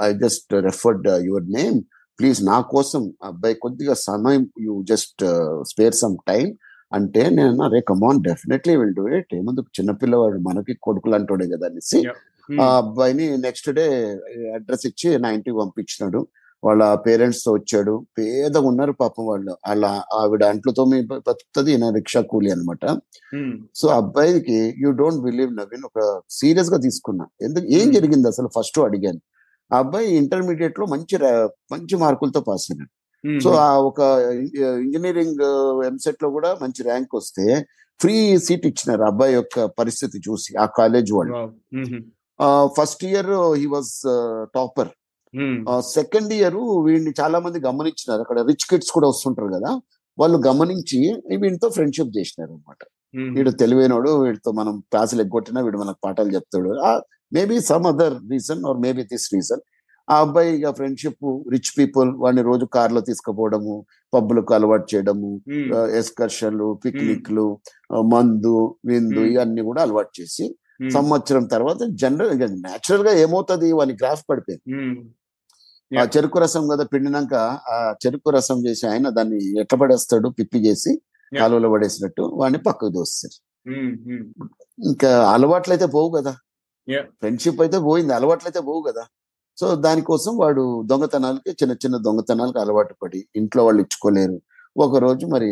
I 0.02 0.10
just 0.24 0.52
referred 0.68 1.08
your 1.28 1.48
name 1.58 1.78
please 2.18 2.38
నా 2.44 2.58
కోసం 2.74 3.02
అబ్బాయి 3.30 3.56
కొద్దిగా 3.64 3.94
సమయం 4.08 4.44
you 4.66 4.74
just 4.92 5.24
spare 5.72 5.96
some 6.02 6.16
time 6.30 6.46
అంటే 6.92 7.22
నేను 7.38 7.62
అరే 7.64 7.80
come on 7.90 8.20
definitely 8.28 8.74
will 8.80 8.96
do 9.00 9.04
it 9.18 9.34
ఏముందుకు 9.40 9.68
చిన్నపిల్లవాడు 9.78 10.38
మనకి 10.48 10.74
కొడుకులు 10.86 11.16
అంటాడే 11.20 11.48
కదా 11.54 11.66
అనేసి 11.72 12.00
Hmm. 12.48 12.58
ఆ 12.62 12.66
అబ్బాయిని 12.80 13.24
నెక్స్ట్ 13.44 13.68
డే 13.76 13.84
అడ్రస్ 14.56 14.84
ఇచ్చి 14.88 15.08
నా 15.22 15.28
ఇంటికి 15.36 15.56
పంపించినాడు. 15.60 16.20
వాళ్ళ 16.64 16.82
పేరెంట్స్తో 16.94 17.50
వచ్చాడు 17.52 17.94
పేదగా 18.18 18.66
ఉన్నారు 18.68 18.92
పాపం 18.92 19.24
వాళ్ళు 19.26 19.52
వాళ్ళ 19.68 19.84
ఆవిడ 20.20 20.44
అంట్లతో 20.52 20.84
మీ 20.84 20.98
బతుకుతుంది 21.10 21.70
ఈయన 21.74 21.90
రిక్షా 21.98 22.20
కూలి 22.30 22.50
అనమాట. 22.54 22.84
సో 23.80 23.86
అబ్బాయికి 24.00 24.58
యూ 24.82 24.90
డోంట్ 25.00 25.22
బిలీవ్ 25.26 25.52
నవీన్ 25.60 25.84
ఒక 25.90 26.00
సీరియస్గా 26.38 26.78
తీసుకున్నా 26.86 27.26
ఎందుకు 27.48 27.66
ఏం. 27.78 27.86
జరిగింది 27.96 28.28
అసలు 28.28 28.50
ఫస్ట్ 28.56 28.78
అడిగాను 28.88 29.20
ఆ 29.70 29.78
అబ్బాయి 29.78 30.08
ఇంటర్మీడియట్లో 30.16 30.86
మంచి 30.86 31.16
మంచి 31.72 31.94
మార్కులతో 32.04 32.40
పాస్ 32.40 32.66
అయినాడు. 32.70 32.92
సో 33.44 33.50
ఆ 33.66 33.70
ఒక 33.88 34.00
ఇంజనీరింగ్ 34.84 35.40
ఎంసెట్లో 35.86 36.30
కూడా 36.30 36.50
మంచి 36.62 36.80
ర్యాంక్ 36.82 37.14
వస్తే 37.14 37.46
ఫ్రీ 38.00 38.16
సీట్ 38.38 38.66
ఇచ్చినారు 38.66 39.02
అబ్బాయి 39.02 39.34
యొక్క 39.34 39.64
పరిస్థితి 39.64 40.18
చూసి 40.28 40.50
ఆ 40.56 40.66
కాలేజ్ 40.78 41.10
వాళ్ళు. 41.12 41.34
First 42.78 43.04
year 43.10 43.30
he 43.60 43.66
was 43.74 43.92
topper. 44.54 44.90
Second 45.96 46.32
year 46.38 46.56
వీడిని 46.86 47.12
చాలా 47.20 47.38
మంది 47.44 47.58
గమనించినారు 47.68 48.20
అక్కడ 48.24 48.38
రిచ్ 48.50 48.66
కిడ్స్ 48.70 48.92
కూడా 48.96 49.08
వస్తుంటారు 49.12 49.50
కదా 49.56 49.70
వాళ్ళు 50.18 50.38
గమనించి 50.48 51.00
వీడితో 51.42 51.68
ఫ్రెండ్షిప్ 51.76 52.12
చేసినారు 52.18 52.52
అనమాట. 52.56 52.80
వీడు 53.36 53.50
తెలివైనోడు 53.62 54.10
వీడితో 54.24 54.50
మనం 54.60 54.74
క్లాసులు 54.92 55.22
ఎగ్గొట్టినా 55.24 55.60
వీడు 55.66 55.78
మనకు 55.82 56.00
పాఠాలు 56.06 56.30
చెప్తాడు 56.36 56.70
maybe 57.36 57.56
some 57.70 57.86
other 57.90 58.16
reason 58.32 58.62
or 58.70 58.78
maybe 58.84 59.02
this 59.12 59.28
reason 59.34 59.62
ఆ 60.08 60.16
అబ్బాయి 60.24 60.50
ఇక 60.56 60.70
ఫ్రెండ్షిప్ 60.78 61.24
రిచ్ 61.52 61.70
పీపుల్ 61.78 62.08
వాడిని 62.22 62.42
రోజు 62.48 62.64
కార్లో 62.76 63.00
తీసుకుపోవడము 63.08 63.74
పబ్బులకు 64.14 64.52
అలవాటు 64.56 64.86
చేయడము. 64.92 65.30
ఎక్స్కర్షన్లు 66.00 66.68
పిక్నిక్లు 66.84 67.46
మందు 68.12 68.54
విందు. 68.90 69.22
ఇవన్నీ 69.32 69.62
కూడా 69.70 69.80
అలవాటు 69.86 70.12
చేసి. 70.20 70.46
సంవత్సరం 70.80 71.44
తర్వాత 71.52 71.82
జనరల్ 72.00 72.32
న్యాచురల్గా 72.58 73.12
ఏమవుతుంది 73.22 73.68
వాని 73.72 73.94
గ్రాఫ్ 74.00 74.24
పడిపోయింది 74.30 74.64
Hmm. 74.72 74.96
ఆ 75.92 76.04
చెరుకు 76.14 76.38
రసం 76.42 76.64
కదా 76.70 76.84
పిండినాక 76.92 77.34
ఆ 77.68 77.74
చెరుకు 78.02 78.28
రసం 78.30 78.58
చేసి 78.64 78.84
ఆయన 78.86 79.08
దాన్ని 79.08 79.36
ఎట్లా 79.60 79.76
పడేస్తాడు 79.78 80.28
పిప్పి 80.38 80.58
చేసి. 80.64 80.92
కాలువలో 81.32 81.68
పడేసినట్టు 81.74 82.22
వాడిని 82.40 82.60
పక్కకు 82.64 82.92
దోస్తారు 82.96 83.36
Hmm. 83.66 83.90
Hmm. 84.06 84.22
ఇంకా 84.78 85.10
అలవాట్లయితే 85.34 85.86
పోవు 85.94 86.10
కదా. 86.16 86.32
ఫ్రెండ్షిప్ 87.20 87.60
అయితే 87.64 87.78
పోయింది 87.86 88.12
అలవాట్లయితే 88.12 88.60
పోవు 88.66 88.82
కదా 88.88 89.04
సో 89.58 89.68
దానికోసం 89.84 90.32
వాడు 90.36 90.64
దొంగతనాలకి 90.90 91.50
చిన్న 91.60 91.74
చిన్న 91.82 91.96
దొంగతనాలకు 92.06 92.58
అలవాటు 92.58 92.94
పడి 93.02 93.20
ఇంట్లో 93.34 93.60
వాళ్ళు 93.64 93.80
ఇచ్చుకోలేరు 93.82 94.36
ఒక 94.76 94.98
రోజు 94.98 95.24
మరి 95.26 95.48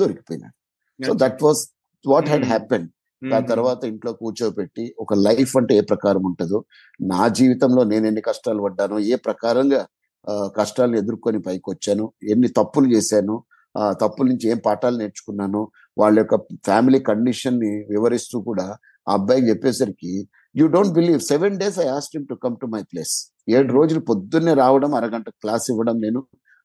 దొరికిపోయినాడు 0.00 0.56
so 1.00 1.14
that 1.22 1.40
was 1.42 1.62
what 2.04 2.28
had 2.28 2.44
Hmm. 2.44 2.52
Happen 2.52 2.86
Hmm. 2.86 2.95
దాని 3.22 3.46
తర్వాత 3.46 3.80
ఇంట్లో 3.84 4.10
కూర్చోబెట్టి 4.20 4.84
ఒక 4.98 5.14
లైఫ్ 5.26 5.52
అంటే 5.56 5.74
ఏ 5.80 5.82
ప్రకారం 5.92 6.24
ఉంటుందో 6.30 6.58
నా 7.00 7.22
జీవితంలో 7.38 7.82
నేను 7.92 8.04
ఎన్ని 8.06 8.22
కష్టాలు 8.28 8.62
పడ్డానో 8.66 8.96
ఏ 9.12 9.16
ప్రకారంగా 9.26 9.80
కష్టాలు 10.56 10.94
ఎదుర్కొని 10.96 11.40
పైకి 11.46 11.68
వచ్చాను 11.70 12.06
ఎన్ని 12.32 12.48
తప్పులు 12.58 12.88
చేశాను 12.94 13.36
ఆ 13.74 13.86
తప్పుల 14.02 14.26
నుంచి 14.28 14.46
ఏం 14.52 14.58
పాఠాలు 14.66 14.96
నేర్చుకున్నాను 14.96 15.60
వాళ్ళ 15.96 16.16
యొక్క 16.18 16.36
ఫ్యామిలీ 16.68 17.00
కండిషన్ని 17.08 17.72
వివరిస్తూ 17.92 18.36
కూడా 18.48 18.66
ఆ 19.06 19.14
అబ్బాయికి 19.14 19.46
చెప్పేసరికి 19.50 20.12
you 20.54 20.66
don't 20.74 20.94
believe 20.94 21.20
seven 21.30 21.56
days 21.58 21.78
I 21.84 21.88
asked 21.96 22.16
to 22.30 22.36
come 22.44 22.56
to 22.62 22.66
my 22.66 22.82
place 22.92 23.14
ఏడు 23.48 23.70
రోజులు 23.72 24.00
పొద్దున్నే 24.10 24.54
రావడం 24.62 24.92
అరగంట 24.94 25.28
క్లాస్ 25.42 25.66
ఇవ్వడం 25.72 25.96
నేను 26.00 26.20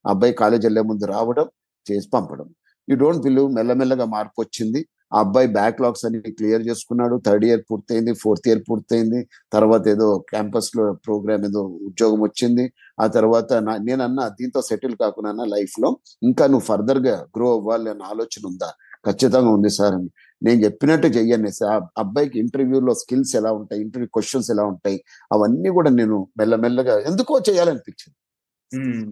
అబ్బాయి 0.06 0.34
కాలేజ్ 0.34 0.64
వెళ్ళే 0.66 0.84
ముందు 0.90 1.06
రావడం 1.06 1.48
చేసి 1.86 2.08
పంపడం. 2.14 2.48
యూ 2.88 2.96
డోంట్ 2.96 3.22
బిలీవ్ 3.24 3.50
మెల్లమెల్లగా 3.58 4.06
మార్పు 4.16 4.38
వచ్చింది. 4.42 4.82
ఆ 5.14 5.20
అబ్బాయి 5.20 5.48
బ్యాక్లాగ్స్ 5.48 6.06
అన్ని 6.06 6.32
క్లియర్ 6.32 6.68
చేసుకున్నాడు. 6.68 7.22
థర్డ్ 7.26 7.46
ఇయర్ 7.46 7.62
పూర్తయింది 7.72 8.14
ఫోర్త్ 8.14 8.48
ఇయర్ 8.48 8.64
పూర్తయింది. 8.70 9.28
తర్వాత 9.54 9.88
ఏదో 9.88 10.18
క్యాంపస్లో 10.30 10.94
ప్రోగ్రామ్ 10.94 11.46
ఏదో 11.46 11.64
ఉద్యోగం 11.64 12.22
వచ్చింది. 12.22 12.74
ఆ 13.02 13.08
తర్వాత 13.08 13.54
నా- 13.54 13.84
నేనన్నా 13.84 14.28
దీంతో 14.28 14.62
సెటిల్ 14.62 14.96
కాకుండా 14.96 15.46
లైఫ్లో 15.46 15.98
ఇంకా 16.24 16.46
నువ్వు 16.46 16.66
ఫర్దర్గా 16.66 17.26
గ్రో 17.38 17.58
అవ్వాలి 17.58 17.90
అన్న 17.90 18.02
ఆలోచన 18.02 18.48
ఉందా? 18.48 18.74
ఖచ్చితంగా 19.06 19.50
ఉంది 19.50 19.70
సార్ 19.70 19.94
అని. 19.94 20.10
నేను 20.44 20.66
చెప్పినట్టు 20.66 21.08
చెయ్యండి 21.08 21.52
సార్. 21.52 21.84
అబ్బాయికి 21.98 22.40
ఇంటర్వ్యూలో 22.40 22.94
స్కిల్స్ 22.94 23.36
ఎలా 23.36 23.52
ఉంటాయి 23.52 23.82
ఇంటర్వ్యూ 23.82 24.08
క్వశ్చన్స్ 24.14 24.52
ఎలా 24.52 24.64
ఉంటాయి 24.64 25.04
అవన్నీ 25.34 25.70
కూడా 25.70 25.90
నేను 25.90 26.28
మెల్లమెల్లగా 26.38 27.00
ఎందుకో 27.00 27.42
చేయాలనిపించింది. 27.50 28.16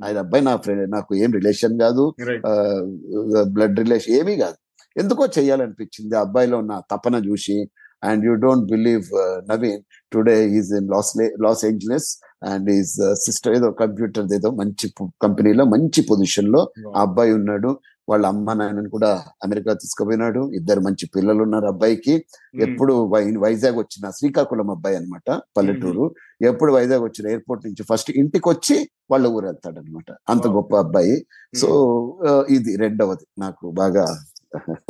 ఆయన 0.05 0.17
అబ్బాయి 0.17 0.43
నా 0.43 0.55
ఫ్రెండ్ 0.55 0.91
నాకు 0.91 1.15
ఏం 1.15 1.31
రిలేషన్ 1.31 1.79
కాదు. 1.79 2.13
బ్లడ్ 3.43 3.79
రిలేషన్ 3.79 4.15
ఏమీ 4.15 4.35
కాదు. 4.35 4.55
ఎందుకో 4.97 5.27
చేయాలనిపించింది 5.39 6.17
ఆ 6.17 6.19
అబ్బాయిలో 6.19 6.57
ఉన్న 6.57 6.81
తపన 6.91 7.15
చూసి 7.15 7.69
and 8.03 8.25
you 8.25 8.35
don't 8.35 8.71
believe 8.71 9.03
Naveen 9.49 9.81
today 10.13 10.49
is 10.49 10.73
in 10.73 10.89
Los 10.89 11.13
Los 11.41 11.65
Angeles 11.65 12.17
and 12.43 12.69
is 12.69 13.15
sister 13.15 13.55
ఏదో 13.55 13.71
కంప్యూటర్ 13.71 14.33
ఏదో 14.33 14.51
మంచి 14.51 14.93
కంపెనీలో 15.21 15.65
మంచి 15.65 16.01
పొజిషన్లో 16.01 16.71
ఆ. 16.87 17.01
అబ్బాయి 17.01 17.33
ఉన్నాడు. 17.33 17.79
వాళ్ళ 18.09 18.25
అమ్మ 18.25 18.53
నాయనని 18.53 18.89
కూడా 18.89 19.23
అమెరికా 19.43 19.73
తీసుకుపోయినాడు. 19.73 20.51
ఇద్దరు 20.51 20.79
మంచి 20.79 21.09
పిల్లలు 21.15 21.43
ఉన్నారు 21.43 21.65
అబ్బాయికి. 21.65 22.25
ఎప్పుడు 22.55 22.93
వై- 22.93 23.39
వైజాగ్ 23.39 23.75
వచ్చిన 23.77 24.09
శ్రీకాకుళం 24.09 24.69
అబ్బాయి 24.69 24.95
అన్నమాట 24.95 25.41
పల్లెటూరు. 25.57 26.15
ఎప్పుడు 26.41 26.73
వైజాగ్ 26.73 27.03
వచ్చిన 27.03 27.27
ఎయిర్పోర్ట్ 27.27 27.65
నుంచి 27.65 27.83
ఫస్ట్ 27.83 28.11
ఇంటికి 28.11 28.49
వచ్చి 28.49 28.89
వాళ్ళ 29.11 29.27
ఊరు 29.27 29.45
వెళ్తాడు 29.45 29.79
అనమాట 29.79 30.15
అంత. 30.29 30.47
గొప్ప 30.47 30.75
అబ్బాయి. 30.75 31.25
సో 31.57 31.69
ఆ, 32.27 32.43
ఇది 32.49 32.75
రెండవది 32.75 33.27
నాకు 33.37 33.71
బాగా 33.71 34.05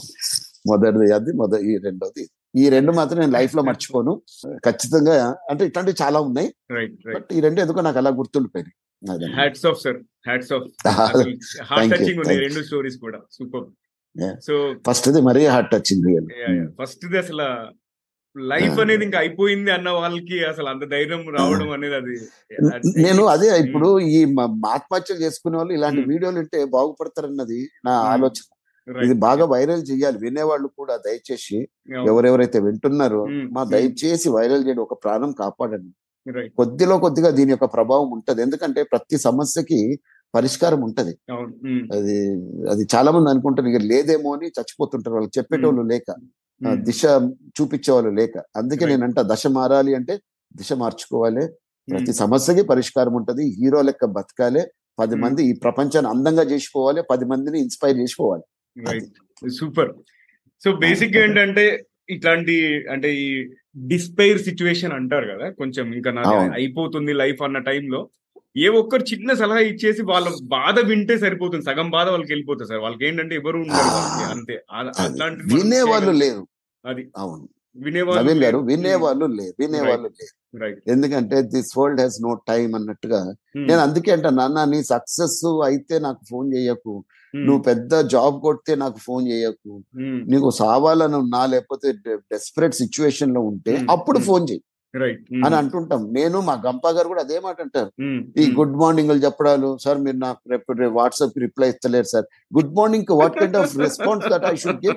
మొదటిది 0.68 1.14
అది 1.14 1.32
మొద 1.32 1.55
ఈ 1.60 1.78
రెండవది 1.78 2.30
ఈ 2.55 2.70
రెండు 2.70 2.91
మాత్రం 2.91 3.20
నేను 3.20 3.32
లైఫ్లో 3.32 3.64
మర్చిపోను. 3.64 4.22
ఖచ్చితంగా 4.66 5.36
అంటే 5.49 5.66
ఇట్లాంటివి 5.66 6.03
చాలా 6.03 6.20
ఉన్నాయి. 6.20 6.53
బట్ 7.16 7.34
ఈ 7.34 7.39
రెండు 7.39 7.62
ఎందుకో 7.62 7.82
నాకు 7.82 7.97
అలా 7.97 8.10
గుర్తుండిపోయినాయి. 8.10 9.34
Hats 9.34 9.66
off 9.66 9.82
sir 9.82 9.97
hats 10.28 10.53
off 10.53 10.88
heart 11.64 11.95
touching 11.95 12.20
ఉన్నాయి 12.20 12.39
రెండు 12.39 12.64
స్టోరీస్ 12.64 12.97
కూడా. 12.97 13.20
సూపర్. 13.32 13.68
సో 14.41 14.76
ఫస్ట్ 14.88 15.07
ఇది 15.07 15.22
మరీ 15.22 15.45
హార్ట్ 15.45 15.72
టచింగ్ 15.72 16.28
ఫస్ట్ 16.82 17.16
అసలు 17.16 17.45
లైఫ్. 18.39 18.80
అనేది 18.80 19.05
ఇంకా 19.05 19.20
అయిపోయింది 19.20 19.72
అన్న 19.72 19.89
వాళ్ళకి 19.89 20.45
అసలు 20.45 20.66
అంత 20.66 20.84
ధైర్యం 20.91 21.30
రావడం 21.30 21.70
అనేది 21.72 21.95
అది 21.95 22.16
నేను 23.01 23.26
అదే 23.26 23.60
ఇప్పుడు 23.60 23.99
ఈ 23.99 24.26
మ- 24.26 24.62
ఆత్మహత్యలు 24.68 25.20
చేసుకునే 25.20 25.57
వాళ్ళు 25.57 25.74
ఇలాంటి 25.74 26.01
Hmm. 26.01 26.10
వీడియోలు 26.10 26.39
ఉంటే 26.39 26.66
బాగుపడతారన్నది 26.66 27.70
నా 27.86 27.91
Hmm. 27.91 28.10
ఆలోచన. 28.10 28.43
ఇది 29.04 29.16
బాగా 29.24 29.46
వైరల్ 29.52 29.84
చేయాలి 29.90 30.18
వినేవాళ్ళు 30.18 30.68
కూడా 30.78 30.96
దయచేసి. 31.06 31.58
ఎవరెవరైతే 32.08 32.60
వింటున్నారో 32.66 33.22
Hmm. 33.26 33.44
మా 33.56 33.62
Hmm. 33.62 33.72
దయచేసి 33.74 34.28
వైరల్ 34.36 34.64
చేయడం 34.68 34.84
ఒక 34.84 34.98
ప్రాణం 35.04 35.32
కాపాడండి. 35.40 35.92
కొద్దిలో 36.58 36.96
కొద్దిగా 37.04 37.30
దీని 37.32 37.52
యొక్క 37.52 37.68
ప్రభావం 37.74 38.10
ఉంటది 38.16 38.40
ఎందుకంటే 38.42 38.82
ప్రతి 38.92 39.18
సమస్యకి 39.20 39.80
పరిష్కారం 40.34 40.82
ఉంటది 40.88 41.14
ఉమ్. 41.36 41.84
అది 41.96 42.16
అది 42.72 42.84
చాలా 42.94 43.10
మంది 43.12 43.30
అనుకుంటారు 43.32 43.70
ఇక 43.72 43.80
లేదేమో 43.92 44.32
అని 44.36 44.48
చచ్చిపోతుంటారు 44.58 45.16
వాళ్ళు 45.16 45.32
చెప్పేటోళ్ళు 45.38 45.84
లేక. 45.92 46.08
దిశ 46.84 47.02
చూపించే 47.58 47.92
వాళ్ళు 47.96 48.12
లేక 48.20 48.36
అందుకే. 48.56 48.86
నేనంట 48.86 49.20
దశ 49.32 49.48
మారాలి 49.56 49.92
అంటే 49.96 50.16
దిశ 50.56 50.74
మార్చుకోవాలి 50.82 51.44
ప్రతి. 51.88 52.14
సమస్యకి 52.16 52.64
పరిష్కారం 52.72 53.14
ఉంటది 53.20 53.44
హీరో 53.58 53.82
లెక్క 53.82 54.06
బతకాలి 54.18 54.64
పది 55.00 55.16
Hmm. 55.16 55.24
మంది 55.24 55.42
ఈ 55.50 55.54
ప్రపంచాన్ని 55.64 56.10
అందంగా 56.14 56.44
చేసిపోవాలి 56.52 57.02
పది 57.12 57.26
మందిని 57.26 57.58
ఇన్స్పైర్ 57.66 57.98
చేసిపోవాలి 57.98 58.44
రైట్ 58.78 59.49
సూపర్ 59.49 59.91
సో 60.63 60.72
బేసిక్గా 60.76 61.24
ఏంటంటే 61.24 61.86
ఇట్లాంటి 62.09 62.86
అంటే 62.89 63.15
ఈ 63.15 63.49
డిస్పైర్ 63.88 64.39
సిచ్యువేషన్ 64.41 64.93
అంటారు 64.93 65.38
కదా 65.38 65.49
కొంచెం 65.49 65.93
ఇంకా 65.93 66.09
అవును. 66.26 66.53
అయిపోతుంది 66.53 67.13
లైఫ్ 67.13 67.41
అన్న 67.41 67.57
టైంలో 67.57 68.09
ఏ 68.57 68.67
ఒక్కరు 68.67 69.03
చిన్న 69.03 69.34
సలహా 69.34 69.59
ఇచ్చేసి 69.59 70.01
వాళ్ళ 70.01 70.28
బాధ 70.43 70.80
వింటే 70.80 71.17
సరిపోతుంది. 71.17 71.65
సగం 71.65 71.89
బాధ 71.89 72.09
వాళ్ళకి 72.09 72.32
వెళ్ళిపోతుంది 72.32 72.67
సార్. 72.67 72.82
వాళ్ళకి 72.82 73.07
ఏంటంటే 73.07 73.36
ఎవరు 73.36 73.57
ఉండరు 73.57 74.30
అంతే. 74.32 74.63
మనం 74.72 75.38
వినేవాళ్ళు. 75.53 76.11
లేరు. 76.11 76.47
అది. 76.86 77.07
అవును. 77.17 77.49
వినేవాళ్ళు 77.78 78.32
గారు 78.32 78.57
వినేవాళ్ళు 78.57 79.26
లేరు. 79.26 79.53
వినేవాళ్ళు 79.59 80.07
లేరు. 80.07 80.39
ఎందుకంటే 80.88 81.41
this 81.41 81.78
world 81.78 82.00
has 82.00 82.22
no 82.22 82.34
time 82.34 82.76
అన్నట్టుగా 82.76 83.34
నేను 83.56 83.80
అందుకే 83.80 84.12
అంట 84.12 84.28
నాన్న 84.28 84.64
నీ 84.64 84.84
సక్సెస్ 84.84 85.45
అయితే 85.45 86.00
నాకు 86.00 86.20
ఫోన్ 86.30 86.54
చేయకు. 86.54 87.04
నువ్వు 87.36 87.62
పెద్ద 87.64 88.00
జాబ్ 88.00 88.41
కొడితే 88.41 88.76
నాకు 88.76 88.97
ఫోన్ 88.97 89.28
చేయకు. 89.28 89.84
నీకు 89.97 90.50
సావాలని 90.50 91.16
ఉన్నా 91.16 91.45
లేకపోతే 91.45 91.91
డెస్పరేట్ 92.08 92.76
సిచ్యువేషన్లో 92.76 93.41
ఉంటే 93.41 93.76
Hmm. 93.78 93.91
అప్పుడు 93.91 94.18
Hmm. 94.18 94.28
ఫోన్ 94.28 94.47
చేయి. 94.50 94.62
అని 95.45 95.56
అంటుంటాం. 95.56 96.10
నేను 96.12 96.41
మా 96.41 96.62
గంపా 96.66 96.89
గారు 96.89 97.08
కూడా 97.08 97.22
అదే 97.22 97.39
మాట 97.39 97.62
అంటారు. 97.62 97.91
ఈ 98.38 98.52
గుడ్ 98.52 98.78
మార్నింగ్ 98.78 99.24
చెప్పడాలు 99.24 99.78
సార్ 99.78 99.97
మీరు 99.97 100.18
నాకు 100.18 100.50
రేపు 100.50 100.74
వాట్సాప్ 100.84 101.39
రిప్లై 101.39 101.70
ఇస్తలేరు 101.70 102.06
sir. 102.06 102.26
Good 102.58 102.76
morning 102.76 103.06
what 103.12 103.39
kind 103.39 103.58
of 103.58 103.78
response 103.78 104.30
that 104.30 104.45
I 104.45 104.56
should 104.56 104.86
give 104.86 104.95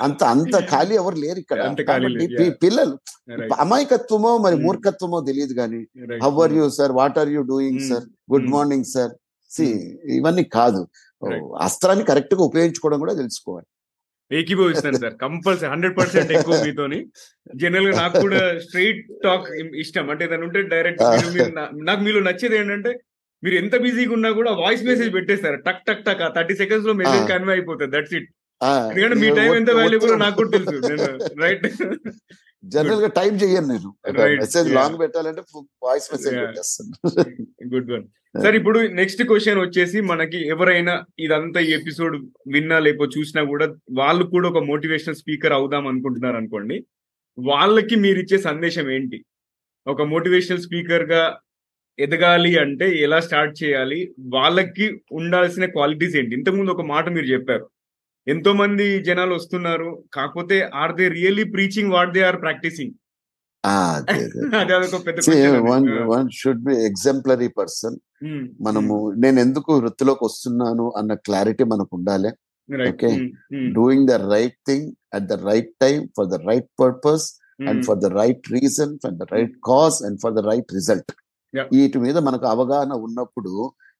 అంత 0.00 0.20
అంత 0.32 0.56
ఖాళీ 0.70 0.94
ఎవరు 1.00 1.16
లేరు 1.22 1.38
ఇక్కడ. 1.42 1.58
పిల్లలు 2.62 2.94
అమాయకత్వమో 3.64 4.32
మరి 4.38 4.56
మూర్ఖత్వమో 4.64 5.18
తెలియదు 5.28 5.54
కానీ 5.60 5.80
how 6.24 6.30
are 6.44 6.54
you 6.58 6.66
sir 6.76 6.92
what 6.98 7.18
are 7.18 7.30
you 7.30 7.42
doing 7.50 7.80
Hmm. 7.80 7.88
Sir 7.90 8.04
good 8.32 8.44
Hmm. 8.44 8.54
Morning 8.54 8.88
sir 8.92 9.12
C 9.50 9.66
ఇవన్నీ 10.16 10.44
కాదు. 10.56 10.80
అస్త్రాన్ని 11.66 12.04
కరెక్ట్గా 12.08 12.42
ఉపయోగించుకోవడం 12.48 12.98
కూడా 13.04 13.14
తెలుసుకోవాలి. 13.20 13.66
ఏకీభవిస్తాను 14.30 14.98
సార్ 15.02 15.16
కంపల్సరీ 15.20 15.68
హండ్రెడ్ 15.72 15.94
పర్సెంట్ 15.98 16.30
ఎక్కువ 16.36 16.54
మీతోని. 16.64 16.98
జనరల్గా 17.56 17.94
నాకు 18.00 18.16
కూడా 18.24 18.40
స్ట్రైట్ 18.64 19.02
టాక్ 19.24 19.46
ఇష్టం. 19.82 20.06
అంటే 20.12 20.24
దాని 20.32 20.44
ఉంటే 20.48 20.62
డైరెక్ట్ 20.72 21.02
నాకు 21.88 22.00
మీలో 22.06 22.20
నచ్చేది 22.28 22.56
ఏంటంటే 22.60 22.92
మీరు 23.42 23.56
ఎంత 23.60 23.74
బిజీగా 23.84 24.12
ఉన్నా 24.12 24.30
కూడా 24.38 24.50
వాయిస్ 24.60 24.82
మెసేజ్ 24.84 25.12
పెట్టేస్తారు. 25.16 25.58
టక్ 25.66 25.82
టక్ 25.88 26.02
టక్ 26.08 26.22
థర్టీ 26.36 26.54
సెకండ్స్లో 26.62 26.94
మెసేజ్. 27.00 27.24
కన్వే 27.32 27.54
అయిపోతుంది. 27.56 27.92
దట్స్ 27.96 28.14
ఇట్ 28.18 28.28
ఆ, 28.28 28.45
ఎందుకంటే 28.64 29.14
మీ 29.14 29.28
టైం 29.34 29.54
ఎంత 29.54 29.70
వాల్యుబుల్ 29.70 30.20
నాకు 30.20 30.36
కూడా 30.36 30.50
తెలుసు. 30.50 31.40
రైట్ 31.42 31.66
జనరల్గా 32.64 33.08
టైం 33.08 33.34
చెయ్యను 33.34 33.66
నేను. 33.66 33.94
మెసేజ్. 34.36 34.74
లాంగ్ 34.74 34.98
పెట్టాలంటే 34.98 35.42
వాయిస్ 35.82 36.08
మెసేజ్. 36.12 36.36
పెట్టేస్తాను. 36.36 37.16
గుడ్ 37.74 37.92
వన్ 37.92 38.06
సార్ 38.42 38.54
ఇప్పుడు 38.54 38.78
నెక్స్ట్ 38.78 39.22
క్వశ్చన్ 39.22 39.58
వచ్చేసి 39.58 40.00
మనకి 40.00 40.48
ఎవరైనా 40.48 41.04
ఇదంతా 41.18 41.60
ఈ 41.60 41.72
ఎపిసోడ్ 41.72 42.26
విన్నా 42.52 42.78
లేకపోతే 42.78 43.20
చూసినా 43.20 43.44
కూడా 43.44 43.76
వాళ్ళు 43.92 44.24
కూడా 44.24 44.48
ఒక 44.48 44.58
మోటివేషనల్ 44.58 45.16
స్పీకర్ 45.16 45.52
అవుదాం 45.52 45.86
అనుకుంటున్నారు 45.86 46.36
అనుకోండి. 46.36 46.84
వాళ్ళకి 47.38 47.96
మీరు 47.96 48.18
ఇచ్చే 48.18 48.38
సందేశం 48.38 48.90
ఏంటి? 48.90 49.24
ఒక 49.86 50.02
మోటివేషనల్ 50.02 50.60
స్పీకర్గా 50.60 51.38
ఎదగాలి 51.98 52.58
అంటే 52.58 52.96
ఎలా 52.96 53.20
స్టార్ట్ 53.20 53.64
చేయాలి? 53.64 54.14
వాళ్ళకి 54.20 55.00
ఉండాల్సిన 55.12 55.64
క్వాలిటీస్ 55.64 56.16
ఏంటి? 56.16 56.36
ఇంతకుముందు 56.36 56.70
ఒక 56.70 56.80
మాట 56.80 57.08
మీరు 57.08 57.26
చెప్పారు. 57.26 57.70
ఎంతో 58.26 58.52
మంది 58.54 58.86
జనాలు 59.08 59.32
వస్తున్నారు 59.38 59.90
కాకపోతే 60.16 60.56
are 60.82 60.94
they 60.98 61.06
really 61.18 61.46
preaching 61.54 61.92
what 61.96 62.14
they 62.16 62.22
are 62.30 62.40
practising 62.44 62.94
one 66.12 66.28
should 66.40 66.64
be 66.66 66.76
exemplary 66.90 67.50
person 67.60 67.96
Hmm. 68.24 68.42
మనము 68.66 68.94
నేను 69.22 69.38
ఎందుకు 69.44 69.70
వృత్తిలోకి 69.80 70.22
వస్తున్నాను 70.26 70.84
అన్న 70.98 71.12
క్లారిటీ 71.26 71.64
మనకు 71.72 71.92
ఉండాలి. 71.98 72.30
Hmm. 72.68 73.24
Hmm. 73.50 73.66
Doing 73.76 74.06
the 74.10 74.14
right 74.30 74.56
thing 74.68 74.86
at 75.16 75.26
the 75.32 75.36
right 75.48 75.72
time 75.84 75.98
for 76.16 76.28
the 76.32 76.38
right 76.48 76.68
purpose 76.82 77.26
and 77.60 77.80
Hmm. 77.80 77.86
For 77.88 77.98
the 78.04 78.10
right 78.20 78.46
reason 78.54 78.92
for 79.02 79.16
the 79.20 79.26
right 79.34 79.54
cause 79.68 79.98
and 80.06 80.18
for 80.22 80.34
the 80.38 80.44
right 80.50 80.72
result. 80.78 81.12
వీటి 81.74 82.00
మీద 82.06 82.16
మనకు 82.28 82.48
అవగాహన 82.54 82.92
ఉన్నప్పుడు 83.06 83.52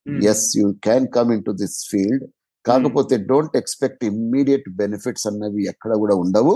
Hmm. 0.07 0.18
Yes 0.33 0.47
you 0.61 0.66
can 0.87 1.09
come 1.16 1.33
in 1.37 1.45
to 1.49 1.55
this 1.62 1.79
field 1.93 2.24
కాకపోతే 2.67 3.14
don't 3.31 3.57
expect 3.57 4.03
immediate 4.05 4.69
benefits 4.81 5.27
అన్నవి 5.27 5.62
ఎక్కడ 5.73 5.93
కూడా 5.95 6.14
ఉండవు. 6.25 6.55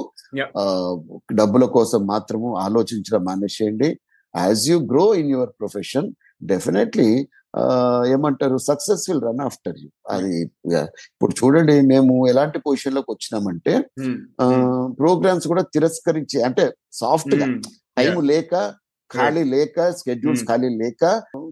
డబ్బుల 1.32 1.64
కోసం 1.76 2.00
మాత్రము 2.06 2.48
ఆలోచించడం 2.58 3.22
మానేసేయండి. 3.28 3.90
As 4.34 4.64
you 4.70 4.78
grow 4.92 5.04
in 5.20 5.30
your 5.30 5.52
profession 5.60 6.08
definitely 6.44 7.10
ఏమంటారు 8.14 8.56
success 8.66 9.04
will 9.10 9.22
run 9.28 9.40
after 9.46 9.78
you 9.82 9.88
అది. 10.10 10.34
ఇప్పుడు 11.12 11.32
చూడండి 11.40 11.74
మేము 11.92 12.14
ఎలాంటి 12.32 12.58
పొజిషన్లోకి 12.66 13.10
వచ్చినామంటే 13.14 13.72
Hmm. 14.00 14.14
ప్రోగ్రామ్స్ 15.00 15.46
కూడా 15.52 15.62
తిరస్కరించి 15.74 16.38
అంటే 16.48 16.64
సాఫ్ట్గా 16.92 17.46
Hmm. 17.46 17.58
టైం 17.98 18.14
లేక 18.32 18.54
ఖాళీ 19.10 19.42
లేక 19.52 19.76
స్కెడ్యూల్స్ 19.98 20.42
Hmm. 20.42 20.50
ఖాళీ 20.50 20.68
లేక 20.82 21.02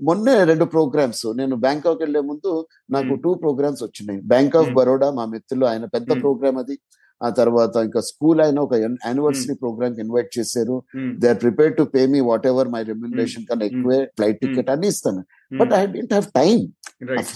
మొన్నే 0.09 0.35
రెండు 0.51 0.67
ప్రోగ్రామ్స్ 0.75 1.25
నేను 1.39 1.57
బ్యాంకాక్ 1.65 2.03
వెళ్ళే 2.05 2.23
ముందు 2.29 2.51
నాకు 2.91 3.11
Hmm. 3.11 3.23
టూ 3.25 3.31
ప్రోగ్రామ్స్ 3.43 3.83
వచ్చినాయి 3.87 4.21
బ్యాంక్ 4.33 4.57
ఆఫ్ 4.61 4.69
Hmm. 4.69 4.77
బరోడా 4.79 5.09
మా 5.19 5.27
మిత్రులు 5.35 5.67
ఆయన 5.71 5.87
పెద్ద 5.97 6.11
Hmm. 6.13 6.23
ప్రోగ్రామ్ 6.25 6.59
అది 6.63 6.77
ఆ 7.21 7.29
తర్వాత 7.39 7.77
ఇంకా 7.87 8.01
స్కూల్ 8.09 8.41
ఆయన 8.45 8.59
ఒక 8.67 8.75
యానివర్సరీ 8.83 9.55
ప్రోగ్రామ్కి 9.63 10.01
ఇన్వైట్ 10.05 10.31
చేశారు 10.39 10.77
Hmm. 10.95 11.09
They 11.23 11.29
are 11.33 11.41
prepare 11.45 11.73
to 11.79 11.87
pay 11.95 12.05
me 12.13 12.21
whatever 12.53 12.71
my 12.75 12.83
remuneration 12.91 13.47
కన్నా 13.49 13.65
Hmm. 13.65 13.71
ఎక్కువే 13.71 14.01
ఫ్లైట్ 14.19 14.41
టికెట్ 14.45 14.71
అన్ని 14.75 14.89
ఇస్తాను 14.95 15.23
Hmm. 15.51 15.59
But 15.63 15.75
I 15.75 15.85
don't 15.97 16.15
have 16.17 16.29
time. 16.41 16.59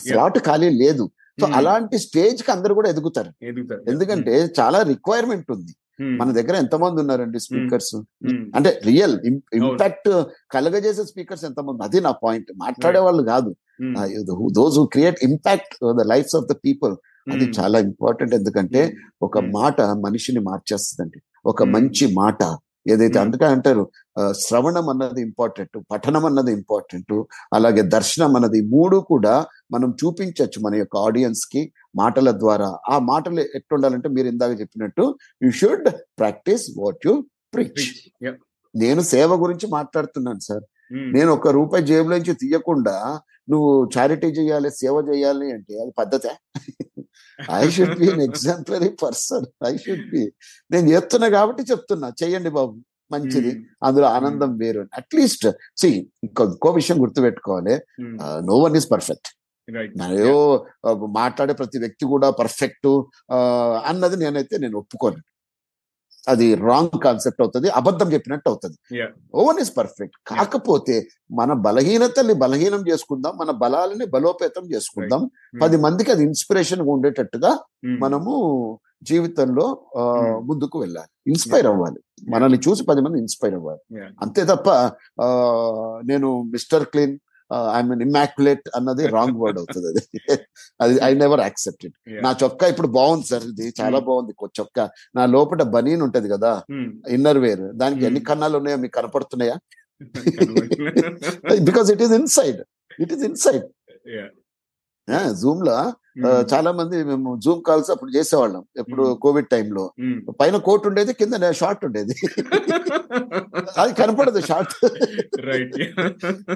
Slot 0.01 0.41
ఖాళీ 0.49 0.71
లేదు 0.83 1.07
సో 1.39 1.47
Hmm. 1.47 1.57
అలాంటి 1.59 1.97
స్టేజ్కి 2.07 2.51
అందరు 2.55 2.73
కూడా 2.79 2.89
ఎదుగుతారు. 2.95 3.31
ఎందుకంటే 3.93 4.35
చాలా 4.61 4.81
రిక్వైర్మెంట్ 4.91 5.51
ఉంది 5.57 5.73
Hmm. 5.73 5.92
మన 5.99 6.29
దగ్గర 6.33 6.55
ఎంతమంది 6.57 6.99
ఉన్నారండి 7.01 7.39
స్పీకర్స్ 7.41 7.95
Hmm. 7.95 8.43
అంటే 8.55 8.71
రియల్ 8.87 9.17
ఇంపాక్ట్ 9.55 10.09
కలగజేసే 10.51 11.05
స్పీకర్స్ 11.05 11.45
ఎంతమంది 11.45 11.83
అది 11.85 12.01
నా 12.01 12.11
పాయింట్ 12.25 12.51
మాట్లాడే 12.57 12.99
వాళ్ళు 12.99 13.23
కాదు 13.23 13.51
Hmm. 13.81 13.95
Those 14.53 14.79
who 14.79 14.85
create 14.95 15.19
impact 15.25 15.75
the 15.97 16.05
lives 16.07 16.37
of 16.37 16.47
the 16.47 16.57
people 16.65 16.95
అది 17.27 17.45
Hmm. 17.45 17.55
చాలా 17.59 17.79
ఇంపార్టెంట్ 17.79 18.35
ఎందుకంటే 18.35 18.83
ఒక 19.23 19.39
Hmm. 19.39 19.51
మాట 19.51 19.77
మనిషిని 20.07 20.43
మార్చేస్తుందండి 20.51 21.21
ఒక 21.45 21.63
Hmm. 21.63 21.73
మంచి 21.73 22.07
మాట 22.15 22.41
ఏదైతే 22.87 23.17
Hmm. 23.19 23.25
అందుకే 23.25 23.47
అంటారు 23.47 23.85
శ్రవణం 24.45 24.89
అన్నది 24.93 25.21
ఇంపార్టెంట్ 25.23 25.77
పఠనం 25.93 26.25
అన్నది 26.27 26.53
ఇంపార్టెంట్ 26.53 27.15
అలాగే 27.55 27.83
దర్శనం 27.97 28.37
అన్నది 28.37 28.61
మూడు 28.75 28.97
కూడా 29.13 29.35
మనం 29.75 29.91
చూపించవచ్చు 30.01 30.61
మన 30.67 30.75
యొక్క 30.75 30.97
ఆడియన్స్కి 30.97 31.63
మాటల 31.97 32.31
ద్వారా. 32.43 32.79
ఆ 32.91 32.99
మాటలు 32.99 33.41
ఎట్లుండాలంటే 33.59 34.09
మీరు 34.09 34.29
ఇందాక 34.29 34.61
చెప్పినట్టు 34.61 35.05
you 35.45 35.51
should 35.51 35.89
practise 36.21 36.67
what 36.79 37.07
you 37.07 37.15
preach. 37.55 37.87
నేను 38.75 39.01
సేవ 39.15 39.31
గురించి 39.45 39.67
మాట్లాడుతున్నాను 39.77 40.43
సార్. 40.49 40.65
నేను 41.17 41.31
ఒక్క 41.33 41.49
రూపాయి 41.49 41.85
జేబులోంచి 41.91 42.35
తీయకుండా 42.43 42.97
నువ్వు 43.51 43.71
చారిటీ 43.95 44.27
చేయాలి 44.27 44.71
సేవ 44.71 44.97
చేయాలి 45.11 45.47
అంటే 45.53 45.75
అది 45.83 45.93
పద్ధతే? 45.99 46.33
I 47.53 47.65
should 47.71 47.97
be 48.01 48.09
exemplary 48.29 48.91
person 49.03 49.47
I 49.71 49.77
should 49.85 50.07
be 50.15 50.23
నేను 50.71 50.87
చేస్తున్నా 50.93 51.29
కాబట్టి 51.29 51.63
చెప్తున్నా. 51.63 52.09
చెయ్యండి 52.23 52.51
బాబు. 52.51 52.75
మంచిది. 53.15 53.53
అందులో 53.83 54.07
ఆనందం 54.17 54.51
వేరు. 54.63 54.83
అట్లీస్ట్ 54.95 55.47
సి 55.81 55.91
ఇంకో 56.25 56.71
విషయం 56.81 56.99
గుర్తుపెట్టుకోవాలి. 57.03 57.77
నో 58.49 58.57
వన్ 58.65 58.77
ఈస్ 58.81 58.89
పర్ఫెక్ట్ 58.95 59.31
మనయో 60.01 60.39
మాట్లాడే 61.21 61.55
ప్రతి 61.59 61.79
వ్యక్తి 61.83 62.05
కూడా 62.13 62.29
పర్ఫెక్ట్ 62.41 62.89
అన్నది 63.91 64.17
నేనైతే 64.23 64.57
నేను 64.63 64.77
ఒప్పుకోను. 64.79 65.21
అది 66.29 66.47
రాంగ్ 66.55 66.97
కాన్సెప్ట్ 67.05 67.41
అవుతుంది 67.43 67.69
అబద్ధం 67.79 68.09
చెప్పినట్టు 68.13 68.49
అవుతుంది. 68.49 68.77
ఓవన్ 69.35 69.61
ఇస్ 69.63 69.73
పర్ఫెక్ట్ 69.79 70.17
కాకపోతే 70.27 70.97
మన 71.39 71.53
బలహీనతల్ని 71.67 72.35
బలహీనం 72.43 72.83
చేసుకుందాం 72.89 73.33
మన 73.41 73.51
బలాలని 73.63 74.07
బలోపేతం 74.15 74.65
చేసుకుందాం. 74.73 75.23
పది 75.63 75.77
మందికి 75.77 76.13
అది 76.15 76.23
ఇన్స్పిరేషన్ 76.23 76.83
ఉండేటట్టుగా 76.95 77.53
మనము 78.05 78.35
జీవితంలో 79.03 79.67
Hmm. 79.97 80.47
ముందుకు 80.49 80.77
వెళ్ళాలి. 80.81 81.11
ఇన్స్పైర్ 81.27 81.67
అవ్వాలి. 81.67 82.01
మనల్ని 82.29 82.59
చూసి 82.59 82.83
పది 82.85 83.01
మంది 83.01 83.19
ఇన్స్పైర్ 83.19 83.55
అవ్వాలి. 83.55 83.83
అంతే 84.23 84.45
తప్ప 84.45 84.69
నేను 86.05 86.43
mister 86.55 86.85
clean 86.85 87.15
I 87.75 87.83
mean 87.83 88.03
immaculate 88.03 88.69
అన్నది 88.77 89.07
రాంగ్ 89.07 89.39
వర్డ్ 89.43 89.59
అవుతుంది 89.59 89.89
అది. 89.89 90.03
అది 90.81 90.95
ఐ 91.03 91.15
నెవర్ 91.15 91.41
యాక్సెప్టెడ్. 91.41 91.95
నా 92.25 92.37
చొక్కా 92.43 92.67
ఇప్పుడు 92.67 92.89
బాగుంది 92.99 93.27
సార్ 93.27 93.45
ఇది 93.45 93.67
చాలా 93.81 93.99
Hmm. 93.99 94.07
బాగుంది 94.09 94.33
చొక్కా. 94.61 94.85
నా 95.17 95.27
లోపల 95.27 95.63
బనీన్ 95.77 96.03
ఉంటది 96.03 96.29
కదా 96.29 96.53
ఇన్నర్ 97.09 97.39
వేర్. 97.39 97.65
దానికి 97.75 98.05
ఎన్ని 98.05 98.21
Hmm. 98.21 98.29
కన్నాలు 98.31 98.57
ఉన్నాయో 98.57 98.77
మీకు 98.77 98.97
కనపడుతున్నాయా? 99.01 99.57
Because 101.65 101.91
it 101.91 102.03
is 102.03 102.13
inside 102.13 102.61
it 102.99 103.13
is 103.13 103.25
inside 103.25 103.65
జూమ్లో 105.33 105.93
చాలా 106.55 106.73
మంది 106.73 107.05
మేము 107.05 107.41
జూమ్ 107.45 107.63
కాల్స్ 107.63 107.91
అప్పుడు 107.91 108.11
చేసేవాళ్ళం. 108.11 108.65
ఎప్పుడు. 108.77 109.19
కోవిడ్ 109.23 109.49
టైంలో 109.49 109.93
పైన 110.41 110.57
కోట్ 110.57 110.87
ఉండేది 110.87 111.13
కింద 111.13 111.53
షార్ట్ 111.53 111.85
ఉండేది. 111.85 112.15
అది 113.79 113.95
కనపడదు 113.95 114.41
షార్ట్ 114.41 114.87
రైట్ 115.41 115.75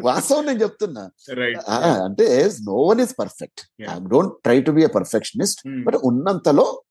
వాస్తవం 0.03 0.47
నేను 0.47 0.63
చెప్తున్నా. 0.63 1.11
అంటే 2.05 2.51
no 2.63 2.75
one 2.75 3.01
is 3.01 3.15
perfect. 3.19 3.61
I 3.91 3.99
don't 4.09 4.35
try 4.43 4.63
to 4.63 4.71
be 4.71 4.83
a 4.83 4.87
perfectionist 4.87 5.85
but 5.85 5.95
ఉన్నంతలో 6.05 6.83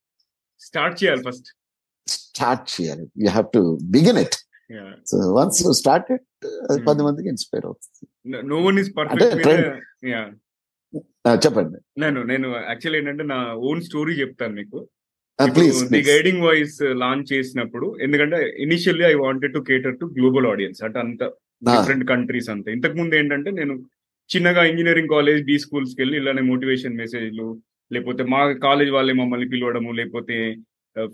స్టార్ట్ 0.60 1.03
చేయాలి 1.03 1.24
ఫస్ట్ 1.28 1.47
స్టార్ట్ 2.08 2.82
చేయాలి. 2.82 3.01
You 3.01 3.30
have 3.30 3.45
to 3.53 3.78
begin 3.84 4.18
it 4.18 4.36
so 5.08 5.34
once 5.34 5.74
start 5.74 6.12
it. 6.12 6.28
పది 6.88 7.03
మందికి 7.03 7.30
ఇన్స్పైర్ 7.30 7.66
అవుతుంది. 7.66 8.47
నో 8.47 8.62
వన్ 8.62 8.80
ఇస్ 8.80 8.91
పర్ఫెక్ట్ 8.97 9.47
చెప్పండి. 11.43 11.77
నేను 12.03 12.19
నేను 12.31 12.47
యాక్చువల్ 12.69 12.97
ఏంటంటే 12.99 13.23
నా 13.33 13.39
ఓన్ 13.69 13.81
స్టోరీ 13.87 14.13
చెప్తాను 14.21 14.53
మీకు. 14.59 14.79
ది 15.93 16.01
గైడింగ్ 16.11 16.43
వాయిస్ 16.47 16.77
లాంచ్ 17.03 17.31
చేసినప్పుడు 17.33 17.87
ఎందుకంటే 18.05 18.37
initially 18.65 19.05
I 19.11 19.15
wanted 19.23 19.55
to 19.57 19.61
cater 19.69 19.97
to 20.01 20.05
global 20.17 20.47
audience 20.51 20.81
అంటే 20.87 20.99
అంత 21.05 21.23
డిఫరెంట్ 21.69 22.05
కంట్రీస్ 22.11 22.49
అంతా. 22.53 22.69
ఇంతకు 22.75 22.95
ముందు 23.01 23.15
ఏంటంటే 23.19 23.51
నేను 23.59 23.75
చిన్నగా 24.29 24.61
ఇంజనీరింగ్ 24.71 25.13
కాలేజ్ 25.15 25.41
బీ 25.49 25.55
స్కూల్స్కి 25.63 25.99
వెళ్ళి 26.01 26.15
ఇలానే 26.21 26.43
మోటివేషన్ 26.51 26.99
మెసేజ్లు 27.01 27.47
లేకపోతే 27.91 28.23
మా 28.33 28.39
కాలేజ్ 28.67 28.91
వాళ్ళే 28.95 29.13
మమ్మల్ని 29.21 29.47
పిలవడము 29.53 29.91
లేకపోతే 29.99 30.37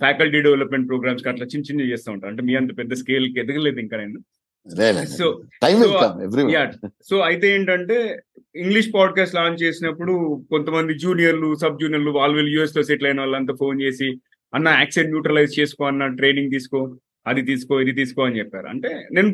ఫ్యాకల్టీ 0.03 0.39
డెవలప్మెంట్ 0.47 0.87
ప్రోగ్రామ్స్కి 0.89 1.29
అట్లా 1.31 1.45
చిన్న 1.53 1.65
చిన్న 1.69 1.87
చేస్తూ 1.91 2.09
ఉంటాను 2.11 2.31
అంటే 2.33 2.43
మీ 2.49 2.53
అంత 2.59 2.71
పెద్ద 2.79 2.93
స్కేల్కి 3.01 3.39
ఎదగలేదు 3.43 3.79
ఇంకా 3.85 3.97
నేను. 4.03 4.19
సో 5.13 5.27
సో 7.09 7.15
అయితే 7.19 7.47
ఏంటంటే 7.55 7.97
ఇంగ్లీష్ 8.55 8.89
పాడ్కాస్ట్ 8.93 9.35
లాంచ్ 9.35 9.63
చేసినప్పుడు 9.63 10.13
కొంతమంది 10.49 10.93
జూనియర్లు 10.93 11.55
సబ్ 11.55 11.79
జూనియర్లు 11.81 12.11
వాళ్ళు 12.11 12.35
వీళ్ళు 12.37 12.51
యూఎస్లో 12.51 12.83
సెటిల్ 12.83 13.07
అయిన 13.07 13.19
వాళ్ళంతా 13.19 13.53
ఫోన్ 13.53 13.81
చేసి 13.81 14.09
అన్న 14.53 14.67
యాక్సెంట్ 14.79 15.09
న్యూట్రలైజ్ 15.09 15.59
చేసుకో 15.59 15.85
అన్న 15.85 16.07
ట్రైనింగ్ 16.19 16.51
తీసుకో 16.51 16.79
అది 17.25 17.41
తీసుకో 17.41 17.81
ఇది 17.81 17.91
తీసుకో 17.91 18.21
అని 18.21 18.39
చెప్పారు. 18.39 18.67
అంటే 18.67 18.89
నేను 19.11 19.29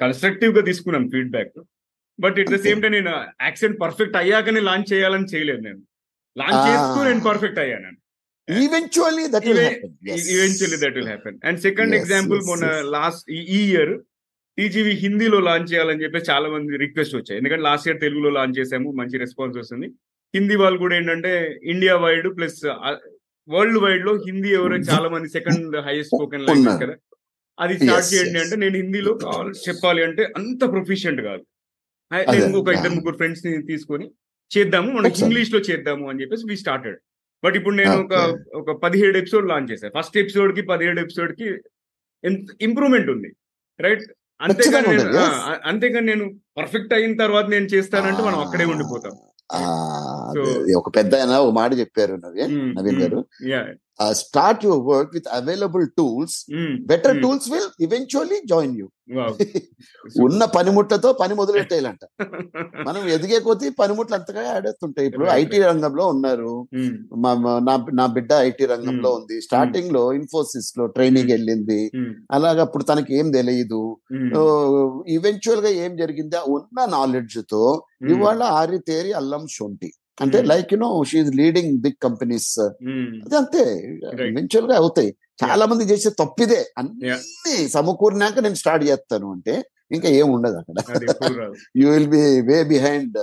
కన్స్ట్రక్టివ్గా 0.00 0.60
తీసుకున్నాను 0.60 1.08
feedback 1.08 1.54
but 2.18 2.38
it 2.38 2.50
the 2.50 2.56
same 2.56 2.82
time 2.82 2.92
నేను 2.92 3.12
యాక్సెంట్ 3.42 3.80
పర్ఫెక్ట్ 3.80 4.16
అయ్యాకనే 4.16 4.60
లాంచ్ 4.60 4.92
చేయాలని 4.92 5.28
చేయలేదు 5.34 5.60
నేను. 5.60 5.80
Launch 6.36 6.60
Ah. 6.60 6.66
చేస్తూ 6.68 7.04
నేను 7.04 7.20
పర్ఫెక్ట్ 7.20 7.58
అయ్యాను 7.58 7.90
eventually 8.48 9.26
that 9.26 9.46
eventually 10.34 10.76
that 10.76 10.94
will 10.94 11.08
happen 11.08 11.38
and 11.44 11.60
second 11.60 11.94
example 11.94 12.40
మొన్న. 12.48 12.66
లాస్ట్ 12.96 13.30
ఈ 13.30 13.60
ఇయర్ 13.60 13.94
టీజీవీ 14.58 14.92
హిందీలో 14.94 15.38
లాంచ్ 15.40 15.72
చేయాలని 15.72 16.02
చెప్పి 16.02 16.18
చాలా 16.30 16.48
మంది 16.48 16.76
రిక్వెస్ట్ 16.76 17.16
వచ్చాయి 17.16 17.38
ఎందుకంటే 17.38 17.62
లాస్ట్ 17.62 17.88
ఇయర్ 17.88 18.00
తెలుగులో 18.00 18.30
లాంచ్ 18.30 18.58
చేసాము 18.58 18.90
మంచి 18.92 19.18
రెస్పాన్స్ 19.18 19.58
వస్తుంది 19.58 19.86
హిందీ 20.34 20.56
వాళ్ళు 20.56 20.78
కూడా 20.78 20.96
ఏంటంటే 20.96 21.60
ఇండియా 21.62 21.94
వైడ్ 21.96 22.28
ప్లస్ 22.36 22.60
వరల్డ్ 23.48 23.78
వైడ్లో 23.78 24.12
హిందీ 24.26 24.48
ఎవరో 24.48 24.76
చాలా 24.76 25.08
మంది 25.08 25.28
సెకండ్ 25.28 25.76
హైయెస్ట్ 25.76 26.12
స్పోకెన్ 26.16 26.46
లాంగ్వేజ్. 26.46 26.78
కదా 26.82 26.94
అది 27.58 27.74
స్టార్ట్ 27.78 28.08
చేయండి. 28.14 28.38
అంటే 28.38 28.56
నేను 28.56 28.76
హిందీలో 28.76 29.12
చెప్పాలి 29.68 30.04
అంటే 30.04 30.22
అంత 30.36 30.62
ప్రొఫిషియంట్ 30.72 31.20
కాదు 31.20 31.42
ఒక 32.56 32.68
ఇద్దరు. 32.68 32.94
ముగ్గురు 32.94 33.16
ఫ్రెండ్స్ని 33.16 33.52
తీసుకొని 33.62 34.06
చేద్దాము 34.50 34.88
మనకి 34.92 35.08
ఒకసారి. 35.08 35.24
ఇంగ్లీష్లో 35.24 35.60
చేద్దాము 35.60 36.04
అని 36.10 36.20
చెప్పేసి 36.22 36.44
వి 36.48 36.56
స్టార్టెడ్ 36.56 36.98
బట్ 37.44 37.56
ఇప్పుడు 37.56 37.76
నేను 37.76 37.94
ఒక. 38.00 38.14
ఒక 38.54 38.70
పదిహేడు 38.82 39.16
ఎపిసోడ్ 39.18 39.48
లాంచ్ 39.48 39.72
చేశాను 39.72 39.94
ఫస్ట్ 39.98 40.18
ఎపిసోడ్కి 40.18 40.62
పదిహేడు 40.62 41.00
ఎపిసోడ్కి 41.00 41.48
ఇంప్రూవ్మెంట్ 42.60 43.10
ఉంది 43.10 43.30
రైట్ 43.80 44.04
అంతేగాని 44.40 44.86
ఖచ్చితంగా 44.86 45.04
నేను 45.10 45.20
అంతేగాని 45.64 46.06
నేను 46.06 46.24
పర్ఫెక్ట్ 46.56 46.94
అయిన 46.94 47.16
తర్వాత 47.16 47.46
నేను 47.46 47.64
చేస్తానంటే 47.64 48.22
మనం 48.22 48.38
అక్కడే 48.38 48.64
ఉండిపోతాం. 48.64 49.12
ఒక 50.76 50.96
పెద్ద 50.96 51.14
ఒక 51.36 51.52
మాట 51.52 51.78
చెప్పారు 51.78 52.14
Naveen 52.14 52.74
Naveen 52.76 53.00
garu 54.00 54.08
yeah 54.08 54.12
start 54.12 54.64
your 54.64 54.96
work 54.96 55.10
with 55.14 55.26
available 55.32 55.86
tools 55.98 56.46
better 56.80 57.12
Hmm. 57.12 57.22
Tools 57.22 57.50
will 57.50 57.82
eventually 57.82 58.40
join 58.46 58.78
you 58.78 58.88
ఉన్న 60.22 60.44
పనిముట్లతో 60.44 61.12
పని 61.12 61.34
మొదలెట్టేయాలంట. 61.34 62.06
మనం 62.88 63.08
ఎదిగే 63.08 63.38
కొద్దీ 63.38 63.68
పనిముట్లు 63.68 64.16
అంతగా 64.16 64.50
ఆడేస్తుంటాయి 64.50 65.08
ఇప్పుడు 65.08 65.26
ఐటీ 65.30 65.62
రంగంలో 65.62 66.06
ఉన్నారు. 66.06 66.68
మా- 67.16 67.96
నా 67.96 68.06
బిడ్డ 68.06 68.32
ఐటీ 68.32 68.66
రంగంలో 68.66 69.10
Hmm. 69.10 69.22
ఉంది. 69.22 69.40
స్టార్టింగ్లో 69.40 70.12
ఇన్ఫోసిస్లో 70.12 70.86
ట్రైనింగ్ 70.86 71.30
వెళ్ళింది. 71.30 71.90
అలాగా 72.30 72.62
అప్పుడు 72.62 72.84
తనకి 72.84 73.18
ఏం 73.18 73.30
తెలియదు 73.30 73.96
ఈవెన్చువల్గా 75.08 75.68
ఏం 75.68 75.96
జరిగింది? 75.96 76.36
ఆ 76.36 76.42
ఉన్న 76.48 76.84
నాలెడ్జ్తో 76.84 77.82
ఇవాళ 78.08 78.42
ఆరి 78.42 78.78
తేరి 78.78 79.12
అల్లం 79.12 79.46
శొంఠి. 79.46 79.92
అంటే 80.20 80.38
Hmm. 80.38 80.48
Like 80.48 80.72
you know 80.72 81.04
she's 81.04 81.36
leading 81.36 81.78
big 81.78 81.96
companies. 82.02 82.60
అది 83.24 83.36
అంతే. 83.36 83.62
ఈవెన్చువల్గా 84.28 84.76
అవుతాయి. 84.76 85.16
చాలా 85.44 85.66
మంది 85.66 85.84
చేసే 85.84 86.10
తప్పిదే. 86.10 86.72
అన్ని 86.78 87.68
సమకూరినాక 87.68 88.38
నేను 88.38 88.54
స్టార్ట్ 88.54 88.84
చేస్తాను 88.84 89.32
అంటే 89.32 89.54
ఇంకా 89.92 90.08
ఏం 90.08 90.32
ఉండదు 90.32 90.56
అక్కడ. 90.56 90.76
You 91.76 91.90
will 91.92 92.08
be 92.08 92.40
way 92.40 92.64
behind 92.64 93.18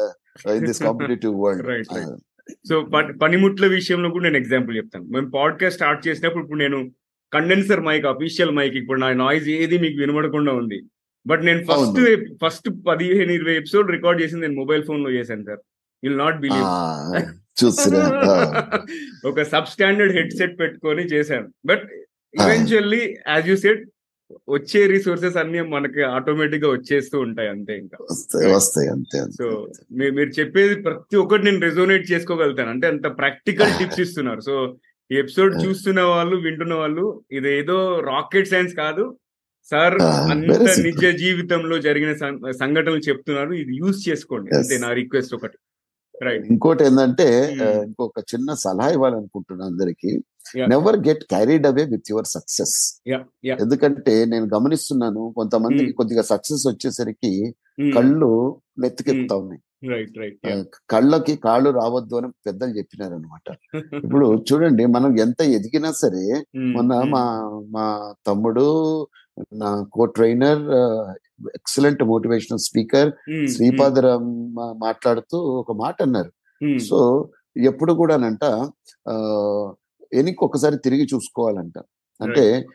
in 0.57 0.65
this 0.65 0.83
competitive 0.83 1.35
world. 1.41 1.67
So 2.69 2.75
పనిముట్ల 3.21 3.65
విషయంలో 3.67 4.09
కూడా 4.09 4.23
నేను 4.23 4.37
ఎగ్జాంపుల్ 4.37 4.77
చెప్తాను. 4.77 5.05
మేము 5.05 5.31
పాడ్కాస్ట్ 5.31 5.77
స్టార్ట్ 5.79 6.07
చేసినప్పుడు 6.07 6.43
ఇప్పుడు 6.43 6.59
నేను 6.59 6.91
కండెన్సర్ 7.33 7.81
మైక్ 7.81 8.05
అఫీషియల్ 8.05 8.51
మైక్ 8.51 8.75
ఇప్పుడు 8.75 8.99
నా 8.99 9.13
నాయిస్ 9.13 9.47
ఏది 9.47 9.77
మీకు 9.77 9.99
వినబడకుండా 9.99 10.53
ఉంది. 10.53 10.79
బట్ 11.27 11.45
నేను 11.45 11.63
ఫస్ట్ 11.63 11.99
ఫస్ట్ 12.45 12.69
పదిహేను 12.87 13.31
ఇరవై 13.31 13.55
ఎపిసోడ్ 13.55 13.91
రికార్డ్ 13.91 14.21
చేసింది 14.21 14.47
నేను 14.47 14.59
మొబైల్ 14.59 14.83
ఫోన్లో 14.83 15.11
చేశాను 15.11 15.43
సార్ 15.43 15.61
విల్ 16.03 16.17
నాట్ 16.17 16.39
బిలీవ్ 16.39 16.67
చూస్తున్నా. 17.61 18.03
ఒక 19.29 19.41
సబ్ 19.43 19.71
స్టాండర్డ్ 19.73 20.13
హెడ్ 20.17 20.35
సెట్ 20.37 20.59
పెట్టుకొని 20.59 21.03
చేశాను. 21.03 21.47
But 21.65 21.83
eventually 22.33 23.01
as 23.27 23.49
you 23.49 23.55
set 23.55 23.81
వచ్చే 24.49 24.81
రిసోర్సెస్ 24.87 25.37
అన్ని 25.37 25.61
మనకి 25.73 26.01
ఆటోమేటిక్గా 26.15 26.69
వచ్చేస్తూ 26.71 27.19
ఉంటాయి 27.19 27.49
అంతే 27.49 27.73
ఇంకా. 27.77 27.97
వస్తాయి 28.55 28.87
అంతే 28.87 29.19
సో 29.37 29.45
మీరు 30.15 30.31
చెప్పేది 30.39 30.75
ప్రతి 30.81 31.15
ఒక్కటి 31.15 31.45
నేను 31.45 31.61
రెజోనేట్ 31.61 32.11
చేసుకోగలుగుతాను. 32.11 32.69
అంటే 32.69 32.87
అంత 32.87 33.07
ప్రాక్టికల్ 33.17 33.73
టిప్స్ 33.79 34.01
ఇస్తున్నారు. 34.05 34.41
సో 34.41 34.55
ఈ 35.11 35.17
ఎపిసోడ్ 35.17 35.53
చూస్తున్న 35.65 36.01
వాళ్ళు 36.01 36.35
వింటున్న 36.35 36.73
వాళ్ళు 36.73 37.05
ఇది 37.31 37.49
ఏదో 37.59 37.99
రాకెట్ 38.11 38.47
సైన్స్ 38.47 38.75
కాదు. 38.75 39.03
సార్ 39.71 39.95
అంత. 40.33 40.51
నిజ 40.85 41.05
జీవితంలో 41.15 41.77
జరిగిన 41.79 42.13
సంఘటనలు 42.51 43.01
చెప్తున్నారు. 43.09 43.53
ఇది 43.53 43.73
యూజ్ 43.77 44.09
చేసుకోండి. 44.09 44.49
అంతే 44.57 44.77
నా 44.77 44.91
రిక్వెస్ట్ 44.93 45.35
ఒకటి. 45.39 45.57
ఇంకోటి 46.49 46.83
ఏంటంటే 46.83 47.25
Hmm. 47.51 47.79
ఇంకొక 47.85 48.19
చిన్న 48.31 48.53
సలహా 48.63 48.89
ఇవ్వాలనుకుంటున్నా 48.89 49.63
అందరికి. 49.65 50.11
Never 50.71 50.97
get 51.07 51.23
carried 51.23 51.65
away 51.67 51.83
with 51.91 52.09
your 52.11 52.27
success 52.27 52.75
ఎందుకంటే 53.55 54.13
నేను 54.25 54.45
గమనిస్తున్నాను 54.53 55.23
కొంతమందికి 55.37 55.89
Hmm. 55.89 55.97
కొద్దిగా 55.97 56.23
సక్సెస్ 56.31 56.63
వచ్చేసరికి 56.67 57.33
కళ్ళు 57.93 58.31
నెత్తికెత్తుతా 58.79 59.35
ఉన్నాయి. 59.35 59.61
కళ్ళకి 60.89 61.33
కాళ్ళు 61.45 61.69
రావద్దు 61.77 62.15
అని 62.17 62.27
పెద్దలు 62.47 62.73
చెప్పినారు 62.79 63.13
అనమాట 63.15 63.47
ఇప్పుడు 64.05 64.27
చూడండి 64.49 64.83
మనం 64.95 65.11
ఎంత 65.19 65.41
ఎదిగినా 65.57 65.91
సరే 66.01 66.25
మొన్న 66.75 66.91
మా 67.13 67.23
మా 67.75 67.85
తమ్ముడు 68.27 68.65
నా 69.53 69.83
co 69.93 70.05
trainer 70.05 70.61
excellent 71.55 72.03
motivational 72.03 72.59
speaker 72.59 73.09
Sripadaram 73.47 74.55
మాట్లాడుతూ 74.81 75.37
ఒక 75.37 75.71
మాట 75.71 75.95
అన్నారు. 76.01 76.31
సో 76.79 77.29
ఎప్పుడు 77.57 77.93
కూడానంట 77.93 78.43
ఆ, 79.09 79.13
ఎన్నిక 80.13 80.43
ఒకసారి 80.43 80.77
తిరిగి 80.77 81.07
చూసుకోవాలంట. 81.13 81.77
అంటే 82.21 82.65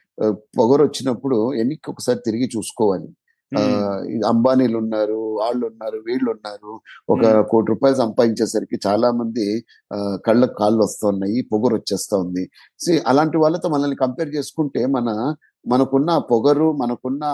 పొగరు 0.59 0.83
వచ్చినప్పుడు 0.85 1.55
ఎన్నిక 1.55 1.91
ఒకసారి 1.91 2.19
తిరిగి 2.27 2.49
చూసుకోవాలి. 2.57 3.09
అంబానీలు 4.29 4.79
ఉన్నారు 4.79 5.13
వాళ్ళు 5.13 5.67
ఉన్నారు 5.67 5.99
వీళ్ళు 6.07 6.31
ఉన్నారు. 6.31 6.81
ఒక. 7.09 7.21
కోటి 7.41 7.67
రూపాయలు 7.69 7.97
సంపాదించేసరికి 7.97 8.81
చాలా 8.87 9.11
మంది 9.11 9.65
ఆ, 9.95 10.17
కళ్ళకు 10.27 10.55
కాళ్ళు 10.59 10.83
వస్తున్నాయి 10.83 11.49
పొగరు 11.53 11.75
వచ్చేస్తా 11.75 12.19
ఉంది 12.19 12.51
అలాంటి 13.07 13.37
వాళ్ళతో 13.37 13.69
మనల్ని 13.69 13.97
కంపేర్ 13.97 14.35
చేసుకుంటే 14.35 14.87
మన 14.87 15.35
మనకున్న 15.67 16.19
పొగరు 16.19 16.73
మనకున్న. 16.73 17.25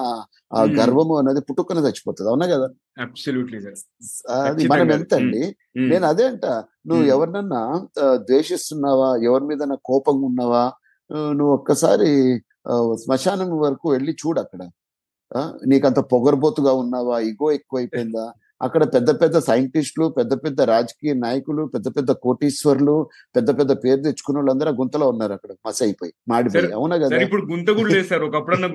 గర్వము 0.81 1.19
అనేది 1.19 1.41
పుట్టుకుని 1.41 1.81
చచ్చిపోతుంది. 1.81 2.29
అవునా 2.29 2.47
కదా? 2.47 2.69
అది 4.31 4.69
మనం. 4.69 4.91
ఎంత 4.93 5.15
అండి? 5.15 5.57
నేను 5.89 6.07
అదే 6.07 6.27
అంట. 6.27 6.47
నువ్వు. 6.87 7.05
ఎవరినన్నా 7.09 7.87
ద్వేషిస్తున్నావా? 8.17 9.17
ఎవరి 9.17 9.45
మీద 9.45 9.59
కోపంగా 9.85 10.27
ఉన్నావా? 10.27 10.73
నువ్వు 11.31 11.55
ఒక్కసారి 11.55 12.39
శ్మశానం 12.95 13.59
వరకు 13.59 13.91
వెళ్ళి 13.91 14.13
చూడు 14.13 14.41
అక్కడ. 14.41 14.61
నీకంత 15.71 16.01
పొగరబోతుగా 16.13 16.73
ఉన్నావా? 16.75 17.19
ఇగో 17.23 17.49
ఎక్కువైపోయిందా? 17.53 18.25
అక్కడ 18.61 18.83
పెద్ద 18.95 19.11
పెద్ద 19.21 19.37
సైంటిస్టులు 19.39 20.07
పెద్ద 20.09 20.33
పెద్ద 20.43 20.61
రాజకీయ 20.71 21.13
నాయకులు 21.23 21.63
పెద్ద 21.67 21.89
పెద్ద 21.97 22.11
కోటీశ్వర్లు 22.25 22.95
పెద్ద 23.35 23.51
పెద్ద 23.59 23.73
పేరు 23.83 24.01
తెచ్చుకున్న 24.01 24.39
వాళ్ళందరూ 24.39 24.71
గుంతలో 24.73 25.07
ఉన్నారు 25.09 25.33
అక్కడ. 25.33 25.51
మస 25.67 25.79
అయిపోయి 25.83 26.13
మాడిపోయి. 26.29 26.71
అవునా 26.73 26.97
కదా? 26.97 27.19
ఇప్పుడు 27.25 27.43
గుంత 27.51 27.69
కూడా 27.79 27.91
లేదు 27.95 28.07
సార్. 28.09 28.25
ఒకప్పుడన్నా 28.29 28.69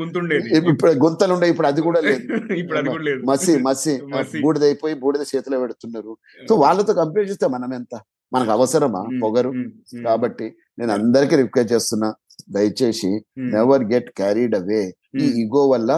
ఇప్పుడు 0.61 0.91
గుంతలు 1.05 1.33
ఉండే 1.33 1.47
ఇప్పుడు 1.47 1.67
అది 1.67 1.81
కూడా 1.81 2.01
లేదు. 2.01 2.19
ఇప్పుడు 2.61 2.77
అది 2.81 2.89
కూడా 2.89 3.05
లేదు. 3.09 3.21
మసి 3.29 3.53
మసి 3.67 3.93
మసి. 4.15 4.41
బూడిదైపోయి 4.43 4.95
బూడిద 5.03 5.23
చేతిలో 5.31 5.59
పెడుతున్నారు. 5.63 6.13
సో 6.41 6.55
వాళ్ళతో 6.55 6.95
కంపేర్ 6.99 7.29
చేస్తే 7.31 7.49
మనం 7.55 7.71
ఎంత? 7.73 7.93
మనకు 8.31 8.51
అవసరమా 8.51 9.01
ఉమ్, 9.05 9.19
పొగరు? 9.21 9.51
ఉమ్, 9.55 9.65
ఉమ్, 9.93 10.03
కాబట్టి 10.05 10.47
నేను 10.79 10.91
అందరికీ 10.91 11.35
రిక్వెస్ట్ 11.41 11.73
చేస్తున్నా 11.73 12.09
దయచేసి 12.49 13.11
నెవర్ 13.53 13.83
గెట్ 13.91 14.09
క్యారీడ్ 14.19 14.55
అవే 14.55 14.83
ఈ 15.17 15.27
ఈగో 15.41 15.63
వల్ల 15.69 15.91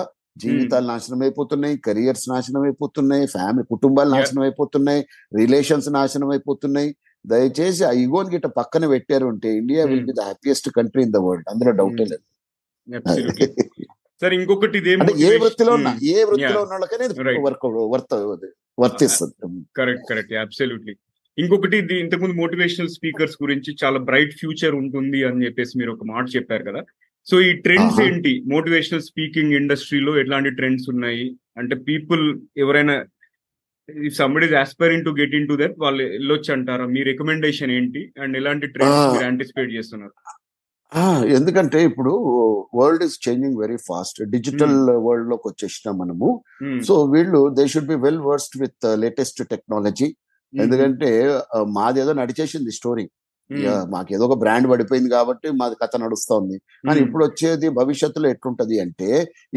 జీవితాలు 0.43 0.87
నాశనం 0.87 1.21
అయిపోతున్నాయి 1.21 1.75
కెరియర్స్ 1.77 2.25
నాశనం 2.29 2.61
అయిపోతున్నాయి 2.61 3.25
ఫ్యామిలీ 3.27 3.65
కుటుంబాలు. 3.71 4.09
నాశనం 4.09 4.43
అయిపోతున్నాయి 4.43 5.01
రిలేషన్స్ 5.35 5.89
నాశనం 5.93 6.29
అయిపోతున్నాయి 6.29 6.89
దయచేసి 7.25 7.83
ఆ 7.83 7.91
ఈగోని 8.01 8.29
గిట్ట 8.29 8.47
పక్కన 8.59 8.85
పెట్టారు 8.87 9.25
అంటే 9.25 9.49
India 9.57 9.81
will. 9.85 10.05
Be 10.05 10.15
the 10.19 10.21
happiest 10.21 10.69
country 10.69 11.03
in 11.03 11.13
the 11.13 11.21
world 11.27 11.49
అందులో 11.49 11.71
డౌటే. 11.71 12.05
లేదు. 12.05 12.25
సార్ 14.21 14.33
ఇంకొకటి 14.37 14.77
ఏ 15.25 15.29
వృత్తిలో 15.37 15.71
ఉన్నా 15.73 15.91
ఏ 16.13 16.23
వృత్తిలో. 16.23 16.61
ఉన్న 16.61 16.73
వాళ్ళకనే. 16.73 17.05
వర్క్ 17.41 17.67
వర్త్ 17.93 18.15
వర్తిస్తుంది 18.77 19.35
కరెక్ట్ 19.77 20.05
కరెక్ట్ 20.09 20.33
అబ్సల్యూట్లీ 20.41 20.93
ఇంకొకటి 21.37 21.77
ఇంతకుముందు 21.99 22.35
మోటివేషనల్ 22.35 22.89
స్పీకర్స్ 22.89 23.37
గురించి 23.43 23.71
చాలా 23.83 23.99
బ్రైట్ 23.99 24.33
ఫ్యూచర్ 24.33 24.75
ఉంటుంది 24.75 25.19
అని 25.23 25.43
చెప్పేసి 25.45 25.73
మీరు 25.77 25.91
ఒక 25.91 26.05
మాట 26.05 26.25
చెప్పారు 26.35 26.63
కదా 26.63 26.81
సో 27.27 27.35
ఈ 27.41 27.51
ట్రెండ్స్. 27.65 27.97
ఏంటి 28.05 28.31
మోటివేషనల్ 28.53 29.05
స్పీకింగ్ 29.09 29.53
ఇండస్ట్రీలో 29.59 30.11
ఎట్లాంటి 30.21 30.51
ట్రెండ్స్ 30.59 30.87
ఉన్నాయి 30.93 31.25
అంటే 31.59 31.75
పీపుల్ 31.87 32.23
ఎవరైనా 32.63 32.95
if 33.89 34.15
somebody 34.19 34.45
is 34.47 34.55
aspiring 34.61 35.05
to 35.05 35.11
get 35.19 35.35
in 35.37 35.47
to 35.47 35.55
that 35.61 35.77
వాళ్ళు 35.83 36.03
వెళ్ళొచ్చు 36.15 36.51
అంటారా 36.55 36.85
మీ 36.93 37.01
రికమెండేషన్ 37.09 37.71
ఏంటి 37.77 38.01
అండ్ 38.23 38.35
ఎలాంటి 38.41 38.67
ట్రెండ్స్. 38.75 39.01
మీరు 39.07 39.25
యాంటిసిపేట్ 39.27 39.71
చేస్తున్నారు 39.77 40.15
ఎందుకంటే 41.37 41.79
ఇప్పుడు 41.89 42.11
world 42.73 43.03
is 43.07 43.17
changing 43.25 43.57
very 43.63 43.77
fast 43.87 44.19
digital 44.33 44.75
వరల్డ్లోకి 45.07 45.47
వచ్చేసినాం 45.51 45.95
మనము 46.01 46.29
Hmm. 46.61 46.77
సో 46.87 46.93
వీళ్ళు 47.13 47.41
they 47.57 47.65
should 47.73 47.89
be 47.91 47.97
well 48.05 48.23
versed 48.27 48.57
with 48.63 48.85
latest 49.03 49.41
technology 49.53 50.07
Hmm. 50.07 50.61
ఎందుకంటే 50.63 51.09
మాదేదో 51.77 52.13
నడిచేసింది 52.21 52.73
స్టోరీ 52.79 53.05
Hmm. 53.05 53.13
మాకేదో 53.93 54.23
ఒక 54.29 54.35
బ్రాండ్ 54.43 54.67
పడిపోయింది 54.71 55.09
కాబట్టి 55.15 55.47
మాది 55.61 55.75
కథ 55.81 56.01
నడుస్తా 56.03 56.33
ఉంది 56.41 56.57
కానీ. 56.87 56.99
ఇప్పుడు 57.05 57.23
వచ్చేది 57.29 57.69
భవిష్యత్తులో 57.79 58.27
ఎట్లుంటది 58.35 58.77
అంటే 58.85 59.09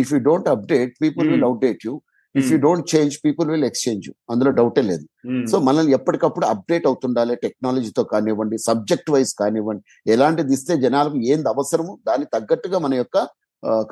if 0.02 0.12
you 0.14 0.20
don't 0.30 0.48
update 0.54 0.94
people 1.04 1.28
will. 1.32 1.44
Outdate 1.48 1.82
you 1.88 1.94
if 2.34 2.48
you. 2.52 2.58
Don't 2.64 2.86
change 2.94 3.14
people 3.24 3.48
will 3.52 3.66
exchange 3.68 4.04
you 4.08 4.12
అందులో 4.32 4.50
డౌటే 4.58 4.82
లేదు. 4.90 5.04
సో 5.50 5.56
మనల్ని 5.68 5.92
ఎప్పటికప్పుడు 5.98 6.46
అప్డేట్ 6.52 6.86
అవుతుండాలి 6.90 7.34
టెక్నాలజీతో 7.44 8.04
కానివ్వండి 8.14 8.58
సబ్జెక్ట్ 8.68 9.12
వైజ్ 9.14 9.34
కానివ్వండి 9.42 9.84
ఎలాంటిది 10.14 10.54
ఇస్తే 10.58 10.76
జనాలకు 10.86 11.20
ఏంది 11.32 11.50
అవసరము 11.54 11.94
దానికి 12.10 12.30
తగ్గట్టుగా 12.36 12.80
మన 12.86 12.94
యొక్క 13.02 13.18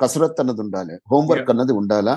కసరత్ 0.01 0.41
అన్నది 0.41 0.61
ఉండాలి 0.65 0.95
హోంవర్క్. 1.11 1.49
అన్నది 1.53 1.73
ఉండాలా. 1.81 2.15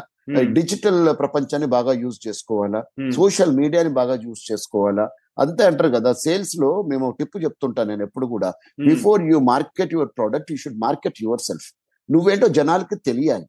డిజిటల్ 0.53 1.19
ప్రపంచాన్ని 1.19 1.69
బాగా 1.69 1.93
యూజ్ 1.93 2.29
చేసుకోవాలా. 2.29 2.85
సోషల్ 3.11 3.57
మీడియాని 3.57 3.89
బాగా 3.89 4.15
యూజ్ 4.15 4.53
చేసుకోవాలా? 4.53 5.11
అంతే 5.39 5.65
అంటారు 5.65 5.89
కదా 5.89 6.13
సేల్స్లో 6.13 6.83
మేము 6.83 7.11
టిప్ 7.11 7.45
చెప్తుంటాను 7.45 7.89
నేను 7.89 8.03
ఎప్పుడు 8.03 8.27
కూడా. 8.27 8.53
Before 8.89 9.23
you 9.23 9.39
market 9.39 9.95
your 9.95 10.09
product 10.09 10.53
you 10.53 10.57
should 10.59 10.79
market 10.79 11.15
yourself. 11.41 11.75
నువ్వేంటో 12.11 12.49
జనాలకి 12.49 12.97
తెలియాలి. 12.97 13.47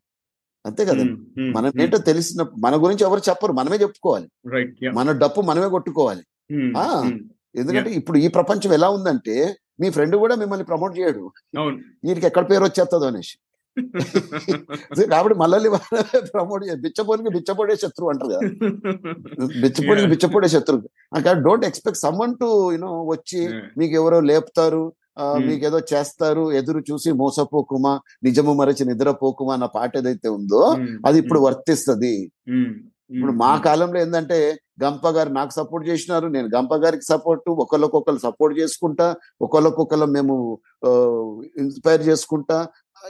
అంతే 0.65 0.85
కదా. 0.85 1.03
మనం 1.53 1.71
ఏంటో 1.81 1.97
తెలిసిన 1.97 2.45
మన 2.59 2.83
గురించి 2.83 3.03
ఎవరు 3.03 3.21
చెప్పరు. 3.29 3.53
మనమే 3.53 3.77
చెప్పుకోవాలి. 3.77 4.29
మన 4.89 5.11
డప్పు 5.11 5.41
మనమే 5.41 5.67
కొట్టుకోవాలి. 5.67 6.23
ఆ. 6.77 7.03
ఎందుకంటే 7.55 7.89
ఇప్పుడు 7.91 8.17
ఈ 8.17 8.27
ప్రపంచం 8.27 8.73
ఎలా 8.73 8.89
ఉందంటే 8.89 9.55
మీ 9.79 9.89
ఫ్రెండ్ 9.89 10.15
కూడా 10.15 10.35
మిమ్మల్ని 10.35 10.65
ప్రమోట్ 10.65 10.99
చేయడు. 10.99 11.31
వీరికి 12.03 12.27
ఎక్కడ 12.27 12.49
పేరు 12.49 12.63
వచ్చేస్తుందో 12.63 13.05
అనేసి. 13.05 13.37
కాబట్టి 15.13 15.35
మళ్ళీ 15.39 15.69
ప్రమోట్ 16.33 16.63
బిచ్చపోనికి 16.83 17.31
బిచ్చపోడే 17.35 17.75
శత్రువు 17.75 18.09
అంటారు 18.11 18.31
కదా. 18.33 18.43
బిచ్చపోడికి. 19.63 20.07
బిచ్చపోడే 20.07 20.47
శత్రువు. 20.47 20.83
అక్కడ 21.15 21.35
don't 21.47 21.65
expect 21.65 22.01
someone 22.05 22.35
to 22.35 22.49
you know 22.73 22.91
వచ్చి 23.13 23.41
మీకు 23.77 23.95
ఎవరో 24.01 24.19
లేపుతారు 24.31 24.83
Hmm. 25.17 25.43
మీకు 25.47 25.63
ఏదో 25.65 25.79
చేస్తారు 25.91 26.41
ఎదురు 26.51 26.79
చూసి 26.89 27.09
మోసపోకుమా 27.11 27.91
నిజము 28.23 28.53
మరచి 28.53 28.83
నిద్రపోకుమా 28.85 29.53
అన్న 29.53 29.67
పాట 29.75 29.91
ఏదైతే 29.97 30.27
ఉందో 30.29 30.61
అది 31.05 31.17
ఇప్పుడు 31.19 31.39
వర్తిస్తుంది. 31.39 32.11
ఇప్పుడు 33.11 33.33
మా 33.33 33.51
కాలంలో 33.57 33.97
ఏంటంటే 33.99 34.37
గంప 34.83 35.07
గారు 35.07 35.29
నాకు 35.29 35.51
సపోర్ట్ 35.51 35.85
చేసినారు 35.89 36.27
నేను 36.27 36.47
గంప 36.55 36.73
గారికి 36.75 37.05
సపోర్ట్ 37.05 37.47
ఒకళ్ళకొకళ్ళు 37.63 38.19
సపోర్ట్ 38.19 38.55
చేసుకుంటా 38.59 39.07
ఒకళ్ళకొకళ్ళు 39.41 40.07
మేము 40.17 40.35
ఇన్స్పైర్ 41.57 42.03
చేసుకుంటా 42.09 42.57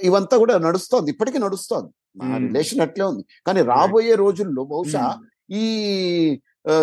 ఇవంతా 0.01 0.37
కూడా 0.37 0.57
నడుస్తోంది. 0.57 1.11
ఇప్పటికీ 1.11 1.37
నడుస్తోంది. 1.37 1.91
మా 2.17 2.37
రిలేషన్ 2.37 2.81
అట్లే 2.81 3.05
ఉంది. 3.05 3.23
కానీ 3.47 3.61
రాబోయే 3.61 4.15
రోజుల్లో 4.15 4.63
బహుశా 4.63 5.05
ఈ 5.51 5.63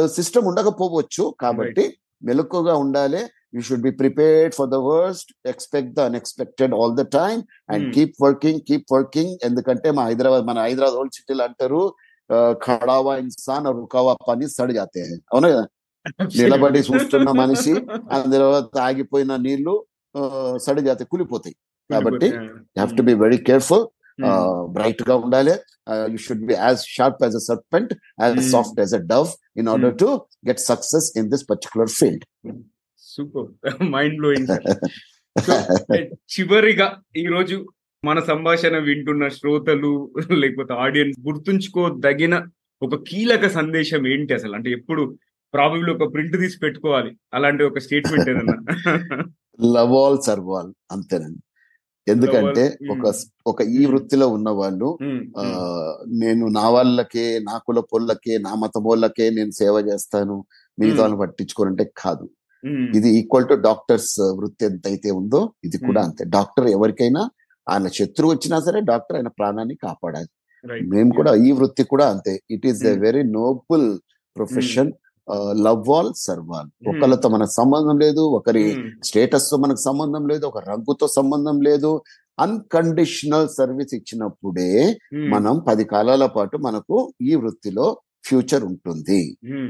సిస్టమ్ 0.06 0.46
ఉండకపోవచ్చు. 0.46 1.34
కాబట్టి 1.40 1.84
మెలకుగా 2.22 2.74
ఉండాలి. 2.74 3.22
You 3.54 3.60
should 3.60 3.82
be 3.82 3.90
prepared 3.90 4.54
for 4.54 4.70
the 4.70 4.74
worst. 4.74 5.32
Expect 5.46 5.92
the 5.94 6.00
unexpected 6.00 6.74
all 6.74 6.96
the 6.96 7.00
time. 7.00 7.42
And 7.70 7.94
keep 7.94 8.14
working 8.22 8.60
keep 8.68 8.92
working. 8.92 9.38
ఎందుకంటే 9.44 9.90
మా 9.90 10.04
హైదరాబాద్ 10.04 10.46
మన 10.46 10.58
హైదరాబాద్ 10.58 10.98
ఓల్డ్ 11.00 11.14
సిటీలు 11.14 11.42
అంటారు 11.42 11.94
ఖడావా 12.64 13.16
ఇన్సాన్ 13.16 13.66
రుకావా 13.66 14.16
పని 14.28 14.48
సడి 14.48 14.74
జాతే. 14.74 15.02
అవునా 15.32 15.48
కదా? 15.48 15.64
నిలబడి 16.36 16.78
చూస్తున్న 16.78 17.30
మనిషి 17.30 17.74
అందులో 18.12 18.60
తాగిపోయిన 18.60 19.36
నీళ్ళు 19.36 19.84
సడి 20.56 20.80
జాతే 20.80 21.04
కూలిపోతాయి. 21.04 21.56
కాబట్టి 21.94 22.28
have 22.78 22.92
to 23.00 23.04
be 23.10 23.14
very 23.24 23.40
careful 23.50 23.84
బ్రైట్గా 24.76 25.14
ఉండాలి. 25.24 25.54
You 26.12 26.18
should 26.26 26.44
be 26.50 26.56
as 26.64 26.82
sharp 26.96 27.20
as 27.26 27.36
a 27.40 27.44
serpent 27.50 27.92
as. 28.24 28.40
Soft 28.54 28.78
as 28.84 28.94
a 29.00 29.02
dove 29.14 29.30
in 29.62 29.70
order 29.74 29.96
to 30.04 30.08
get 30.50 30.62
success 30.70 31.08
in 31.20 31.28
this 31.34 31.44
particular 31.52 31.92
field 31.98 32.24
super 33.02 33.48
mind 33.96 34.16
blowing 34.20 34.50
చివరిగా 36.34 36.88
ఈ 37.22 37.26
రోజు 37.34 37.56
మన 38.04 38.18
సంభాషణ 38.30 38.76
వింటున్న 38.86 39.24
శ్రోతలు 39.36 39.90
లేకపోతే 40.42 40.72
ఆడియన్స్ 40.84 41.18
గుర్తుంచుకోదగిన 41.26 42.34
ఒక 42.86 42.94
కీలక 43.08 43.44
సందేశం 43.58 44.00
ఏంటి 44.12 44.32
అసలు? 44.36 44.54
అంటే 44.58 44.68
ఎప్పుడు 44.76 45.02
ప్రాబబ్లీ 45.54 45.90
ఒక 45.94 46.06
ప్రింట్ 46.14 46.36
తీసి 46.42 46.56
పెట్టుకోవాలి. 46.64 47.10
అలాంటి 47.36 47.62
ఒక 47.68 47.80
స్టేట్మెంట్ 47.84 48.30
ఏదన్నా? 48.32 48.56
లవ్ 49.76 49.92
ఆల్ 50.00 50.18
సర్వ్ 50.28 50.48
ఆల్ 50.56 50.70
అంతేనండి. 50.94 51.42
ఎందుకంటే 52.06 52.62
ఒక 52.92 53.04
ఒక 53.46 53.62
ఈ 53.78 53.82
వృత్తిలో 53.86 54.26
ఉన్న 54.36 54.48
వాళ్ళు 54.60 54.88
నేను 56.22 56.44
నా 56.56 56.64
వాళ్ళకే 56.74 57.26
నా 57.48 57.56
కుల 57.66 57.80
పొల్లకే 57.92 58.34
నా 58.46 58.52
మతమోళ్ళకే 58.62 59.26
నేను 59.30 59.52
సేవ 59.60 59.74
చేస్తాను 59.90 60.36
మిగతా. 60.78 61.00
వాళ్ళని 61.02 61.20
పట్టించుకోనంటే 61.22 61.84
కాదు. 62.02 62.24
ఇది 62.96 63.08
ఈక్వల్ 63.18 63.48
టు 63.48 63.54
డాక్టర్స్ 63.68 64.10
వృత్తి 64.40 64.64
ఎంత 64.64 64.84
అయితే 64.86 65.10
ఉందో 65.20 65.40
ఇది 65.64 65.78
కూడా. 65.86 66.00
అంతే. 66.08 66.22
డాక్టర్ 66.36 66.66
ఎవరికైనా 66.76 67.22
ఆయన 67.66 67.88
శత్రువు 67.98 68.30
వచ్చినా 68.34 68.56
సరే 68.66 68.80
డాక్టర్ 68.90 69.16
ఆయన 69.16 69.30
ప్రాణాన్ని 69.38 69.76
కాపాడాలి. 69.86 70.30
మేము 70.92 71.10
కూడా 71.18 71.32
ఈ 71.46 71.52
వృత్తి 71.60 71.84
కూడా 71.92 72.06
అంతే. 72.14 72.34
It 72.50 72.66
is 72.70 72.82
a. 72.84 72.94
Very 73.06 73.22
noble 73.38 73.86
profession 74.36 74.90
love 75.66 75.90
all 75.96 76.12
serve 76.26 76.50
all 76.58 76.70
ఒకళ్ళతో 76.92 77.28
మనకు 77.34 77.52
సంబంధం 77.60 77.96
లేదు 78.04 78.22
ఒకరి 78.38 78.64
స్టేటస్తో 79.08 79.56
మనకు 79.64 79.82
సంబంధం 79.88 80.24
లేదు 80.32 80.44
ఒక 80.50 80.60
రంగుతో 80.70 81.06
సంబంధం 81.18 81.58
లేదు 81.68 81.90
అన్కండిషనల్ 82.44 83.48
సర్వీస్ 83.58 83.92
ఇచ్చినప్పుడే. 83.98 84.70
మనం 85.34 85.54
పది 85.68 85.84
కాలాల 85.92 86.26
పాటు 86.36 86.56
మనకు 86.66 86.96
ఈ 87.30 87.34
వృత్తిలో 87.42 87.86
ఫ్యూచర్ 88.26 88.64
ఉంటుంది. 88.70 89.20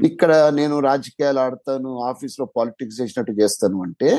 ఇక్కడ 0.09 0.31
నేను 0.59 0.75
రాజకీయాలు 0.79 1.39
ఆడతాను 1.45 1.91
ఆఫీస్లో 2.11 2.45
పాలిటిక్స్ 2.57 2.99
చేసినట్టు 3.01 3.33
చేస్తాను 3.41 3.77
అంటే 3.85 4.09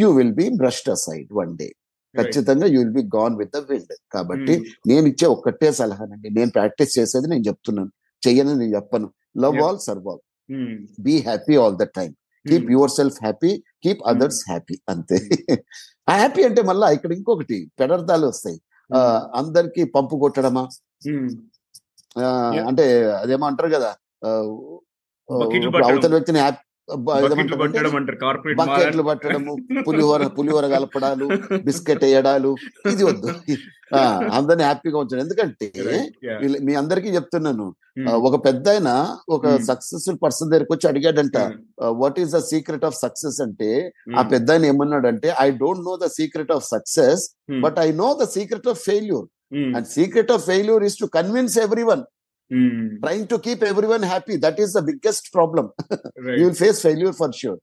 you 0.00 0.08
will 0.18 0.34
be 0.40 0.46
brushed 0.60 0.90
aside 0.96 1.30
one 1.40 1.52
day. 1.60 1.68
ఖచ్చితంగా 2.14 2.66
you 2.74 2.78
will 2.82 2.94
be 2.98 3.04
gone 3.16 3.36
with 3.40 3.52
the 3.56 3.60
wind 3.70 3.94
కాబట్టి. 4.14 4.54
నేను 4.90 5.06
ఇచ్చే 5.12 5.26
ఒక్కటే 5.36 5.70
సలహానండి 5.80 6.30
నేను 6.38 6.50
ప్రాక్టీస్ 6.58 6.98
చేసేది 6.98 7.28
నేను 7.34 7.44
చెప్తున్నాను 7.50 7.92
చెయ్యని 8.22 8.54
నేను 8.62 8.72
చెప్పను 8.78 9.08
love. 9.44 9.58
All 9.66 9.80
serve 9.88 10.08
all. 10.12 10.22
Be 11.00 11.22
happy 11.22 11.56
all 11.56 11.76
the 11.76 11.82
time 11.82 12.14
keep 12.46 12.62
Hmm. 12.62 12.72
Yourself 12.90 13.16
happy 13.22 13.64
keep 13.82 14.00
others 14.06 14.44
happy 14.48 14.80
అంతే. 14.88 15.16
హ్యాపీ 16.10 16.42
అంటే 16.42 16.62
మళ్ళా 16.62 16.90
ఇక్కడ 16.90 17.12
ఇంకొకటి 17.12 17.70
పెడర్థాలు 17.80 18.26
వస్తాయి. 18.26 18.60
ఆ, 18.96 18.98
అందరికి 19.34 19.84
పంపు 19.84 20.16
కొట్టడమా? 20.16 20.68
Hmm. 21.08 21.28
అంటే 22.68 23.04
అదేమో 23.12 23.46
అంటారు 23.46 23.68
కదా 23.68 23.90
అవతల. 24.24 26.10
వ్యక్తిని 26.10 26.38
హ్యాపీ 26.38 26.62
బకెట్లు 28.60 29.02
పట్టడము 29.02 29.52
పులిహోర 29.86 30.26
పులిహోర 30.28 30.66
కలపడాలు 30.66 31.26
బిస్కెట్ 31.64 32.04
వేయడాలు 32.04 32.50
ఇది 32.88 33.04
వద్దు. 33.04 33.28
అందరిని 34.30 34.62
హ్యాపీగా 34.62 34.98
ఉంచడం. 34.98 35.18
ఎందుకంటే 35.18 35.66
మీ 36.60 36.74
అందరికీ 36.74 37.08
చెప్తున్నాను. 37.08 37.66
ఆ, 38.02 38.12
ఒక 38.28 38.44
పెద్ద 38.44 38.68
ఆయన 38.68 38.90
ఒక 39.28 39.46
Hmm. 39.46 39.64
సక్సెస్ఫుల్ 39.64 40.18
పర్సన్ 40.22 40.50
దగ్గరికి 40.50 40.72
వచ్చి 40.72 40.88
అడిగాడంట 40.88 41.36
what 41.96 42.20
is 42.20 42.30
the 42.30 42.38
secret 42.42 42.84
of 42.84 42.96
success 42.96 43.40
అంటే 43.40 43.70
ఆ 44.16 44.22
పెద్ద 44.22 44.50
ఆయన 44.50 44.64
ఏమన్నాడంటే 44.64 45.34
I 45.40 45.50
don't 45.50 45.84
know 45.84 45.96
the 45.96 46.08
secret 46.10 46.52
of 46.52 46.64
success 46.64 47.24
but 47.60 47.78
I 47.78 47.92
know 47.92 48.18
the 48.22 48.28
secret 48.28 48.68
of 48.68 48.80
failure 48.84 49.26
and 49.76 49.86
secret 49.86 50.32
of 50.32 50.44
failure 50.46 50.84
is 50.84 50.98
to 50.98 51.04
convince 51.14 51.58
everyone 51.82 52.04
trying 53.04 53.28
to 53.32 53.36
keep 53.46 53.64
everyone 53.94 54.04
happy 54.12 54.36
that 54.46 54.60
is 54.64 54.72
the 54.78 54.82
biggest 54.90 55.28
problem 55.36 55.68
you 56.38 56.42
will 56.46 56.60
face 56.64 56.80
failure 56.86 57.14
for 57.20 57.34
sure 57.40 57.60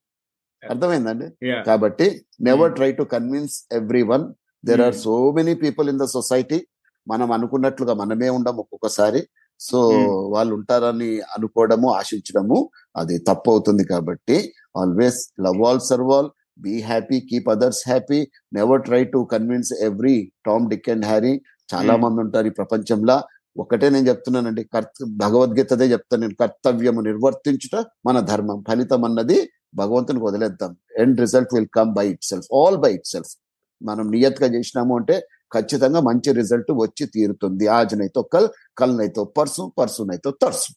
అర్థమైందండి? 0.64 1.28
కాబట్టి 1.70 2.08
never. 2.48 2.72
Try 2.78 2.92
to 3.00 3.04
convince 3.16 3.58
everyone 4.14 4.26
there 4.64 4.82
are. 4.88 4.96
So 5.06 5.14
many 5.38 5.54
people 5.66 5.90
in 5.94 6.02
the 6.04 6.08
society 6.18 6.60
మనం 7.08 7.28
అనుకున్నట్లుగా 7.36 7.94
మనమే 8.02 8.30
ఉండం 8.38 8.56
ఒక్కొక్కసారి. 8.64 9.22
So 9.60 9.80
Hmm. 9.94 10.12
వాళ్ళు 10.34 10.52
ఉంటారని 10.58 11.10
అనుకోవడము 11.36 11.88
ఆశించడము 12.00 12.58
అది 13.00 13.16
తప్పు 13.30 13.50
అవుతుంది 13.54 13.84
కాబట్టి 13.92 14.38
always 14.82 15.20
love 15.46 15.62
all 15.70 15.82
serve 15.88 16.12
all 16.18 16.30
be 16.66 16.76
happy 16.90 17.18
keep 17.30 17.50
others 17.54 17.82
happy 17.90 18.20
never 18.58 18.82
try 18.88 19.02
to 19.16 19.20
convince 19.34 19.72
every 19.88 20.16
Tom 20.48 20.68
Dick 20.74 20.88
and 20.94 21.06
Harry 21.12 21.34
చాలా 21.74 21.94
Hmm. 21.96 22.04
మంది 22.06 22.20
ఉంటారు 22.26 22.48
ఈ 22.52 22.54
ప్రపంచంలో. 22.60 23.18
ఒకటే 23.58 23.90
నేను 23.90 24.08
చెప్తున్నానండి 24.08 24.64
కర్త 24.64 25.06
భగవద్గీతదే 25.18 25.86
చెప్తాను 25.92 26.22
నేను 26.22 26.36
కర్తవ్యము 26.40 27.02
నిర్వర్తించుట 27.02 27.86
మన 28.06 28.20
ధర్మం 28.20 28.64
ఫలితం 28.68 29.06
అన్నది 29.06 29.50
భగవంతునికి 29.76 30.26
వదిలేద్దాం. 30.26 30.78
End 30.98 31.20
result 31.20 31.54
will 31.54 31.68
come 31.74 31.94
by 31.94 32.10
itself 32.24 32.48
all 32.56 32.78
by 32.78 32.94
itself 33.08 33.38
మనం 33.84 34.12
నియత్గా 34.12 34.48
చేసినాము 34.48 34.98
అంటే 34.98 35.28
ఖచ్చితంగా 35.54 36.00
మంచి 36.00 36.34
రిజల్ట్ 36.34 36.72
వచ్చి 36.72 37.06
తీరుతుంది. 37.06 37.68
ఆజనైతో 37.68 38.22
కల్ 38.24 38.50
కల్నైతో 38.78 39.24
పర్సు 39.24 39.72
పర్సునైతో 39.80 40.32
తర్సు. 40.32 40.72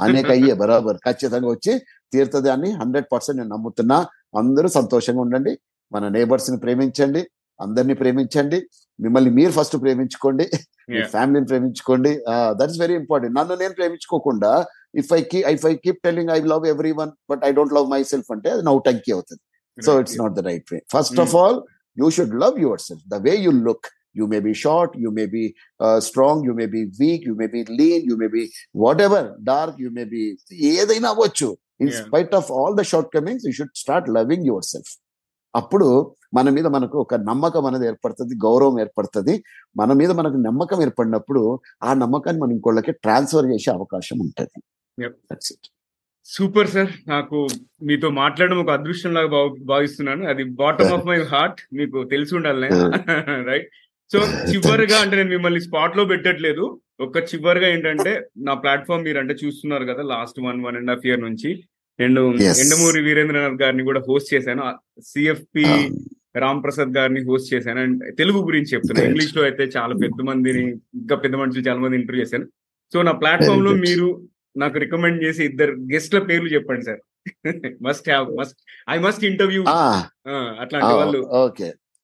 అనేక 0.00 0.30
అయ్యే 0.30 0.54
బరాబర్. 0.54 0.96
ఖచ్చితంగా 0.96 1.48
వచ్చి 1.48 1.78
తీరుతుంది 2.12 2.50
అని 2.50 2.70
హండ్రెడ్ 2.70 3.06
పర్సెంట్ 3.12 3.40
నేను 3.40 3.56
నమ్ముతున్నా. 3.56 4.06
అందరూ 4.38 4.68
సంతోషంగా 4.68 5.20
ఉండండి. 5.20 5.58
మన 5.92 6.08
నేబర్స్ని 6.08 6.58
ప్రేమించండి. 6.58 7.26
అందరినీ 7.60 7.94
ప్రేమించండి. 8.02 8.58
మిమ్మల్ని 8.98 9.30
మీరు 9.38 9.52
ఫస్ట్ 9.58 9.76
ప్రేమించుకోండి. 9.84 10.46
మీ 10.92 11.00
ఫ్యామిలీని 11.14 11.48
ప్రేమించుకోండి. 11.50 12.12
దట్ 12.58 12.70
ఇస్ 12.72 12.80
వెరీ 12.84 12.96
ఇంపార్టెంట్ 13.02 13.34
నన్ను 13.38 13.54
నేను 13.62 13.74
ప్రేమించుకోకుండా 13.80 14.52
if 15.02 15.10
I 15.18 15.20
key 15.32 15.40
if 15.56 15.66
I 15.72 15.74
keep 15.84 16.00
telling 16.06 16.30
I 16.36 16.38
love 16.52 16.64
everyone 17.00 17.10
but 17.32 17.42
I 17.48 17.50
don't 17.58 17.74
love 17.78 17.88
myself 18.12 18.30
అంటే 18.36 18.50
అది 18.54 18.64
నౌటంకి 18.70 19.12
అవుతుంది. 19.16 19.42
So 19.78 19.92
it's 20.02 20.18
not 20.22 20.34
the 20.38 20.42
right 20.50 20.68
way 20.74 20.80
first 20.96 21.20
of 21.24 21.34
all 21.42 21.58
you 21.96 22.08
should 22.16 22.34
love 22.44 22.56
yourself 22.88 23.04
the 23.14 23.18
way 23.26 23.34
you 23.46 23.52
look 23.68 23.88
you 24.18 24.24
may 24.32 24.38
be 24.46 24.52
short 24.64 24.92
you 25.04 25.10
may 25.18 25.24
be 25.34 25.44
strong 26.08 26.42
you 26.48 26.52
may 26.60 26.66
be 26.74 26.82
weak 27.02 27.24
you 27.28 27.34
may 27.42 27.48
be 27.54 27.62
lean 27.80 28.04
you 28.10 28.16
may 28.22 28.28
be 28.36 28.42
whatever 29.06 29.28
dark 29.52 29.78
you 29.84 29.90
may 29.98 30.04
be 30.12 30.24
ఏదైనా 30.72 31.08
అవ్వచ్చు. 31.14 31.48
In. 31.82 31.92
Spite 32.02 32.34
of 32.40 32.50
all 32.58 32.76
the 32.80 32.84
shortcomings 33.16 33.46
you 33.48 33.52
should 33.58 33.74
start 33.84 34.08
loving 34.18 34.46
yourself 34.72 34.92
అప్పుడు 35.54 35.88
మన 36.34 36.50
మీద 36.50 36.66
మనకు 36.66 36.98
ఒక 36.98 37.14
నమ్మకం 37.14 37.66
అనేది 37.66 37.86
ఏర్పడుతుంది 37.86 38.34
గౌరవం 38.34 38.80
ఏర్పడుతుంది. 38.80 39.44
మన 39.76 39.92
మీద 39.92 40.10
మనకు 40.10 40.34
నమ్మకం 40.34 40.82
ఏర్పడినప్పుడు 40.82 41.60
ఆ 41.82 41.94
నమ్మకాన్ని 41.94 42.42
మనం 42.42 42.50
ఇంకోళ్ళకి 42.50 42.92
ట్రాన్స్ఫర్ 42.92 43.46
చేసే 43.46 43.70
అవకాశం 43.70 44.18
ఉంటుంది. 44.18 44.62
Yep. 45.02 45.12
That's 45.12 45.54
it. 45.54 45.68
Super 46.24 46.68
sir. 46.68 46.90
నాకు 47.08 47.48
మీతో 47.82 48.10
మాట్లాడడం 48.10 48.58
ఒక 48.58 48.70
అదృష్టం 48.70 49.14
లాగా 49.14 49.26
భావ- 49.26 49.64
భావిస్తున్నాను. 49.64 50.28
అది 50.28 50.44
బాటమ్ 50.44 50.92
ఆఫ్ 50.92 51.06
మై 51.06 51.22
హార్ట్ 51.22 51.60
మీకు 51.74 52.04
తెలిసి 52.04 52.36
ఉండాలి 52.36 52.68
రైట్ 53.44 53.68
సో 54.12 54.18
చివరిగా 54.52 54.98
అంటే 54.98 55.16
నేను 55.16 55.28
మిమ్మల్ని 55.28 55.60
స్పాట్లో 55.60 56.04
పెట్టట్లేదు. 56.04 56.80
ఒక 57.00 57.16
చివరిగా 57.16 57.68
ఏంటంటే 57.68 58.26
నా 58.38 58.54
ప్లాట్ఫామ్ 58.54 59.04
మీరు 59.04 59.18
అంటే 59.18 59.34
చూస్తున్నారు 59.34 59.84
కదా 59.84 60.02
last 60.02 60.40
one 60.40 60.64
one 60.64 60.76
and 60.76 60.90
half 60.90 61.06
year 61.06 61.20
నుంచి. 61.20 61.64
నేను. 62.00 62.20
ఎండమూరి 62.36 63.02
వీరేంద్రనాథ్ 63.02 63.62
గారిని 63.62 63.82
కూడా 63.82 64.00
హోస్ట్ 64.08 64.34
చేశాను. 64.34 64.74
సిఎఫ్పి 65.00 65.64
రామ్ 66.36 66.62
ప్రసాద్ 66.62 66.88
గారిని 66.88 67.24
హోస్ట్ 67.24 67.54
చేశాను. 67.54 67.80
అండ్ 67.80 68.16
తెలుగు 68.16 68.38
గురించి 68.38 68.66
చెప్తున్నా. 68.66 69.00
Great. 69.00 69.14
ఇంగ్లీష్లో 69.14 69.42
అయితే 69.42 69.62
చాలా 69.62 69.94
పెద్ద 69.94 70.22
మందిని 70.22 70.70
ఇంకా 70.70 71.16
పెద్ద 71.16 71.36
మనుషులు 71.36 71.68
చాలా 71.68 71.80
మంది 71.80 71.96
ఇంటర్వ్యూ 71.96 72.22
చేశాను 72.22 72.46
సో 72.92 73.02
నా 73.02 73.12
ప్లాట్ఫామ్లో. 73.12 73.72
మీరు 73.72 74.28
నాకు 74.56 74.78
రికమెండ్ 74.78 75.24
చేసి 75.24 75.44
ఇద్దరు 75.44 75.72
గెస్ట్ల 75.72 76.18
పేర్లు 76.18 76.48
చెప్పండి 76.48 76.84
sir. 76.84 77.00
Must 77.82 78.08
have 78.08 78.36
must 78.36 78.58
I 78.90 78.98
must 78.98 79.24
interview 79.24 79.64
అట్లాంటి 79.68 80.94
వాళ్ళు. 80.94 81.18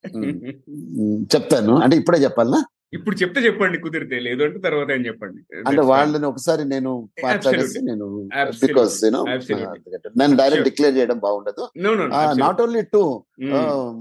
mm, 0.07 1.25
చెప్తాను. 1.35 1.77
అంటే 1.77 1.97
ఇప్పుడే 1.97 2.19
చెప్పాలనా? 2.19 2.65
ఇప్పుడు 2.93 3.17
చెప్తే 3.17 3.41
చెప్పండి 3.41 3.77
కుదిరితే. 3.79 4.17
లేదు 4.27 4.43
అంటే 4.45 4.59
తర్వాత 4.59 4.91
అని 4.95 5.07
చెప్పండి. 5.09 5.41
అంటే 5.69 5.83
వాళ్ళని 5.91 6.27
ఒకసారి 6.27 6.63
నేను 6.65 6.91
మాట్లాడేసి 7.25 7.81
నేను. 7.89 8.07
బికాస్. 8.65 8.97
నేను 10.21 10.35
డైరెక్ట్. 10.41 10.67
డిక్లేర్ 10.69 10.95
చేయడం 10.97 11.19
బాగుండదు. 11.27 11.65
నాట్ 12.45 12.61
ఓన్లీ 12.65 12.83
టూ 12.95 13.03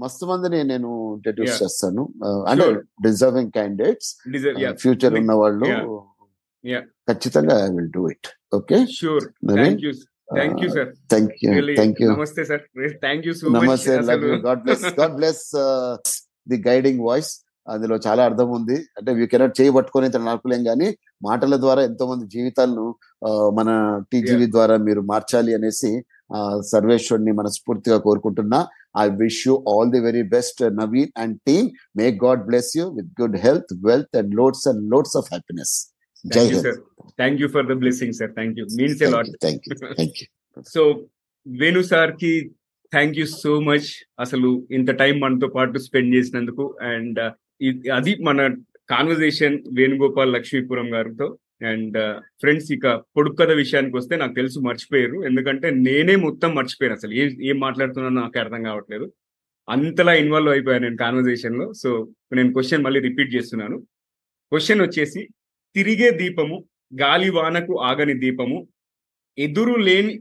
మస్తు 0.02 0.26
మందిని 0.26 0.60
నేను 0.64 0.90
ఇంట్రడ్యూస్ 1.16 1.50
Yeah. 1.50 1.62
చేస్తాను. 1.62 2.04
అంటే. 2.48 2.68
డిజర్వింగ్ 3.02 3.52
క్యాండిడేట్స్ 3.58 4.10
ఫ్యూచర్ 4.82 5.16
ఉన్న 5.22 5.34
వాళ్ళు. 5.42 5.68
ఖచ్చితంగా 7.10 7.54
I 7.66 7.68
will 7.76 7.92
do 7.98 8.02
it 8.14 8.28
okay 8.54 8.78
sure 9.00 9.26
thank 9.50 9.84
you 9.84 9.92
sir 10.70 10.90
thank 11.12 11.38
you 11.44 11.52
thank 11.78 12.00
you 12.02 12.08
నమస్తే 12.10 12.42
సార్ 12.50 12.64
థ్యాంక్ 13.04 13.24
యూ 13.28 13.32
సో 13.32 13.52
నమస్తే 13.56 13.94
God 14.48 14.60
bless 14.66 14.84
God 15.00 15.14
bless 15.20 15.44
the 16.46 16.58
guiding 16.68 17.00
voice 17.08 17.32
అందులో 17.74 17.96
చాలా 18.06 18.22
అర్థం 18.28 18.48
ఉంది. 18.58 18.76
అంటే 18.98 19.10
యూ 19.20 19.26
కెనాట్ 19.32 19.58
చేయి 19.60 19.72
పట్టుకొని 19.76 20.06
ఇంత 20.08 20.18
నడపలేం 20.26 20.62
కానీ 20.70 20.88
మాటల 21.28 21.56
ద్వారా 21.64 21.82
ఎంతో 21.88 22.04
మంది 22.10 22.24
జీవితాలను 22.34 22.86
మన 23.58 23.68
టీజీవీ 24.12 24.46
ద్వారా 24.56 24.76
మీరు 24.86 25.02
మార్చాలి 25.12 25.52
అనేసి 25.58 25.92
సర్వేశ్వరుని 26.72 27.32
మనస్ఫూర్తిగా 27.40 27.98
కోరుకుంటున్నా. 28.06 28.60
I 29.04 29.06
wish 29.22 29.40
you 29.46 29.54
all 29.72 29.90
the 29.94 30.00
very 30.08 30.24
best 30.36 30.60
Naveen 30.80 31.12
and 31.22 31.36
team 31.48 31.68
may 32.00 32.06
God 32.24 32.42
bless 32.50 32.72
you 32.78 32.84
with 32.98 33.10
good 33.20 33.36
health 33.46 33.72
wealth 33.88 34.16
and 34.20 34.34
loads 34.40 34.64
and 34.72 34.84
loads 34.94 35.16
of 35.20 35.28
happiness 35.34 35.74
జై 36.24 36.44
Hind 36.46 36.64
sir 36.68 36.80
thank 37.22 37.40
you 37.42 37.48
for 37.56 37.66
the 37.72 37.76
blessing 37.82 38.16
sir 38.20 38.32
thank 38.38 38.56
you 38.60 38.66
means 38.80 38.98
thank 39.02 39.66
you 39.70 39.76
thank 39.98 40.18
you 40.22 40.28
so 40.76 40.82
Venu 41.46 41.82
సార్కి 41.92 42.32
thank 42.92 43.18
you 43.18 43.26
so 43.42 43.52
much 43.68 43.88
అసలు 44.24 44.48
ఇంత 44.78 44.90
time 45.02 45.14
మనతో 45.24 45.48
పాటు 45.56 45.78
spend 45.86 46.14
చేసినందుకు. 46.16 46.64
And 46.92 47.20
అది 47.92 48.12
మన 48.28 48.40
conversation 48.90 49.56
Venugopal 49.78 50.34
Lakshmipuram 50.34 50.88
గారితో. 50.94 51.26
అండ్ 51.70 51.96
ఫ్రెండ్స్ 52.40 52.68
uh, 52.68 52.74
ఇక 52.76 52.86
పొడుపు 53.16 53.36
కథ 53.36 53.50
విషయానికి 53.52 53.94
వస్తే 53.96 54.14
నాకు 54.16 54.34
తెలుసు 54.34 54.58
మర్చిపోయారు. 54.58 55.16
ఎందుకంటే 55.24 55.68
నేనే 55.86 56.14
మొత్తం 56.16 56.50
మర్చిపోయాను 56.54 56.96
అసలు. 56.98 57.12
ఏం 57.22 57.30
ఏం 57.50 57.56
మాట్లాడుతున్నానో 57.58 58.14
నాకు 58.20 58.38
అర్థం 58.38 58.62
కావట్లేదు. 58.62 59.06
అంతలా 59.68 60.12
ఇన్వాల్వ్ 60.14 60.52
అయిపోయాను 60.52 60.84
నేను 60.86 60.96
కాన్వర్జేషన్లో. 60.96 61.66
సో 61.72 61.90
నేను 62.32 62.52
క్వశ్చన్ 62.52 62.84
మళ్ళీ 62.84 63.00
రిపీట్ 63.08 63.34
చేస్తున్నాను. 63.34 63.76
క్వశ్చన్ 64.52 64.82
వచ్చేసి 64.82 65.22
తిరిగే 65.76 66.10
దీపము 66.22 66.56
గాలి 66.92 67.30
వానకు 67.30 67.74
ఆగని 67.80 68.14
దీపము 68.14 68.58
ఎదురు 69.38 69.76
లేని 69.88 70.14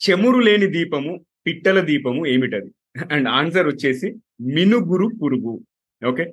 చెమురు 0.00 0.38
లేని 0.38 0.66
దీపము 0.66 1.12
పిట్టల 1.46 1.80
దీపము 1.80 2.22
ఏమిటది? 2.26 2.70
అండ్ 3.14 3.28
ఆన్సర్ 3.28 3.66
వచ్చేసి 3.66 4.08
మినుగురు 4.54 5.06
పురుగు. 5.22 5.54
ఓకే 6.02 6.24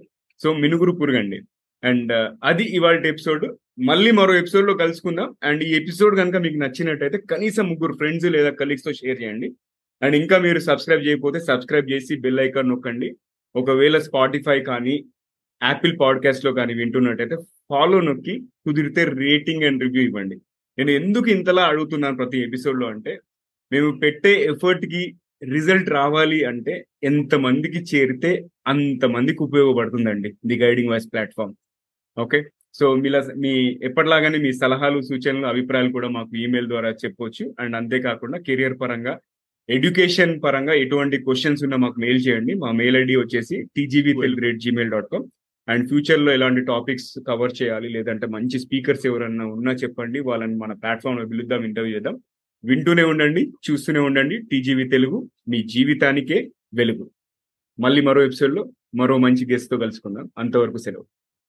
సో 0.44 0.54
మినుగురు 0.54 0.92
పురుగండి. 0.92 1.42
అండ్ 1.84 2.12
uh, 2.14 2.38
అది 2.44 2.64
ఇవాళ 2.64 3.06
ఎపిసోడ్. 3.06 3.56
మళ్ళీ 3.80 4.12
మరో 4.12 4.36
ఎపిసోడ్లో 4.36 4.74
కలుసుకుందాం. 4.74 5.36
అండ్ 5.44 5.64
ఈ 5.64 5.76
ఎపిసోడ్ 5.76 6.18
కనుక 6.18 6.36
మీకు 6.36 6.58
నచ్చినట్టయితే 6.58 7.18
కనీసం 7.18 7.70
ముగ్గురు 7.70 7.94
ఫ్రెండ్స్ 7.94 8.26
లేదా 8.26 8.50
కలీగ్స్తో 8.50 8.94
షేర్ 8.94 9.22
చేయండి. 9.24 9.52
అండ్ 10.02 10.16
ఇంకా 10.16 10.38
మీరు 10.38 10.60
సబ్స్క్రైబ్ 10.60 11.08
చేయకపోతే 11.08 11.40
సబ్స్క్రైబ్ 11.40 11.92
చేసి 11.92 12.20
బెల్ 12.20 12.40
ఐకాన్ 12.40 12.70
నొక్కండి. 12.70 13.16
ఒకవేళ 13.56 13.98
స్పాటిఫై 13.98 14.60
కానీ 14.64 15.06
యాపిల్ 15.64 16.00
పాడ్కాస్ట్లో 16.02 16.54
కానీ 16.54 16.74
వింటున్నట్టయితే 16.74 17.36
ఫాలో 17.70 18.02
నొక్కి 18.02 18.40
కుదిరితే 18.40 19.04
రేటింగ్ 19.04 19.64
అండ్ 19.64 19.84
రివ్యూ 19.84 20.02
ఇవ్వండి. 20.02 20.36
నేను 20.78 20.92
ఎందుకు 20.92 21.30
ఇంతలా 21.30 21.64
అడుగుతున్నాను 21.64 22.16
ప్రతి 22.16 22.40
ఎపిసోడ్లో 22.44 22.88
అంటే 22.88 23.20
మేము 23.72 24.00
పెట్టే 24.00 24.44
ఎఫర్ట్కి 24.44 25.16
రిజల్ట్ 25.52 25.90
రావాలి 25.90 26.44
అంటే 26.44 26.86
ఎంత 27.04 27.36
మందికి 27.36 27.80
చేరితే 27.96 28.46
అంత 28.68 29.06
మందికి 29.06 29.44
ఉపయోగపడుతుందండి 29.44 30.34
the 30.46 30.58
guiding 30.60 30.90
voice 30.90 31.08
platform. 31.08 31.54
Okay? 32.18 32.44
So 32.74 32.96
మీలా 32.96 33.28
మీ 33.38 33.80
ఎప్పటిలాగానే 33.84 34.38
మీ 34.38 34.54
సలహాలు 34.54 35.02
సూచనలు 35.02 35.46
అభిప్రాయాలు 35.46 35.92
కూడా 35.92 36.10
మాకు 36.10 36.38
ఈమెయిల్ 36.38 36.68
ద్వారా 36.68 36.90
చెప్పవచ్చు 36.90 37.56
అండ్ 37.60 37.76
అంతేకాకుండా 37.76 38.40
కెరియర్ 38.40 38.80
పరంగా 38.82 39.20
ఎడ్యుకేషన్ 39.70 40.42
పరంగా 40.44 40.74
ఎటువంటి 40.74 41.18
క్వశ్చన్స్ 41.18 41.64
ఉన్నా 41.64 41.78
మాకు 41.78 42.00
మెయిల్ 42.00 42.28
చేయండి. 42.28 42.54
మా 42.54 42.72
మెయిల్ 42.72 42.98
ఐడి 42.98 43.16
వచ్చేసి 43.16 43.62
TGB 43.62 44.14
Telugu 44.14 44.42
rate 44.42 44.60
Gmail 44.60 44.92
dot 44.92 45.06
com 45.12 45.26
and 45.70 45.88
ఫ్యూచర్లో 45.88 46.34
ఎలాంటి 46.34 46.62
టాపిక్స్ 46.62 47.20
కవర్ 47.28 47.52
చేయాలి 47.62 47.90
లేదంటే 47.90 48.28
మంచి 48.28 48.60
స్పీకర్స్ 48.60 49.06
ఎవరన్నా 49.06 49.46
ఉన్నా 49.46 49.72
చెప్పండి. 49.72 50.20
వాళ్ళని 50.20 50.56
మన 50.56 50.74
ప్లాట్ఫామ్లో 50.74 51.26
పిలుద్దాం 51.28 51.64
ఇంటర్వ్యూ 51.64 51.96
చేద్దాం. 51.96 52.20
వింటూనే 52.66 53.04
ఉండండి 53.04 53.52
చూస్తూనే 53.72 54.00
ఉండండి. 54.00 54.42
టీజీవీ 54.42 54.88
తెలుగు 54.88 55.30
మీ 55.50 55.64
జీవితానికే 55.64 56.52
వెలుగు. 56.74 57.12
మళ్ళీ 57.80 58.02
మరో 58.02 58.24
ఎపిసోడ్లో 58.24 58.72
మరో 58.96 59.18
మంచి 59.18 59.52
గెస్ట్తో 59.52 59.78
కలుసుకుందాం. 59.78 60.30
అంతవరకు 60.38 60.78
సెలవు. 60.78 61.06